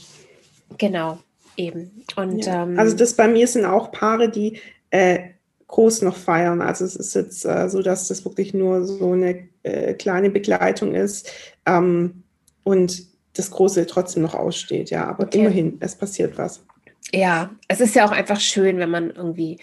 Genau, 0.79 1.18
eben. 1.57 2.05
Und, 2.16 2.47
ja. 2.47 2.62
ähm, 2.62 2.79
also 2.79 2.97
das 2.97 3.14
bei 3.14 3.29
mir 3.29 3.47
sind 3.47 3.66
auch 3.66 3.93
Paare, 3.93 4.31
die 4.31 4.59
äh, 4.91 5.20
groß 5.68 6.03
noch 6.03 6.16
feiern. 6.16 6.62
Also 6.62 6.85
es 6.85 6.97
ist 6.97 7.14
jetzt 7.14 7.45
äh, 7.45 7.68
so, 7.68 7.83
dass 7.83 8.09
das 8.09 8.25
wirklich 8.25 8.55
nur 8.55 8.85
so 8.87 9.12
eine 9.12 9.49
äh, 9.62 9.95
kleine 9.95 10.31
Begleitung 10.31 10.95
ist. 10.95 11.31
Ähm, 11.66 12.25
und 12.64 13.12
das 13.35 13.51
Große 13.51 13.87
trotzdem 13.87 14.22
noch 14.22 14.35
aussteht, 14.35 14.91
ja. 14.91 15.07
Aber 15.07 15.24
okay. 15.24 15.39
immerhin, 15.41 15.78
es 15.80 15.97
passiert 15.97 16.39
was. 16.39 16.64
Ja, 17.12 17.51
es 17.68 17.80
ist 17.80 17.95
ja 17.95 18.07
auch 18.07 18.12
einfach 18.12 18.41
schön, 18.41 18.78
wenn 18.78 18.91
man 18.91 19.11
irgendwie 19.11 19.59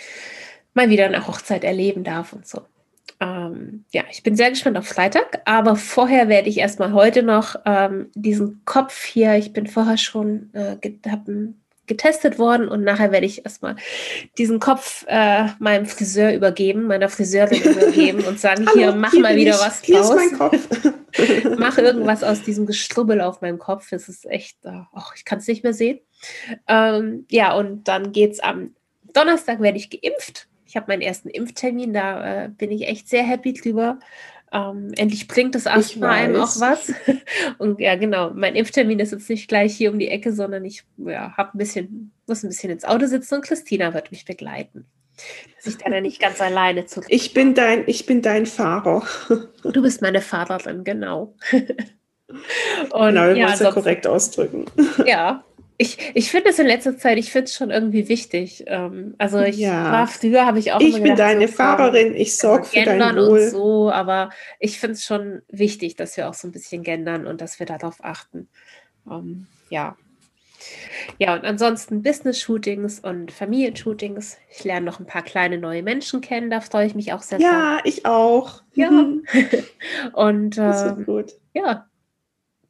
mal 0.73 0.89
wieder 0.89 1.05
eine 1.05 1.27
Hochzeit 1.27 1.63
erleben 1.63 2.03
darf 2.03 2.33
und 2.33 2.47
so. 2.47 2.61
Ähm, 3.21 3.85
ja, 3.91 4.03
ich 4.09 4.23
bin 4.23 4.35
sehr 4.35 4.49
gespannt 4.49 4.77
auf 4.77 4.87
Freitag, 4.87 5.41
aber 5.45 5.75
vorher 5.75 6.29
werde 6.29 6.47
ich 6.47 6.57
erstmal 6.57 6.93
heute 6.93 7.21
noch 7.21 7.55
ähm, 7.65 8.09
diesen 8.15 8.61
Kopf 8.65 9.03
hier, 9.03 9.35
ich 9.35 9.51
bin 9.51 9.67
vorher 9.67 9.97
schon, 9.97 10.53
äh, 10.53 10.77
habe 11.09 11.53
getestet 11.89 12.39
worden 12.39 12.69
und 12.69 12.83
nachher 12.83 13.11
werde 13.11 13.25
ich 13.25 13.43
erstmal 13.43 13.75
diesen 14.37 14.59
Kopf 14.59 15.03
äh, 15.09 15.47
meinem 15.59 15.85
Friseur 15.85 16.33
übergeben, 16.33 16.87
meiner 16.87 17.09
Friseurin 17.09 17.61
übergeben 17.61 18.23
und 18.23 18.39
sagen, 18.39 18.65
Hallo, 18.69 18.77
hier, 18.77 18.95
mach 18.95 19.11
hier 19.11 19.21
mal 19.21 19.35
wieder 19.35 19.55
ich. 19.55 19.59
was 19.59 19.81
hier 19.81 19.97
draus. 19.97 20.09
Ist 20.11 20.15
mein 20.15 20.37
Kopf. 20.39 20.67
mach 21.59 21.77
irgendwas 21.77 22.23
aus 22.23 22.43
diesem 22.43 22.65
Gestrubbel 22.65 23.19
auf 23.19 23.41
meinem 23.41 23.59
Kopf. 23.59 23.91
Es 23.91 24.07
ist 24.07 24.25
echt, 24.25 24.57
oh, 24.63 25.01
ich 25.15 25.25
kann 25.25 25.39
es 25.39 25.47
nicht 25.47 25.63
mehr 25.63 25.73
sehen. 25.73 25.99
Ähm, 26.67 27.25
ja, 27.29 27.53
und 27.53 27.87
dann 27.89 28.13
geht 28.13 28.31
es 28.31 28.39
am 28.39 28.75
Donnerstag, 29.13 29.59
werde 29.59 29.77
ich 29.77 29.89
geimpft. 29.89 30.47
Ich 30.65 30.75
habe 30.75 30.85
meinen 30.87 31.01
ersten 31.01 31.29
Impftermin, 31.29 31.93
da 31.93 32.45
äh, 32.45 32.49
bin 32.49 32.69
ich 32.71 32.87
echt 32.87 33.09
sehr 33.09 33.23
happy 33.23 33.53
drüber. 33.53 33.99
Ähm, 34.51 34.91
endlich 34.97 35.27
bringt 35.27 35.53
das 35.53 35.67
Asthma 35.67 36.09
einem 36.09 36.41
auch 36.41 36.59
was. 36.59 36.91
Und 37.59 37.79
ja, 37.79 37.95
genau, 37.95 38.31
mein 38.31 38.55
Impftermin 38.55 38.99
ist 38.99 39.11
jetzt 39.11 39.29
nicht 39.29 39.47
gleich 39.47 39.75
hier 39.75 39.91
um 39.91 39.99
die 39.99 40.07
Ecke, 40.07 40.33
sondern 40.33 40.65
ich 40.65 40.83
ja, 40.97 41.33
hab 41.37 41.53
ein 41.53 41.57
bisschen, 41.57 42.11
muss 42.27 42.43
ein 42.43 42.49
bisschen 42.49 42.71
ins 42.71 42.85
Auto 42.85 43.05
sitzen 43.05 43.35
und 43.35 43.41
Christina 43.45 43.93
wird 43.93 44.11
mich 44.11 44.25
begleiten. 44.25 44.85
Dass 45.57 45.67
ich 45.67 45.77
dann 45.77 45.93
ja 45.93 46.01
nicht 46.01 46.19
ganz 46.19 46.41
alleine 46.41 46.85
zurück. 46.85 47.07
Ich 47.09 47.33
bin 47.33 47.53
dein, 47.53 47.83
ich 47.87 48.05
bin 48.05 48.21
dein 48.21 48.45
Fahrer. 48.45 49.03
Du 49.63 49.81
bist 49.81 50.01
meine 50.01 50.21
Fahrerin, 50.21 50.83
genau. 50.83 51.35
Und, 51.51 51.61
genau, 52.91 53.27
wir 53.27 53.35
ja, 53.35 53.53
es 53.53 53.59
ja 53.59 53.71
korrekt 53.71 54.07
ausdrücken. 54.07 54.65
Ja, 55.05 55.43
ich, 55.81 56.11
ich 56.13 56.29
finde 56.29 56.49
es 56.49 56.59
in 56.59 56.67
letzter 56.67 56.97
Zeit, 56.97 57.17
ich 57.17 57.31
finde 57.31 57.45
es 57.45 57.55
schon 57.55 57.71
irgendwie 57.71 58.09
wichtig. 58.09 58.65
Ähm, 58.67 59.15
also 59.17 59.39
ich 59.39 59.57
ja. 59.57 59.89
war 59.93 60.07
früher, 60.07 60.45
habe 60.45 60.59
ich 60.59 60.73
auch 60.73 60.81
Ich 60.81 60.95
bin 60.95 61.03
gedacht, 61.03 61.19
deine 61.19 61.47
so, 61.47 61.53
Fahrerin, 61.53 62.13
ich 62.15 62.37
sorge 62.37 62.65
für 62.65 62.83
dein 62.83 63.15
Wohl. 63.15 63.39
Und 63.39 63.49
so, 63.49 63.89
aber 63.89 64.29
ich 64.59 64.77
finde 64.77 64.95
es 64.95 65.05
schon 65.05 65.41
wichtig, 65.47 65.95
dass 65.95 66.17
wir 66.17 66.27
auch 66.27 66.33
so 66.33 66.49
ein 66.49 66.51
bisschen 66.51 66.83
gendern 66.83 67.25
und 67.25 67.39
dass 67.39 67.59
wir 67.59 67.65
darauf 67.65 68.03
achten. 68.03 68.49
Ähm, 69.09 69.47
ja. 69.69 69.95
Ja, 71.17 71.35
und 71.35 71.45
ansonsten 71.45 72.03
Business-Shootings 72.03 72.99
und 72.99 73.31
Familienshootings. 73.31 74.37
Ich 74.51 74.65
lerne 74.65 74.85
noch 74.85 74.99
ein 74.99 75.05
paar 75.05 75.23
kleine 75.23 75.59
neue 75.59 75.81
Menschen 75.81 76.19
kennen, 76.19 76.49
da 76.49 76.59
freue 76.59 76.87
ich 76.87 76.95
mich 76.95 77.13
auch 77.13 77.21
sehr 77.21 77.39
Ja, 77.39 77.75
drauf. 77.75 77.81
ich 77.85 78.05
auch. 78.05 78.63
Ja. 78.73 78.91
Mhm. 78.91 79.23
und 80.11 80.57
äh, 80.57 80.93
gut. 81.05 81.31
ja, 81.53 81.88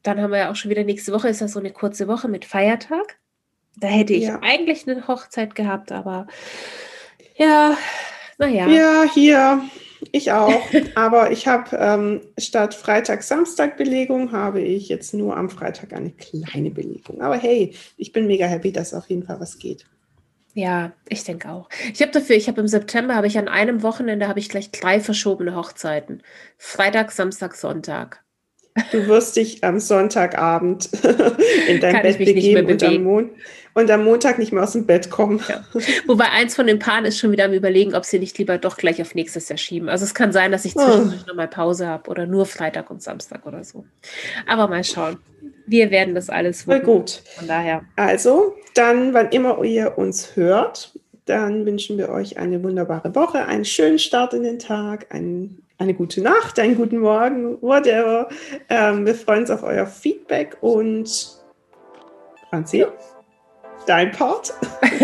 dann 0.03 0.21
haben 0.21 0.31
wir 0.31 0.39
ja 0.39 0.51
auch 0.51 0.55
schon 0.55 0.71
wieder 0.71 0.83
nächste 0.83 1.11
Woche, 1.11 1.29
ist 1.29 1.41
das 1.41 1.53
so 1.53 1.59
eine 1.59 1.71
kurze 1.71 2.07
Woche 2.07 2.27
mit 2.27 2.45
Feiertag. 2.45 3.17
Da 3.77 3.87
hätte 3.87 4.13
ich 4.13 4.25
ja. 4.25 4.39
eigentlich 4.41 4.87
eine 4.87 5.07
Hochzeit 5.07 5.55
gehabt, 5.55 5.91
aber 5.91 6.27
ja, 7.37 7.77
naja. 8.37 8.67
Ja, 8.67 9.03
hier 9.13 9.61
ich 10.11 10.31
auch. 10.31 10.61
Aber 10.95 11.31
ich 11.31 11.47
habe 11.47 11.75
ähm, 11.77 12.21
statt 12.37 12.73
Freitag-Samstag-Belegung 12.73 14.31
habe 14.31 14.61
ich 14.61 14.89
jetzt 14.89 15.13
nur 15.13 15.35
am 15.35 15.49
Freitag 15.49 15.93
eine 15.93 16.11
kleine 16.11 16.71
Belegung. 16.71 17.21
Aber 17.21 17.37
hey, 17.37 17.75
ich 17.97 18.11
bin 18.11 18.27
mega 18.27 18.45
happy, 18.45 18.71
dass 18.71 18.93
auf 18.93 19.09
jeden 19.09 19.23
Fall 19.23 19.39
was 19.39 19.57
geht. 19.59 19.85
Ja, 20.53 20.93
ich 21.07 21.23
denke 21.23 21.49
auch. 21.49 21.69
Ich 21.93 22.01
habe 22.01 22.11
dafür, 22.11 22.35
ich 22.35 22.47
habe 22.47 22.61
im 22.61 22.67
September, 22.67 23.15
habe 23.15 23.27
ich 23.27 23.37
an 23.37 23.47
einem 23.47 23.83
Wochenende, 23.83 24.27
habe 24.27 24.39
ich 24.39 24.49
gleich 24.49 24.71
drei 24.71 24.99
verschobene 24.99 25.55
Hochzeiten. 25.55 26.23
Freitag, 26.57 27.11
Samstag, 27.11 27.55
Sonntag. 27.55 28.23
Du 28.91 29.07
wirst 29.07 29.35
dich 29.35 29.63
am 29.63 29.79
Sonntagabend 29.79 30.89
in 31.67 31.79
dein 31.79 31.93
Kann 31.93 32.03
Bett 32.03 32.17
begeben 32.17 32.65
und 32.67 32.83
am, 32.83 33.03
Mon 33.03 33.29
und 33.73 33.91
am, 33.91 34.03
Montag 34.03 34.39
nicht 34.39 34.51
mehr 34.51 34.63
aus 34.63 34.73
dem 34.73 34.85
Bett 34.85 35.09
kommen. 35.09 35.41
Ja. 35.47 35.63
Wobei 36.07 36.29
eins 36.29 36.55
von 36.55 36.67
den 36.67 36.79
Paaren 36.79 37.05
ist 37.05 37.17
schon 37.17 37.31
wieder 37.31 37.45
am 37.45 37.53
überlegen, 37.53 37.95
ob 37.95 38.05
sie 38.05 38.19
nicht 38.19 38.37
lieber 38.37 38.57
doch 38.57 38.77
gleich 38.77 39.01
auf 39.01 39.15
nächstes 39.15 39.49
Jahr 39.49 39.57
schieben. 39.57 39.89
Also 39.89 40.05
es 40.05 40.13
kann 40.13 40.31
sein, 40.31 40.51
dass 40.51 40.65
ich 40.65 40.75
oh. 40.75 40.79
zwischendurch 40.79 41.21
oh. 41.23 41.29
nochmal 41.29 41.47
Pause 41.47 41.87
habe 41.87 42.09
oder 42.09 42.25
nur 42.25 42.45
Freitag 42.45 42.89
und 42.89 43.01
Samstag 43.01 43.45
oder 43.45 43.63
so. 43.63 43.85
Aber 44.47 44.67
mal 44.67 44.83
schauen. 44.83 45.17
Wir 45.67 45.91
werden 45.91 46.15
das 46.15 46.29
alles 46.29 46.65
Na 46.65 46.79
gut. 46.79 47.21
Von 47.37 47.47
daher. 47.47 47.83
Also, 47.95 48.55
dann, 48.73 49.13
wann 49.13 49.29
immer 49.29 49.63
ihr 49.63 49.99
uns 49.99 50.35
hört, 50.35 50.93
dann 51.25 51.65
wünschen 51.65 51.97
wir 51.99 52.09
euch 52.09 52.39
eine 52.39 52.63
wunderbare 52.63 53.13
Woche, 53.13 53.45
einen 53.45 53.65
schönen 53.65 53.99
Start 53.99 54.33
in 54.33 54.41
den 54.41 54.57
Tag, 54.57 55.13
einen 55.13 55.61
eine 55.79 55.93
gute 55.93 56.21
Nacht, 56.21 56.59
einen 56.59 56.75
guten 56.75 56.99
Morgen, 56.99 57.59
whatever. 57.61 58.27
Ähm, 58.69 59.05
wir 59.05 59.15
freuen 59.15 59.41
uns 59.41 59.49
auf 59.49 59.63
euer 59.63 59.87
Feedback 59.87 60.57
und 60.61 61.39
Franzi, 62.49 62.85
dein 63.87 64.11
Part. 64.11 64.53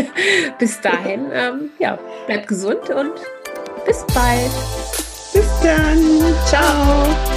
bis 0.59 0.79
dahin, 0.81 1.27
ähm, 1.31 1.71
ja, 1.79 1.97
bleibt 2.27 2.47
gesund 2.47 2.89
und 2.89 3.13
bis 3.85 4.05
bald. 4.13 4.51
Bis 5.33 5.49
dann. 5.61 6.33
Ciao. 6.45 7.34